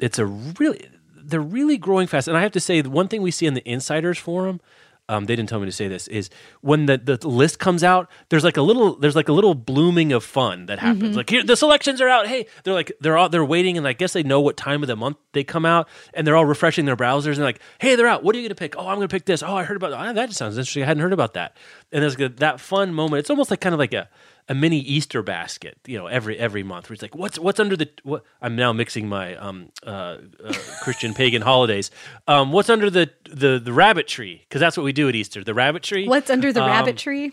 It's 0.00 0.18
a 0.18 0.26
really, 0.26 0.88
they're 1.14 1.40
really 1.40 1.78
growing 1.78 2.06
fast. 2.06 2.26
And 2.26 2.36
I 2.36 2.42
have 2.42 2.52
to 2.52 2.60
say, 2.60 2.80
the 2.80 2.90
one 2.90 3.08
thing 3.08 3.22
we 3.22 3.30
see 3.30 3.46
in 3.46 3.54
the 3.54 3.68
insiders 3.68 4.18
forum, 4.18 4.60
um, 5.08 5.26
they 5.26 5.36
didn't 5.36 5.48
tell 5.48 5.60
me 5.60 5.66
to 5.66 5.72
say 5.72 5.88
this, 5.88 6.08
is 6.08 6.30
when 6.60 6.86
the, 6.86 6.96
the 6.96 7.28
list 7.28 7.58
comes 7.58 7.82
out, 7.82 8.10
there's 8.28 8.44
like 8.44 8.56
a 8.56 8.62
little, 8.62 8.96
there's 8.96 9.16
like 9.16 9.28
a 9.28 9.32
little 9.32 9.54
blooming 9.54 10.12
of 10.12 10.24
fun 10.24 10.66
that 10.66 10.78
happens. 10.78 11.16
Like 11.16 11.28
here, 11.28 11.42
the 11.42 11.56
selections 11.56 12.00
are 12.00 12.08
out. 12.08 12.26
Hey, 12.26 12.46
they're 12.64 12.72
like, 12.72 12.92
they're 13.00 13.16
all, 13.18 13.28
they're 13.28 13.44
waiting. 13.44 13.76
And 13.76 13.86
I 13.86 13.92
guess 13.92 14.12
they 14.12 14.22
know 14.22 14.40
what 14.40 14.56
time 14.56 14.82
of 14.82 14.86
the 14.86 14.96
month 14.96 15.16
they 15.32 15.44
come 15.44 15.66
out 15.66 15.88
and 16.14 16.26
they're 16.26 16.36
all 16.36 16.46
refreshing 16.46 16.84
their 16.84 16.96
browsers 16.96 17.34
and 17.34 17.42
like, 17.42 17.60
hey, 17.78 17.96
they're 17.96 18.06
out. 18.06 18.22
What 18.22 18.36
are 18.36 18.38
you 18.38 18.48
to 18.48 18.54
pick? 18.54 18.76
Oh, 18.76 18.86
I'm 18.86 18.96
going 18.96 19.08
to 19.08 19.12
pick 19.12 19.24
this. 19.24 19.42
Oh, 19.42 19.56
I 19.56 19.64
heard 19.64 19.76
about 19.76 19.90
that. 19.90 20.14
that. 20.14 20.32
sounds 20.32 20.56
interesting. 20.56 20.84
I 20.84 20.86
hadn't 20.86 21.02
heard 21.02 21.12
about 21.12 21.34
that. 21.34 21.56
And 21.90 22.02
there's 22.02 22.16
that 22.36 22.60
fun 22.60 22.94
moment. 22.94 23.20
It's 23.20 23.30
almost 23.30 23.50
like 23.50 23.60
kind 23.60 23.74
of 23.74 23.78
like 23.78 23.92
a, 23.92 24.08
a 24.48 24.54
mini 24.54 24.78
Easter 24.78 25.22
basket, 25.22 25.78
you 25.86 25.96
know, 25.96 26.06
every 26.06 26.38
every 26.38 26.62
month. 26.62 26.88
Where 26.88 26.94
it's 26.94 27.02
like, 27.02 27.14
what's 27.14 27.38
what's 27.38 27.60
under 27.60 27.76
the 27.76 27.88
what? 28.02 28.24
I'm 28.40 28.56
now 28.56 28.72
mixing 28.72 29.08
my 29.08 29.36
um 29.36 29.70
uh, 29.86 30.18
uh 30.44 30.52
Christian 30.82 31.14
pagan 31.14 31.42
holidays. 31.42 31.90
Um, 32.26 32.52
what's 32.52 32.68
under 32.70 32.90
the 32.90 33.10
the 33.28 33.58
the 33.58 33.72
rabbit 33.72 34.08
tree? 34.08 34.42
Because 34.48 34.60
that's 34.60 34.76
what 34.76 34.84
we 34.84 34.92
do 34.92 35.08
at 35.08 35.14
Easter. 35.14 35.44
The 35.44 35.54
rabbit 35.54 35.82
tree. 35.82 36.08
What's 36.08 36.30
under 36.30 36.52
the 36.52 36.62
Um, 36.62 36.68
rabbit 36.68 36.96
tree? 36.96 37.32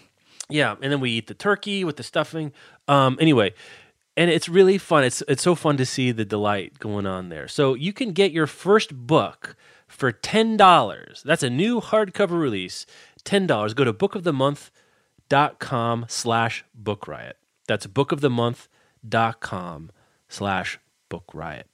Yeah, 0.50 0.76
and 0.82 0.92
then 0.92 1.00
we 1.00 1.12
eat 1.12 1.28
the 1.28 1.34
turkey 1.34 1.84
with 1.84 1.98
the 1.98 2.04
stuffing. 2.04 2.52
Um, 2.88 3.18
anyway, 3.20 3.54
and 4.18 4.32
it's 4.32 4.50
really 4.50 4.78
fun. 4.78 5.04
It's 5.04 5.22
it's 5.28 5.44
so 5.44 5.56
fun 5.56 5.78
to 5.78 5.86
see 5.86 6.12
the 6.12 6.26
delight 6.26 6.80
going 6.80 7.06
on 7.06 7.30
there. 7.30 7.48
So 7.48 7.74
you 7.74 7.94
can 7.94 8.12
get 8.12 8.32
your 8.32 8.48
first 8.48 8.96
book 8.96 9.56
for 9.88 10.12
ten 10.12 10.58
dollars. 10.58 11.24
That's 11.26 11.44
a 11.44 11.50
new 11.50 11.82
hardcover 11.82 12.40
release. 12.40 12.86
Ten 13.24 13.48
dollars. 13.48 13.74
Go 13.74 13.84
to 13.84 13.94
bookofthemonth.com 13.94 14.72
slash 16.08 16.66
book 16.74 17.08
riot. 17.08 17.38
That's 17.68 17.88
bookofthemonth.com 17.88 19.92
slash 20.28 20.80
book 21.10 21.24
riot. 21.34 21.68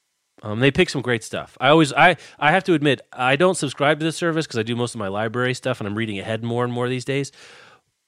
Um, 0.43 0.59
they 0.59 0.69
pick 0.69 0.89
some 0.89 1.01
great 1.01 1.23
stuff. 1.23 1.57
I 1.59 1.69
always, 1.69 1.93
I, 1.93 2.17
I 2.37 2.51
have 2.51 2.63
to 2.65 2.73
admit, 2.73 3.01
I 3.11 3.35
don't 3.35 3.55
subscribe 3.55 3.99
to 3.99 4.05
this 4.05 4.17
service 4.17 4.45
because 4.45 4.59
I 4.59 4.63
do 4.63 4.75
most 4.75 4.93
of 4.93 4.99
my 4.99 5.07
library 5.07 5.53
stuff, 5.53 5.79
and 5.79 5.87
I'm 5.87 5.95
reading 5.95 6.19
ahead 6.19 6.43
more 6.43 6.63
and 6.63 6.73
more 6.73 6.89
these 6.89 7.05
days 7.05 7.31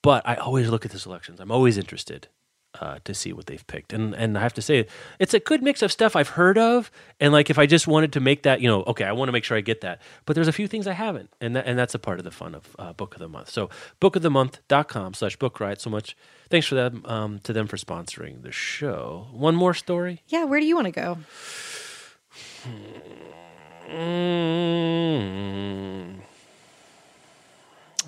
but 0.08 0.26
I 0.26 0.36
always 0.36 0.70
look 0.70 0.86
at 0.86 0.92
the 0.92 1.00
selections. 1.00 1.40
I'm 1.40 1.52
always 1.52 1.78
interested 1.78 2.30
uh, 2.82 3.00
to 3.04 3.14
see 3.14 3.34
what 3.34 3.46
they've 3.48 3.66
picked, 3.68 3.94
and 3.94 4.14
and 4.16 4.38
I 4.38 4.42
have 4.42 4.54
to 4.56 4.62
say 4.62 4.88
it's 5.20 5.34
a 5.34 5.40
good 5.40 5.64
mix 5.64 5.82
of 5.82 5.92
stuff 5.92 6.16
I've 6.16 6.30
heard 6.30 6.58
of, 6.58 6.92
and 7.20 7.34
like 7.34 7.50
if 7.50 7.60
I 7.60 7.66
just 7.66 7.88
wanted 7.88 8.14
to 8.14 8.20
make 8.20 8.44
that, 8.44 8.62
you 8.62 8.68
know, 8.68 8.84
okay, 8.88 9.06
I 9.06 9.12
want 9.12 9.30
to 9.30 9.32
make 9.32 9.44
sure 9.44 9.58
I 9.58 9.62
get 9.62 9.82
that, 9.82 10.02
but 10.26 10.36
there's 10.36 10.48
a 10.48 10.54
few 10.54 10.68
things 10.68 10.88
I 10.88 10.94
haven't, 10.94 11.30
and 11.42 11.56
that, 11.56 11.66
and 11.66 11.78
that's 11.78 11.96
a 11.96 12.00
part 12.00 12.20
of 12.20 12.26
the 12.26 12.32
fun 12.32 12.56
of 12.56 12.76
uh, 12.80 12.94
Book 12.94 13.14
of 13.16 13.20
the 13.20 13.30
Month. 13.30 13.50
So 13.50 13.70
bookofthemonth.com 14.02 15.14
slash 15.14 15.36
book 15.38 15.60
riot. 15.60 15.82
So 15.82 15.90
much 15.90 16.16
thanks 16.50 16.68
for 16.68 16.76
them 16.76 17.04
um, 17.06 17.40
to 17.40 17.54
them 17.54 17.68
for 17.68 17.78
sponsoring 17.78 18.44
the 18.44 18.52
show. 18.52 19.28
One 19.32 19.56
more 19.56 19.74
story. 19.74 20.22
Yeah, 20.28 20.46
where 20.46 20.60
do 20.60 20.66
you 20.66 20.76
want 20.76 20.86
to 20.86 20.92
go? 20.92 21.18
Mm, 23.90 25.08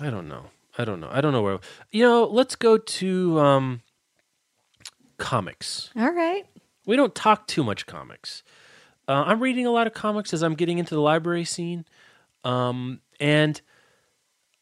I 0.00 0.10
don't 0.10 0.28
know. 0.28 0.44
I 0.78 0.84
don't 0.84 1.00
know. 1.00 1.08
I 1.10 1.20
don't 1.20 1.32
know 1.32 1.42
where. 1.42 1.58
You 1.90 2.04
know, 2.04 2.24
let's 2.24 2.54
go 2.56 2.78
to 2.78 3.40
um, 3.40 3.82
comics. 5.20 5.90
All 5.96 6.10
right. 6.10 6.44
We 6.86 6.96
don't 6.96 7.14
talk 7.14 7.46
too 7.46 7.62
much 7.62 7.86
comics. 7.86 8.42
Uh, 9.06 9.24
I'm 9.26 9.40
reading 9.40 9.66
a 9.66 9.70
lot 9.70 9.86
of 9.86 9.94
comics 9.94 10.32
as 10.34 10.42
I'm 10.42 10.54
getting 10.54 10.78
into 10.78 10.94
the 10.94 11.00
library 11.00 11.44
scene, 11.44 11.84
um, 12.42 13.00
and 13.20 13.60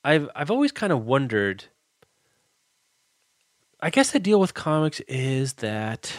I've 0.04 0.28
I've 0.34 0.50
always 0.50 0.72
kind 0.72 0.92
of 0.92 1.06
wondered. 1.06 1.64
I 3.80 3.90
guess 3.90 4.10
the 4.10 4.18
deal 4.18 4.40
with 4.40 4.54
comics 4.54 5.00
is 5.00 5.54
that 5.54 6.12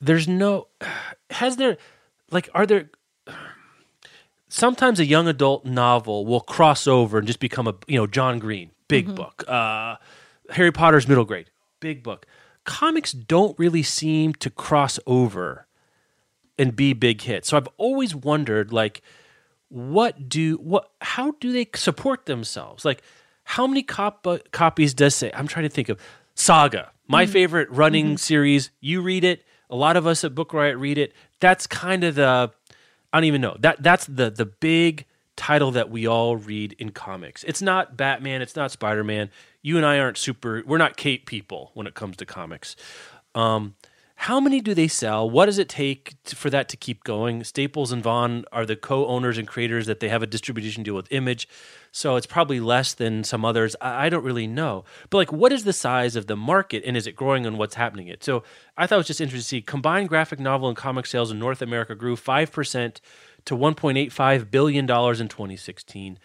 there's 0.00 0.28
no 0.28 0.68
has 1.30 1.56
there 1.56 1.78
like 2.30 2.48
are 2.54 2.66
there 2.66 2.90
sometimes 4.48 5.00
a 5.00 5.06
young 5.06 5.26
adult 5.26 5.64
novel 5.64 6.26
will 6.26 6.40
cross 6.40 6.86
over 6.86 7.18
and 7.18 7.26
just 7.26 7.40
become 7.40 7.66
a 7.66 7.74
you 7.86 7.98
know 7.98 8.06
John 8.06 8.38
Green 8.38 8.70
big 8.88 9.14
book 9.14 9.44
uh 9.48 9.96
Harry 10.50 10.72
Potter's 10.72 11.08
middle 11.08 11.24
grade 11.24 11.50
big 11.80 12.02
book 12.02 12.26
comics 12.64 13.12
don't 13.12 13.58
really 13.58 13.82
seem 13.82 14.34
to 14.34 14.50
cross 14.50 14.98
over 15.06 15.66
and 16.58 16.74
be 16.74 16.92
big 16.92 17.22
hits. 17.22 17.48
So 17.48 17.56
I've 17.56 17.68
always 17.76 18.14
wondered 18.14 18.72
like 18.72 19.02
what 19.68 20.28
do 20.28 20.56
what 20.56 20.90
how 21.00 21.32
do 21.40 21.52
they 21.52 21.68
support 21.74 22.26
themselves? 22.26 22.84
Like 22.84 23.02
how 23.44 23.66
many 23.66 23.82
cop- 23.82 24.50
copies 24.52 24.94
does 24.94 25.14
say? 25.14 25.30
I'm 25.34 25.46
trying 25.46 25.64
to 25.64 25.68
think 25.68 25.88
of 25.88 26.00
Saga, 26.34 26.90
my 27.06 27.24
mm-hmm. 27.24 27.32
favorite 27.32 27.70
running 27.70 28.06
mm-hmm. 28.06 28.16
series. 28.16 28.70
You 28.80 29.02
read 29.02 29.24
it. 29.24 29.44
A 29.70 29.76
lot 29.76 29.96
of 29.96 30.06
us 30.06 30.24
at 30.24 30.34
Book 30.34 30.52
Riot 30.52 30.78
read 30.78 30.98
it. 30.98 31.12
That's 31.40 31.66
kind 31.66 32.04
of 32.04 32.14
the 32.14 32.52
I 33.12 33.18
don't 33.18 33.24
even 33.24 33.40
know. 33.40 33.56
That 33.60 33.82
that's 33.82 34.06
the 34.06 34.30
the 34.30 34.46
big 34.46 35.06
title 35.36 35.72
that 35.72 35.90
we 35.90 36.06
all 36.06 36.36
read 36.36 36.74
in 36.78 36.90
comics. 36.90 37.44
It's 37.44 37.62
not 37.62 37.96
Batman, 37.96 38.42
it's 38.42 38.56
not 38.56 38.70
Spider-Man. 38.70 39.30
You 39.64 39.78
and 39.78 39.86
I 39.86 39.98
aren't 39.98 40.18
super 40.18 40.62
we're 40.66 40.76
not 40.76 40.98
cape 40.98 41.24
people 41.24 41.70
when 41.72 41.86
it 41.86 41.94
comes 41.94 42.18
to 42.18 42.26
comics. 42.26 42.76
Um, 43.34 43.76
how 44.16 44.38
many 44.38 44.60
do 44.60 44.74
they 44.74 44.88
sell? 44.88 45.28
What 45.28 45.46
does 45.46 45.58
it 45.58 45.70
take 45.70 46.22
to, 46.24 46.36
for 46.36 46.50
that 46.50 46.68
to 46.68 46.76
keep 46.76 47.02
going? 47.02 47.42
Staples 47.44 47.90
and 47.90 48.02
Vaughan 48.02 48.44
are 48.52 48.66
the 48.66 48.76
co-owners 48.76 49.38
and 49.38 49.48
creators 49.48 49.86
that 49.86 50.00
they 50.00 50.10
have 50.10 50.22
a 50.22 50.26
distribution 50.26 50.82
deal 50.82 50.94
with 50.94 51.10
Image, 51.10 51.48
so 51.92 52.16
it's 52.16 52.26
probably 52.26 52.60
less 52.60 52.92
than 52.92 53.24
some 53.24 53.42
others. 53.42 53.74
I, 53.80 54.06
I 54.06 54.08
don't 54.10 54.22
really 54.22 54.46
know, 54.46 54.84
but 55.08 55.16
like, 55.16 55.32
what 55.32 55.50
is 55.50 55.64
the 55.64 55.72
size 55.72 56.14
of 56.14 56.26
the 56.26 56.36
market, 56.36 56.84
and 56.86 56.94
is 56.94 57.06
it 57.06 57.16
growing, 57.16 57.46
and 57.46 57.56
what's 57.56 57.76
happening? 57.76 58.08
It 58.08 58.22
so 58.22 58.44
I 58.76 58.86
thought 58.86 58.96
it 58.96 58.98
was 58.98 59.06
just 59.06 59.20
interesting 59.22 59.60
to 59.60 59.62
see 59.62 59.62
combined 59.62 60.10
graphic 60.10 60.38
novel 60.38 60.68
and 60.68 60.76
comic 60.76 61.06
sales 61.06 61.30
in 61.30 61.38
North 61.38 61.62
America 61.62 61.94
grew 61.94 62.16
five 62.16 62.52
percent 62.52 63.00
to 63.46 63.56
1.85 63.56 64.50
billion 64.50 64.86
dollars 64.86 65.20
in 65.22 65.28
2016, 65.28 66.18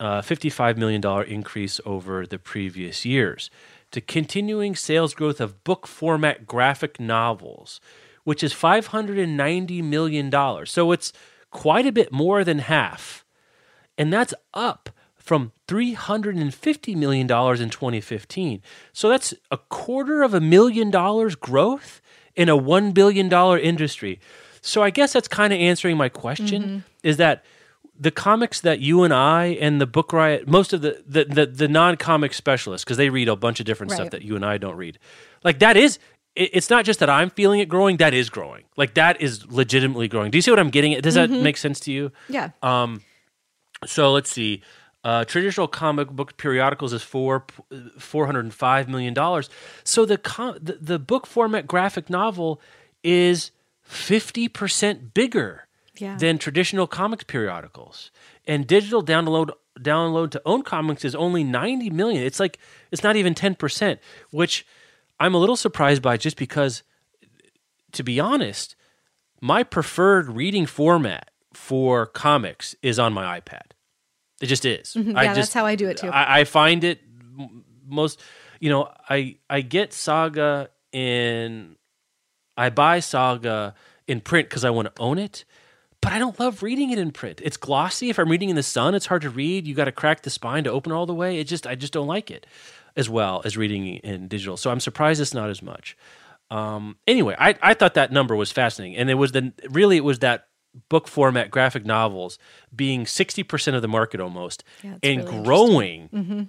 uh, 0.00 0.22
55 0.22 0.76
million 0.76 1.00
dollar 1.00 1.22
increase 1.22 1.80
over 1.84 2.26
the 2.26 2.38
previous 2.38 3.04
years 3.04 3.50
to 3.90 4.00
continuing 4.00 4.74
sales 4.74 5.14
growth 5.14 5.40
of 5.40 5.62
book 5.62 5.86
format 5.86 6.46
graphic 6.46 6.98
novels, 6.98 7.80
which 8.24 8.42
is 8.42 8.52
$590 8.52 9.84
million. 9.84 10.66
So 10.66 10.90
it's 10.90 11.12
quite 11.50 11.86
a 11.86 11.92
bit 11.92 12.10
more 12.10 12.42
than 12.42 12.58
half. 12.58 13.24
And 13.96 14.12
that's 14.12 14.34
up 14.52 14.90
from 15.14 15.52
$350 15.68 16.96
million 16.96 17.22
in 17.22 17.70
2015. 17.70 18.62
So 18.92 19.08
that's 19.08 19.32
a 19.50 19.56
quarter 19.56 20.22
of 20.22 20.34
a 20.34 20.40
million 20.40 20.90
dollars 20.90 21.36
growth 21.36 22.02
in 22.34 22.48
a 22.48 22.58
$1 22.58 22.92
billion 22.92 23.32
industry. 23.60 24.18
So 24.60 24.82
I 24.82 24.90
guess 24.90 25.12
that's 25.12 25.28
kind 25.28 25.52
of 25.52 25.60
answering 25.60 25.96
my 25.96 26.08
question 26.08 26.62
mm-hmm. 26.62 26.78
is 27.02 27.16
that 27.18 27.44
the 27.98 28.10
comics 28.10 28.60
that 28.60 28.80
you 28.80 29.02
and 29.02 29.14
I 29.14 29.46
and 29.60 29.80
the 29.80 29.86
Book 29.86 30.12
Riot, 30.12 30.48
most 30.48 30.72
of 30.72 30.82
the 30.82 31.02
the 31.06 31.24
the, 31.24 31.46
the 31.46 31.68
non 31.68 31.96
comic 31.96 32.34
specialists, 32.34 32.84
because 32.84 32.96
they 32.96 33.10
read 33.10 33.28
a 33.28 33.36
bunch 33.36 33.60
of 33.60 33.66
different 33.66 33.92
right. 33.92 33.96
stuff 33.96 34.10
that 34.10 34.22
you 34.22 34.36
and 34.36 34.44
I 34.44 34.58
don't 34.58 34.76
read, 34.76 34.98
like 35.42 35.60
that 35.60 35.76
is. 35.76 35.98
it's 36.34 36.68
not 36.68 36.84
just 36.84 36.98
that 36.98 37.08
I'm 37.08 37.30
feeling 37.30 37.60
it 37.60 37.68
growing; 37.68 37.98
that 37.98 38.14
is 38.14 38.30
growing. 38.30 38.64
Like 38.76 38.94
that 38.94 39.20
is 39.20 39.46
legitimately 39.46 40.08
growing. 40.08 40.30
Do 40.30 40.38
you 40.38 40.42
see 40.42 40.50
what 40.50 40.60
I'm 40.60 40.70
getting 40.70 40.94
at? 40.94 41.02
Does 41.02 41.16
mm-hmm. 41.16 41.32
that 41.32 41.42
make 41.42 41.56
sense 41.56 41.80
to 41.80 41.92
you? 41.92 42.10
Yeah. 42.28 42.50
Um. 42.62 43.02
So 43.86 44.12
let's 44.12 44.30
see. 44.30 44.62
Uh, 45.04 45.22
traditional 45.22 45.68
comic 45.68 46.08
book 46.08 46.36
periodicals 46.38 46.94
is 46.94 47.02
four 47.02 47.44
four 47.98 48.26
hundred 48.26 48.46
and 48.46 48.54
five 48.54 48.88
million 48.88 49.12
dollars. 49.12 49.50
So 49.84 50.06
the, 50.06 50.16
com- 50.16 50.58
the 50.60 50.78
the 50.80 50.98
book 50.98 51.26
format 51.26 51.66
graphic 51.66 52.08
novel 52.08 52.60
is 53.02 53.50
fifty 53.82 54.48
percent 54.48 55.12
bigger 55.12 55.63
yeah. 55.96 56.16
than 56.16 56.38
traditional 56.38 56.86
comics 56.86 57.24
periodicals. 57.24 58.10
And 58.46 58.66
digital 58.66 59.04
download 59.04 59.50
download 59.78 60.30
to 60.30 60.42
own 60.44 60.62
comics 60.62 61.04
is 61.04 61.14
only 61.14 61.42
90 61.42 61.90
million. 61.90 62.22
It's 62.22 62.38
like 62.38 62.58
it's 62.92 63.02
not 63.02 63.16
even 63.16 63.34
10%, 63.34 63.98
which 64.30 64.66
I'm 65.18 65.34
a 65.34 65.38
little 65.38 65.56
surprised 65.56 66.02
by 66.02 66.16
just 66.16 66.36
because 66.36 66.82
to 67.92 68.02
be 68.02 68.20
honest, 68.20 68.76
my 69.40 69.62
preferred 69.62 70.28
reading 70.28 70.66
format 70.66 71.30
for 71.52 72.06
comics 72.06 72.74
is 72.82 72.98
on 72.98 73.12
my 73.12 73.40
iPad. 73.40 73.62
It 74.40 74.46
just 74.46 74.64
is. 74.64 74.94
Mm-hmm. 74.94 75.12
Yeah, 75.12 75.18
I 75.18 75.26
just, 75.26 75.36
that's 75.36 75.52
how 75.52 75.66
I 75.66 75.76
do 75.76 75.88
it 75.88 75.98
too. 75.98 76.08
I, 76.08 76.40
I 76.40 76.44
find 76.44 76.84
it 76.84 77.00
most, 77.86 78.20
you 78.60 78.70
know, 78.70 78.90
I 79.08 79.36
I 79.48 79.60
get 79.60 79.92
Saga 79.92 80.70
in, 80.92 81.76
I 82.56 82.70
buy 82.70 83.00
Saga 83.00 83.74
in 84.06 84.20
print 84.20 84.48
because 84.48 84.64
I 84.64 84.70
want 84.70 84.94
to 84.94 85.02
own 85.02 85.18
it, 85.18 85.44
but 86.04 86.12
I 86.12 86.18
don't 86.18 86.38
love 86.38 86.62
reading 86.62 86.90
it 86.90 86.98
in 86.98 87.10
print. 87.10 87.40
It's 87.42 87.56
glossy. 87.56 88.10
If 88.10 88.18
I'm 88.18 88.28
reading 88.28 88.50
in 88.50 88.56
the 88.56 88.62
sun, 88.62 88.94
it's 88.94 89.06
hard 89.06 89.22
to 89.22 89.30
read. 89.30 89.66
You 89.66 89.74
got 89.74 89.86
to 89.86 89.92
crack 89.92 90.22
the 90.22 90.30
spine 90.30 90.64
to 90.64 90.70
open 90.70 90.92
all 90.92 91.06
the 91.06 91.14
way. 91.14 91.38
It 91.38 91.44
just 91.44 91.66
I 91.66 91.74
just 91.74 91.92
don't 91.92 92.06
like 92.06 92.30
it 92.30 92.46
as 92.96 93.08
well 93.08 93.42
as 93.44 93.56
reading 93.56 93.86
in 93.86 94.28
digital. 94.28 94.56
So 94.56 94.70
I'm 94.70 94.80
surprised 94.80 95.20
it's 95.20 95.34
not 95.34 95.50
as 95.50 95.62
much. 95.62 95.96
Um, 96.50 96.96
anyway, 97.06 97.34
I, 97.38 97.56
I 97.62 97.74
thought 97.74 97.94
that 97.94 98.12
number 98.12 98.36
was 98.36 98.52
fascinating, 98.52 98.96
and 98.96 99.10
it 99.10 99.14
was 99.14 99.32
the 99.32 99.52
really 99.70 99.96
it 99.96 100.04
was 100.04 100.20
that 100.20 100.46
book 100.88 101.08
format 101.08 101.50
graphic 101.50 101.84
novels 101.86 102.38
being 102.74 103.04
60% 103.04 103.74
of 103.74 103.82
the 103.82 103.88
market 103.88 104.20
almost 104.20 104.64
yeah, 104.82 104.96
and 105.02 105.24
really 105.24 105.42
growing 105.42 106.08
mm-hmm. 106.08 106.42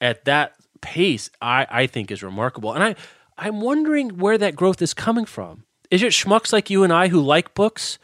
at 0.00 0.24
that 0.24 0.54
pace 0.80 1.30
I, 1.40 1.66
I 1.70 1.86
think 1.86 2.10
is 2.10 2.22
remarkable 2.22 2.72
and 2.72 2.82
I, 2.82 2.96
i'm 3.36 3.60
wondering 3.60 4.18
where 4.18 4.38
that 4.38 4.56
growth 4.56 4.82
is 4.82 4.94
coming 4.94 5.24
from 5.24 5.64
is 5.90 6.02
it 6.02 6.12
schmucks 6.12 6.52
like 6.52 6.70
you 6.70 6.82
and 6.82 6.92
i 6.92 7.08
who 7.08 7.20
like 7.20 7.54
books 7.54 7.98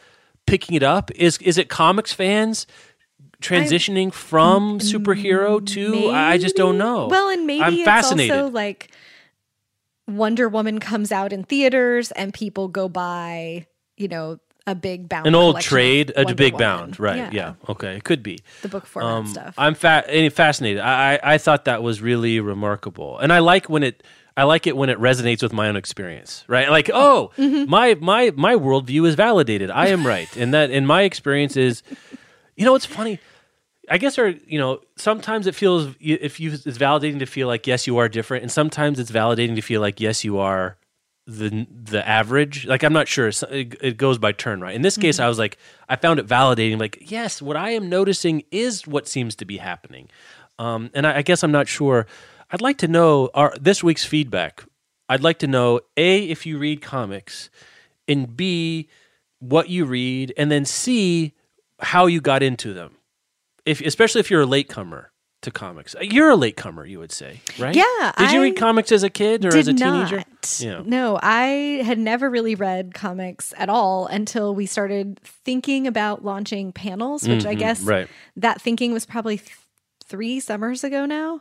picking 0.46 0.74
it 0.74 0.82
up? 0.82 1.10
Is 1.12 1.38
is 1.38 1.58
it 1.58 1.68
comics 1.68 2.12
fans 2.12 2.66
transitioning 3.42 4.08
I, 4.08 4.10
from 4.10 4.78
superhero 4.78 5.64
to? 5.66 5.90
Maybe, 5.90 6.10
I 6.10 6.38
just 6.38 6.56
don't 6.56 6.78
know. 6.78 7.08
Well, 7.08 7.28
and 7.28 7.46
maybe 7.46 7.62
I'm 7.62 7.84
fascinated. 7.84 8.36
also 8.36 8.50
like 8.50 8.90
Wonder 10.06 10.48
Woman 10.48 10.80
comes 10.80 11.12
out 11.12 11.32
in 11.32 11.44
theaters 11.44 12.10
and 12.12 12.32
people 12.32 12.68
go 12.68 12.88
buy, 12.88 13.66
you 13.96 14.08
know, 14.08 14.38
a 14.66 14.74
big 14.74 15.08
bound. 15.08 15.26
An 15.26 15.34
old 15.34 15.60
trade, 15.60 16.12
a 16.16 16.34
big 16.34 16.54
Woman. 16.54 16.58
bound, 16.58 17.00
right? 17.00 17.16
Yeah. 17.16 17.30
yeah. 17.32 17.54
Okay, 17.68 17.96
it 17.96 18.04
could 18.04 18.22
be 18.22 18.38
the 18.62 18.68
book 18.68 18.86
format 18.86 19.10
um, 19.10 19.26
stuff. 19.26 19.54
I'm 19.58 19.74
fa- 19.74 20.04
eh, 20.06 20.30
fascinated. 20.30 20.80
I, 20.80 21.14
I 21.14 21.34
I 21.34 21.38
thought 21.38 21.66
that 21.66 21.82
was 21.82 22.00
really 22.00 22.40
remarkable, 22.40 23.18
and 23.18 23.32
I 23.32 23.40
like 23.40 23.68
when 23.68 23.82
it 23.82 24.02
I 24.36 24.44
like 24.44 24.66
it 24.66 24.76
when 24.76 24.90
it 24.90 24.98
resonates 24.98 25.42
with 25.42 25.52
my 25.52 25.68
own 25.68 25.76
experience, 25.76 26.44
right? 26.48 26.68
Like, 26.68 26.90
oh, 26.92 27.30
mm-hmm. 27.36 27.70
my 27.70 27.94
my 27.94 28.32
my 28.34 28.54
worldview 28.54 29.06
is 29.06 29.14
validated. 29.14 29.70
I 29.70 29.88
am 29.88 30.06
right, 30.06 30.34
and 30.36 30.52
that 30.54 30.70
in 30.70 30.86
my 30.86 31.02
experience 31.02 31.56
is, 31.56 31.82
you 32.56 32.64
know, 32.64 32.74
it's 32.74 32.86
funny. 32.86 33.20
I 33.88 33.98
guess, 33.98 34.18
or 34.18 34.30
you 34.46 34.58
know, 34.58 34.80
sometimes 34.96 35.46
it 35.46 35.54
feels 35.54 35.94
if 36.00 36.40
you 36.40 36.52
it's 36.52 36.78
validating 36.78 37.20
to 37.20 37.26
feel 37.26 37.46
like 37.46 37.66
yes, 37.66 37.86
you 37.86 37.98
are 37.98 38.08
different, 38.08 38.42
and 38.42 38.50
sometimes 38.50 38.98
it's 38.98 39.10
validating 39.10 39.54
to 39.54 39.60
feel 39.60 39.80
like 39.80 40.00
yes, 40.00 40.24
you 40.24 40.38
are 40.38 40.78
the 41.26 41.66
the 41.70 42.06
average. 42.06 42.66
Like 42.66 42.82
I'm 42.82 42.92
not 42.92 43.06
sure. 43.06 43.28
It, 43.28 43.76
it 43.80 43.96
goes 43.96 44.18
by 44.18 44.32
turn, 44.32 44.60
right? 44.60 44.74
In 44.74 44.82
this 44.82 44.96
case, 44.96 45.16
mm-hmm. 45.16 45.26
I 45.26 45.28
was 45.28 45.38
like, 45.38 45.58
I 45.88 45.94
found 45.94 46.18
it 46.18 46.26
validating. 46.26 46.80
Like, 46.80 46.98
yes, 47.02 47.40
what 47.40 47.56
I 47.56 47.70
am 47.70 47.88
noticing 47.88 48.42
is 48.50 48.84
what 48.84 49.06
seems 49.06 49.36
to 49.36 49.44
be 49.44 49.58
happening, 49.58 50.08
um, 50.58 50.90
and 50.92 51.06
I, 51.06 51.18
I 51.18 51.22
guess 51.22 51.44
I'm 51.44 51.52
not 51.52 51.68
sure 51.68 52.06
I'd 52.54 52.60
like 52.60 52.78
to 52.78 52.88
know 52.88 53.30
our 53.34 53.52
this 53.60 53.82
week's 53.82 54.04
feedback. 54.04 54.62
I'd 55.08 55.24
like 55.24 55.40
to 55.40 55.48
know 55.48 55.80
A 55.96 56.22
if 56.28 56.46
you 56.46 56.56
read 56.56 56.82
comics 56.82 57.50
and 58.06 58.36
B 58.36 58.88
what 59.40 59.68
you 59.68 59.84
read 59.84 60.32
and 60.36 60.52
then 60.52 60.64
C 60.64 61.32
how 61.80 62.06
you 62.06 62.20
got 62.20 62.44
into 62.44 62.72
them. 62.72 62.92
If 63.66 63.80
especially 63.80 64.20
if 64.20 64.30
you're 64.30 64.42
a 64.42 64.46
latecomer 64.46 65.10
to 65.42 65.50
comics. 65.50 65.96
You're 66.00 66.30
a 66.30 66.36
latecomer, 66.36 66.86
you 66.86 67.00
would 67.00 67.10
say, 67.10 67.40
right? 67.58 67.74
Yeah. 67.74 68.12
Did 68.18 68.30
you 68.30 68.38
I 68.38 68.42
read 68.42 68.56
comics 68.56 68.92
as 68.92 69.02
a 69.02 69.10
kid 69.10 69.44
or 69.44 69.56
as 69.56 69.66
a 69.66 69.74
teenager? 69.74 70.18
Not. 70.18 70.60
Yeah. 70.60 70.82
No, 70.84 71.18
I 71.20 71.82
had 71.84 71.98
never 71.98 72.30
really 72.30 72.54
read 72.54 72.94
comics 72.94 73.52
at 73.56 73.68
all 73.68 74.06
until 74.06 74.54
we 74.54 74.66
started 74.66 75.18
thinking 75.24 75.88
about 75.88 76.24
launching 76.24 76.72
panels, 76.72 77.26
which 77.26 77.40
mm-hmm, 77.40 77.48
I 77.48 77.54
guess 77.54 77.82
right. 77.82 78.08
that 78.36 78.60
thinking 78.60 78.92
was 78.92 79.06
probably 79.06 79.40
three 80.06 80.40
summers 80.40 80.84
ago 80.84 81.06
now. 81.06 81.40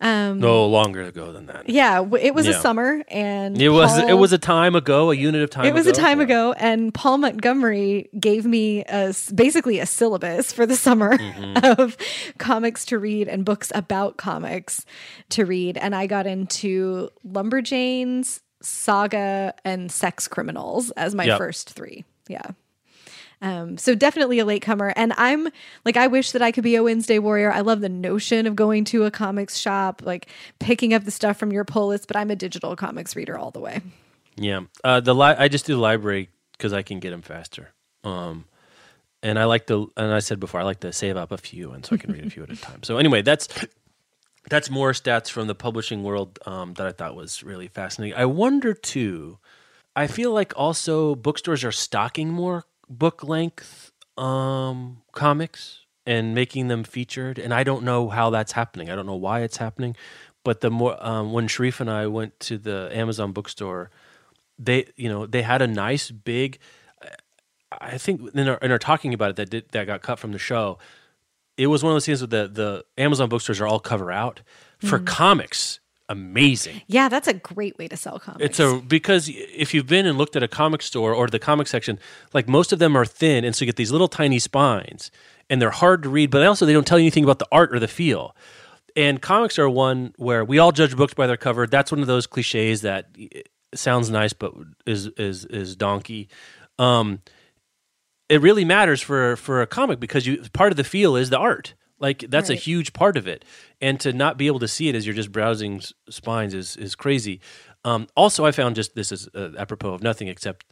Um, 0.00 0.38
no 0.40 0.66
longer 0.66 1.02
ago 1.02 1.32
than 1.32 1.46
that. 1.46 1.68
Yeah, 1.68 2.04
it 2.20 2.34
was 2.34 2.46
yeah. 2.46 2.52
a 2.52 2.60
summer, 2.60 3.02
and 3.08 3.60
it 3.60 3.70
was 3.70 3.96
it 3.98 4.14
was 4.14 4.32
a 4.32 4.38
time 4.38 4.74
ago, 4.74 5.10
a 5.10 5.14
unit 5.14 5.42
of 5.42 5.50
time. 5.50 5.66
It 5.66 5.74
was 5.74 5.86
ago. 5.86 5.98
a 5.98 6.00
time 6.00 6.18
yeah. 6.18 6.24
ago, 6.24 6.52
and 6.58 6.92
Paul 6.92 7.18
Montgomery 7.18 8.08
gave 8.18 8.44
me 8.44 8.84
a 8.84 9.14
basically 9.34 9.78
a 9.78 9.86
syllabus 9.86 10.52
for 10.52 10.66
the 10.66 10.76
summer 10.76 11.16
mm-hmm. 11.18 11.80
of 11.80 11.96
comics 12.38 12.84
to 12.86 12.98
read 12.98 13.28
and 13.28 13.44
books 13.44 13.72
about 13.74 14.16
comics 14.16 14.84
to 15.30 15.44
read, 15.44 15.76
and 15.76 15.94
I 15.94 16.06
got 16.06 16.26
into 16.26 17.10
Lumberjanes, 17.26 18.40
Saga, 18.62 19.54
and 19.64 19.90
Sex 19.90 20.28
Criminals 20.28 20.90
as 20.92 21.14
my 21.14 21.24
yep. 21.24 21.38
first 21.38 21.70
three. 21.70 22.04
Yeah. 22.28 22.50
Um, 23.44 23.76
so 23.76 23.94
definitely 23.94 24.38
a 24.38 24.44
latecomer. 24.46 24.94
And 24.96 25.12
I'm 25.18 25.48
like, 25.84 25.98
I 25.98 26.06
wish 26.06 26.32
that 26.32 26.40
I 26.40 26.50
could 26.50 26.64
be 26.64 26.76
a 26.76 26.82
Wednesday 26.82 27.18
warrior. 27.18 27.52
I 27.52 27.60
love 27.60 27.82
the 27.82 27.90
notion 27.90 28.46
of 28.46 28.56
going 28.56 28.84
to 28.86 29.04
a 29.04 29.10
comics 29.10 29.58
shop, 29.58 30.00
like 30.02 30.28
picking 30.60 30.94
up 30.94 31.04
the 31.04 31.10
stuff 31.10 31.36
from 31.36 31.52
your 31.52 31.62
pull 31.66 31.88
list, 31.88 32.06
but 32.06 32.16
I'm 32.16 32.30
a 32.30 32.36
digital 32.36 32.74
comics 32.74 33.14
reader 33.14 33.36
all 33.36 33.50
the 33.50 33.60
way. 33.60 33.82
Yeah. 34.36 34.62
Uh, 34.82 35.00
the 35.00 35.14
li- 35.14 35.36
I 35.38 35.48
just 35.48 35.66
do 35.66 35.74
the 35.74 35.80
library 35.80 36.30
because 36.52 36.72
I 36.72 36.80
can 36.80 37.00
get 37.00 37.10
them 37.10 37.20
faster. 37.20 37.68
Um, 38.02 38.46
and 39.22 39.38
I 39.38 39.44
like 39.44 39.66
to, 39.66 39.92
and 39.94 40.10
I 40.10 40.20
said 40.20 40.40
before, 40.40 40.60
I 40.60 40.64
like 40.64 40.80
to 40.80 40.92
save 40.94 41.18
up 41.18 41.30
a 41.30 41.36
few, 41.36 41.72
and 41.72 41.84
so 41.84 41.96
I 41.96 41.98
can 41.98 42.14
read 42.14 42.24
a 42.24 42.30
few 42.30 42.44
at 42.44 42.50
a 42.50 42.56
time. 42.56 42.80
So 42.82 42.96
anyway, 42.96 43.20
that's 43.20 43.48
that's 44.48 44.70
more 44.70 44.92
stats 44.92 45.28
from 45.30 45.48
the 45.48 45.54
publishing 45.54 46.02
world 46.02 46.38
um, 46.46 46.74
that 46.74 46.86
I 46.86 46.92
thought 46.92 47.14
was 47.14 47.42
really 47.42 47.68
fascinating. 47.68 48.18
I 48.18 48.24
wonder 48.24 48.72
too. 48.72 49.38
I 49.94 50.06
feel 50.06 50.32
like 50.32 50.54
also 50.56 51.14
bookstores 51.14 51.62
are 51.62 51.72
stocking 51.72 52.30
more 52.30 52.64
book 52.88 53.22
length 53.24 53.92
um, 54.16 55.02
comics 55.12 55.80
and 56.06 56.34
making 56.34 56.68
them 56.68 56.84
featured, 56.84 57.38
and 57.38 57.52
I 57.54 57.64
don't 57.64 57.82
know 57.84 58.08
how 58.08 58.30
that's 58.30 58.52
happening. 58.52 58.90
I 58.90 58.94
don't 58.96 59.06
know 59.06 59.14
why 59.14 59.40
it's 59.40 59.56
happening, 59.56 59.96
but 60.44 60.60
the 60.60 60.70
more 60.70 60.96
um, 61.04 61.32
when 61.32 61.48
Sharif 61.48 61.80
and 61.80 61.90
I 61.90 62.06
went 62.06 62.38
to 62.40 62.58
the 62.58 62.90
Amazon 62.92 63.32
bookstore, 63.32 63.90
they 64.58 64.86
you 64.96 65.08
know 65.08 65.26
they 65.26 65.42
had 65.42 65.62
a 65.62 65.66
nice 65.66 66.10
big. 66.10 66.58
I 67.80 67.98
think 67.98 68.34
in 68.34 68.48
our, 68.48 68.56
in 68.58 68.70
our 68.70 68.78
talking 68.78 69.12
about 69.12 69.30
it 69.30 69.36
that 69.36 69.50
did, 69.50 69.68
that 69.72 69.86
got 69.86 70.00
cut 70.02 70.18
from 70.18 70.30
the 70.32 70.38
show 70.38 70.78
it 71.56 71.68
was 71.68 71.82
one 71.82 71.92
of 71.92 71.94
those 71.94 72.06
things 72.06 72.20
where 72.20 72.26
the 72.28 72.48
the 72.48 72.84
Amazon 72.98 73.28
bookstores 73.28 73.60
are 73.60 73.66
all 73.66 73.80
cover 73.80 74.10
out 74.10 74.42
for 74.78 74.98
Mm. 74.98 75.06
comics. 75.06 75.80
Amazing. 76.08 76.82
Yeah, 76.86 77.08
that's 77.08 77.28
a 77.28 77.32
great 77.32 77.78
way 77.78 77.88
to 77.88 77.96
sell 77.96 78.18
comics. 78.18 78.44
It's 78.44 78.60
a 78.60 78.82
because 78.86 79.30
if 79.32 79.72
you've 79.72 79.86
been 79.86 80.04
and 80.04 80.18
looked 80.18 80.36
at 80.36 80.42
a 80.42 80.48
comic 80.48 80.82
store 80.82 81.14
or 81.14 81.28
the 81.28 81.38
comic 81.38 81.66
section, 81.66 81.98
like 82.34 82.46
most 82.46 82.72
of 82.72 82.78
them 82.78 82.94
are 82.94 83.06
thin, 83.06 83.44
and 83.44 83.56
so 83.56 83.64
you 83.64 83.66
get 83.66 83.76
these 83.76 83.90
little 83.90 84.08
tiny 84.08 84.38
spines, 84.38 85.10
and 85.48 85.62
they're 85.62 85.70
hard 85.70 86.02
to 86.02 86.10
read. 86.10 86.30
But 86.30 86.46
also, 86.46 86.66
they 86.66 86.74
don't 86.74 86.86
tell 86.86 86.98
you 86.98 87.04
anything 87.04 87.24
about 87.24 87.38
the 87.38 87.48
art 87.50 87.74
or 87.74 87.78
the 87.78 87.88
feel. 87.88 88.36
And 88.96 89.20
comics 89.20 89.58
are 89.58 89.68
one 89.68 90.12
where 90.16 90.44
we 90.44 90.58
all 90.58 90.72
judge 90.72 90.94
books 90.94 91.14
by 91.14 91.26
their 91.26 91.38
cover. 91.38 91.66
That's 91.66 91.90
one 91.90 92.00
of 92.00 92.06
those 92.06 92.26
cliches 92.26 92.82
that 92.82 93.08
eh, 93.18 93.40
sounds 93.74 94.10
nice 94.10 94.32
but 94.32 94.52
is 94.86 95.06
is 95.16 95.46
is 95.46 95.74
donkey. 95.74 96.28
Um, 96.78 97.22
it 98.28 98.40
really 98.42 98.64
matters 98.64 99.00
for 99.00 99.36
for 99.36 99.62
a 99.62 99.66
comic 99.66 100.00
because 100.00 100.26
you 100.26 100.42
part 100.52 100.70
of 100.70 100.76
the 100.76 100.84
feel 100.84 101.16
is 101.16 101.30
the 101.30 101.38
art. 101.38 101.74
Like 102.00 102.24
that's 102.28 102.50
a 102.50 102.54
huge 102.54 102.92
part 102.92 103.16
of 103.16 103.26
it, 103.28 103.44
and 103.80 103.98
to 104.00 104.12
not 104.12 104.36
be 104.36 104.46
able 104.46 104.58
to 104.60 104.68
see 104.68 104.88
it 104.88 104.94
as 104.94 105.06
you're 105.06 105.14
just 105.14 105.32
browsing 105.32 105.80
spines 106.10 106.52
is 106.54 106.76
is 106.76 106.94
crazy. 106.94 107.40
Um, 107.84 108.08
also, 108.16 108.44
I 108.44 108.50
found 108.52 108.76
just 108.76 108.94
this 108.94 109.12
is 109.12 109.28
uh, 109.34 109.50
apropos 109.58 109.92
of 109.94 110.02
nothing 110.02 110.28
except 110.28 110.66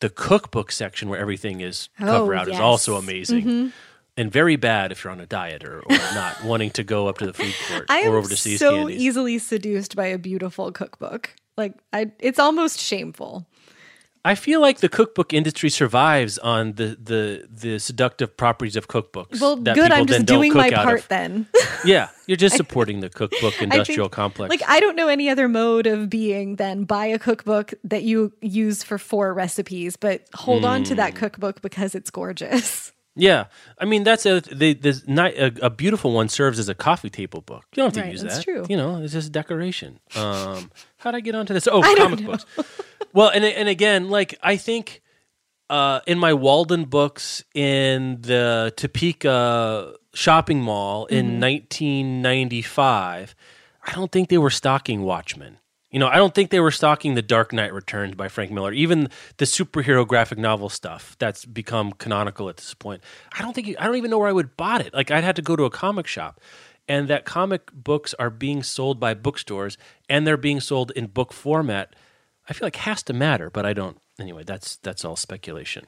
the 0.00 0.08
cookbook 0.10 0.70
section 0.70 1.08
where 1.08 1.18
everything 1.18 1.60
is 1.60 1.88
cover 1.98 2.34
Oh, 2.34 2.38
out 2.38 2.48
is 2.48 2.60
also 2.60 2.96
amazing. 2.96 3.72
And 4.16 4.32
very 4.32 4.56
bad 4.56 4.90
if 4.90 5.04
you're 5.04 5.12
on 5.12 5.20
a 5.20 5.26
diet 5.26 5.64
or, 5.64 5.80
or 5.80 5.96
not 6.14 6.42
wanting 6.44 6.70
to 6.72 6.82
go 6.82 7.06
up 7.06 7.18
to 7.18 7.26
the 7.26 7.32
food 7.32 7.54
court 7.68 7.86
I 7.88 8.04
or 8.06 8.16
over 8.16 8.28
to 8.28 8.36
See's 8.36 8.58
so 8.58 8.76
Candies. 8.78 9.00
easily 9.00 9.38
seduced 9.38 9.94
by 9.94 10.06
a 10.06 10.18
beautiful 10.18 10.72
cookbook. 10.72 11.34
Like 11.56 11.74
I, 11.92 12.10
it's 12.18 12.38
almost 12.40 12.80
shameful. 12.80 13.46
I 14.24 14.34
feel 14.34 14.60
like 14.60 14.78
the 14.80 14.88
cookbook 14.88 15.32
industry 15.32 15.70
survives 15.70 16.38
on 16.38 16.72
the 16.74 16.96
the 17.02 17.46
the 17.50 17.78
seductive 17.78 18.36
properties 18.36 18.76
of 18.76 18.88
cookbooks. 18.88 19.40
Well, 19.40 19.56
good. 19.56 19.90
I'm 19.92 20.06
just 20.06 20.26
doing 20.26 20.52
my 20.52 20.70
part 20.70 21.00
of. 21.00 21.08
then. 21.08 21.46
Yeah, 21.84 22.08
you're 22.26 22.36
just 22.36 22.56
supporting 22.62 22.98
the 23.00 23.08
cookbook 23.08 23.42
I 23.54 23.58
think- 23.58 23.72
industrial 23.72 24.08
complex. 24.08 24.50
Like 24.50 24.62
I 24.68 24.80
don't 24.80 24.96
know 24.96 25.06
any 25.08 25.28
other 25.30 25.48
mode 25.48 25.86
of 25.86 26.10
being 26.10 26.56
than 26.56 26.84
buy 26.84 27.06
a 27.06 27.18
cookbook 27.20 27.72
that 27.84 28.02
you 28.02 28.32
use 28.42 28.82
for 28.82 28.98
four 28.98 29.32
recipes, 29.32 29.94
but 29.96 30.26
hold 30.34 30.64
on 30.64 30.82
to 30.84 30.94
Hmm. 30.94 30.96
that 30.98 31.14
cookbook 31.14 31.62
because 31.62 31.94
it's 31.94 32.10
gorgeous. 32.10 32.92
Yeah, 33.18 33.46
I 33.78 33.84
mean 33.84 34.04
that's 34.04 34.24
a 34.26 34.40
the 34.40 34.74
the 34.74 35.02
ni- 35.06 35.36
a, 35.36 35.52
a 35.66 35.70
beautiful 35.70 36.12
one 36.12 36.28
serves 36.28 36.58
as 36.58 36.68
a 36.68 36.74
coffee 36.74 37.10
table 37.10 37.40
book. 37.42 37.64
You 37.74 37.82
don't 37.82 37.86
have 37.86 37.92
to 37.94 38.00
Right, 38.02 38.12
use 38.12 38.22
that's 38.22 38.36
that. 38.38 38.44
true. 38.44 38.64
You 38.68 38.76
know, 38.76 39.02
it's 39.02 39.12
just 39.12 39.32
decoration. 39.32 39.98
Um, 40.16 40.70
how'd 40.98 41.14
I 41.14 41.20
get 41.20 41.34
onto 41.34 41.52
this? 41.52 41.66
Oh, 41.70 41.82
I 41.84 41.94
comic 41.96 42.24
books. 42.24 42.46
well, 43.12 43.28
and 43.28 43.44
and 43.44 43.68
again, 43.68 44.08
like 44.08 44.38
I 44.42 44.56
think 44.56 45.02
uh, 45.68 46.00
in 46.06 46.18
my 46.18 46.32
Waldenbooks 46.32 47.42
in 47.54 48.20
the 48.22 48.72
Topeka 48.76 49.94
shopping 50.14 50.60
mall 50.62 51.06
in 51.06 51.26
Mm-hmm. 51.40 51.40
1995, 51.40 53.34
I 53.86 53.92
don't 53.92 54.10
think 54.12 54.28
they 54.28 54.38
were 54.38 54.50
stocking 54.50 55.02
Watchmen. 55.02 55.58
You 55.90 55.98
know, 55.98 56.08
I 56.08 56.16
don't 56.16 56.34
think 56.34 56.50
they 56.50 56.60
were 56.60 56.70
stocking 56.70 57.14
The 57.14 57.22
Dark 57.22 57.52
Knight 57.52 57.72
Returns 57.72 58.14
by 58.14 58.28
Frank 58.28 58.50
Miller, 58.50 58.72
even 58.72 59.08
the 59.38 59.46
superhero 59.46 60.06
graphic 60.06 60.38
novel 60.38 60.68
stuff 60.68 61.16
that's 61.18 61.46
become 61.46 61.92
canonical 61.92 62.50
at 62.50 62.58
this 62.58 62.74
point. 62.74 63.02
I 63.32 63.40
don't 63.40 63.54
think 63.54 63.74
I 63.78 63.86
don't 63.86 63.96
even 63.96 64.10
know 64.10 64.18
where 64.18 64.28
I 64.28 64.32
would 64.32 64.56
bought 64.56 64.82
it. 64.82 64.92
Like 64.92 65.10
I'd 65.10 65.24
had 65.24 65.36
to 65.36 65.42
go 65.42 65.56
to 65.56 65.64
a 65.64 65.70
comic 65.70 66.06
shop. 66.06 66.40
And 66.90 67.08
that 67.08 67.26
comic 67.26 67.70
books 67.72 68.14
are 68.14 68.30
being 68.30 68.62
sold 68.62 68.98
by 68.98 69.12
bookstores 69.14 69.76
and 70.08 70.26
they're 70.26 70.38
being 70.38 70.60
sold 70.60 70.90
in 70.92 71.06
book 71.06 71.32
format. 71.32 71.94
I 72.48 72.54
feel 72.54 72.66
like 72.66 72.76
has 72.76 73.02
to 73.04 73.12
matter, 73.12 73.50
but 73.50 73.66
I 73.66 73.72
don't. 73.74 73.98
Anyway, 74.18 74.42
that's 74.44 74.76
that's 74.76 75.04
all 75.04 75.16
speculation. 75.16 75.86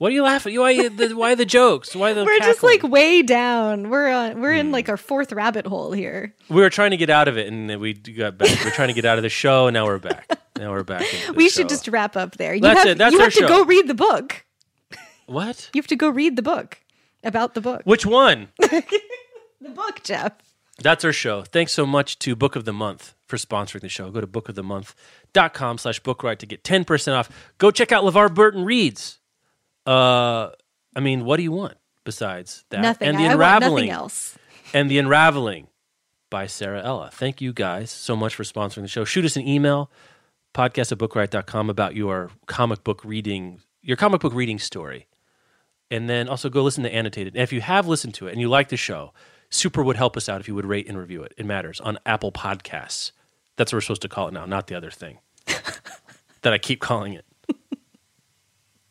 What 0.00 0.12
are 0.12 0.14
you 0.14 0.22
laughing? 0.22 0.58
Why 0.58 0.88
the 0.88 1.12
why 1.14 1.34
the 1.34 1.44
jokes? 1.44 1.94
Why 1.94 2.14
the 2.14 2.24
We're 2.24 2.38
just 2.38 2.62
like 2.62 2.82
way 2.82 3.20
down. 3.20 3.90
We're 3.90 4.08
on. 4.10 4.40
We're 4.40 4.54
Hmm. 4.54 4.58
in 4.60 4.72
like 4.72 4.88
our 4.88 4.96
fourth 4.96 5.30
rabbit 5.30 5.66
hole 5.66 5.92
here. 5.92 6.34
we 6.48 6.62
were 6.62 6.70
trying 6.70 6.92
to 6.92 6.96
get 6.96 7.10
out 7.10 7.28
of 7.28 7.36
it, 7.36 7.48
and 7.48 7.68
then 7.68 7.80
we 7.80 7.92
got 7.92 8.38
back. 8.38 8.48
We're 8.64 8.70
trying 8.70 8.88
to 8.88 8.94
get 8.94 9.04
out 9.04 9.18
of 9.18 9.22
the 9.22 9.28
show, 9.28 9.66
and 9.66 9.74
now 9.74 9.84
we're 9.84 9.98
back. 9.98 10.26
Now 10.56 10.70
we're 10.70 10.84
back. 10.84 11.04
We 11.34 11.50
should 11.50 11.64
show. 11.64 11.68
just 11.68 11.86
wrap 11.88 12.16
up 12.16 12.38
there. 12.38 12.54
You 12.54 12.62
That's 12.62 12.78
have, 12.80 12.88
it. 12.88 12.96
That's 12.98 13.12
you 13.12 13.20
have 13.20 13.32
to 13.34 13.46
go 13.46 13.62
read 13.64 13.88
the 13.88 13.94
book. 13.94 14.46
what? 15.26 15.68
You 15.74 15.80
have 15.82 15.86
to 15.88 15.96
go 15.96 16.08
read 16.08 16.36
the 16.36 16.42
book 16.42 16.78
about 17.22 17.52
the 17.52 17.60
book. 17.60 17.82
Which 17.84 18.06
one? 18.06 18.48
The 19.62 19.68
book, 19.68 20.02
Jeff. 20.02 20.32
That's 20.78 21.04
our 21.04 21.12
show. 21.12 21.42
Thanks 21.42 21.72
so 21.72 21.84
much 21.84 22.18
to 22.20 22.34
Book 22.34 22.56
of 22.56 22.64
the 22.64 22.72
Month 22.72 23.14
for 23.26 23.36
sponsoring 23.36 23.82
the 23.82 23.90
show. 23.90 24.10
Go 24.10 24.22
to 24.22 24.26
bookofthemonth.com 24.26 25.76
slash 25.76 26.00
bookriot 26.00 26.38
to 26.38 26.46
get 26.46 26.64
10% 26.64 27.14
off. 27.14 27.28
Go 27.58 27.70
check 27.70 27.92
out 27.92 28.02
LeVar 28.04 28.34
Burton 28.34 28.64
Reads. 28.64 29.18
Uh, 29.90 30.50
I 30.94 31.00
mean, 31.00 31.24
what 31.24 31.36
do 31.36 31.42
you 31.42 31.52
want 31.52 31.76
besides 32.04 32.64
that? 32.70 32.80
Nothing. 32.80 33.08
And 33.08 33.18
the 33.18 33.26
I 33.26 33.32
Unraveling. 33.32 33.86
nothing 33.86 33.90
else. 33.90 34.38
and 34.72 34.90
The 34.90 34.98
Unraveling 34.98 35.66
by 36.30 36.46
Sara 36.46 36.82
Ella. 36.84 37.10
Thank 37.12 37.40
you 37.40 37.52
guys 37.52 37.90
so 37.90 38.14
much 38.14 38.34
for 38.34 38.44
sponsoring 38.44 38.82
the 38.82 38.88
show. 38.88 39.04
Shoot 39.04 39.24
us 39.24 39.36
an 39.36 39.46
email, 39.46 39.90
podcast 40.54 40.92
at 40.92 40.98
bookriot.com 40.98 41.68
about 41.70 41.96
your 41.96 42.30
comic 42.46 42.84
book 42.84 43.04
reading, 43.04 43.60
your 43.82 43.96
comic 43.96 44.20
book 44.20 44.32
reading 44.34 44.58
story. 44.58 45.06
And 45.90 46.08
then 46.08 46.28
also 46.28 46.48
go 46.48 46.62
listen 46.62 46.84
to 46.84 46.94
Annotated. 46.94 47.34
And 47.34 47.42
if 47.42 47.52
you 47.52 47.60
have 47.60 47.88
listened 47.88 48.14
to 48.14 48.28
it 48.28 48.32
and 48.32 48.40
you 48.40 48.48
like 48.48 48.68
the 48.68 48.76
show, 48.76 49.12
super 49.48 49.82
would 49.82 49.96
help 49.96 50.16
us 50.16 50.28
out 50.28 50.40
if 50.40 50.46
you 50.46 50.54
would 50.54 50.66
rate 50.66 50.88
and 50.88 50.96
review 50.96 51.24
it. 51.24 51.34
It 51.36 51.44
matters 51.46 51.80
on 51.80 51.98
Apple 52.06 52.30
Podcasts. 52.30 53.10
That's 53.56 53.72
what 53.72 53.78
we're 53.78 53.80
supposed 53.82 54.02
to 54.02 54.08
call 54.08 54.28
it 54.28 54.34
now, 54.34 54.46
not 54.46 54.68
the 54.68 54.76
other 54.76 54.92
thing 54.92 55.18
that 56.42 56.52
I 56.52 56.58
keep 56.58 56.80
calling 56.80 57.14
it. 57.14 57.24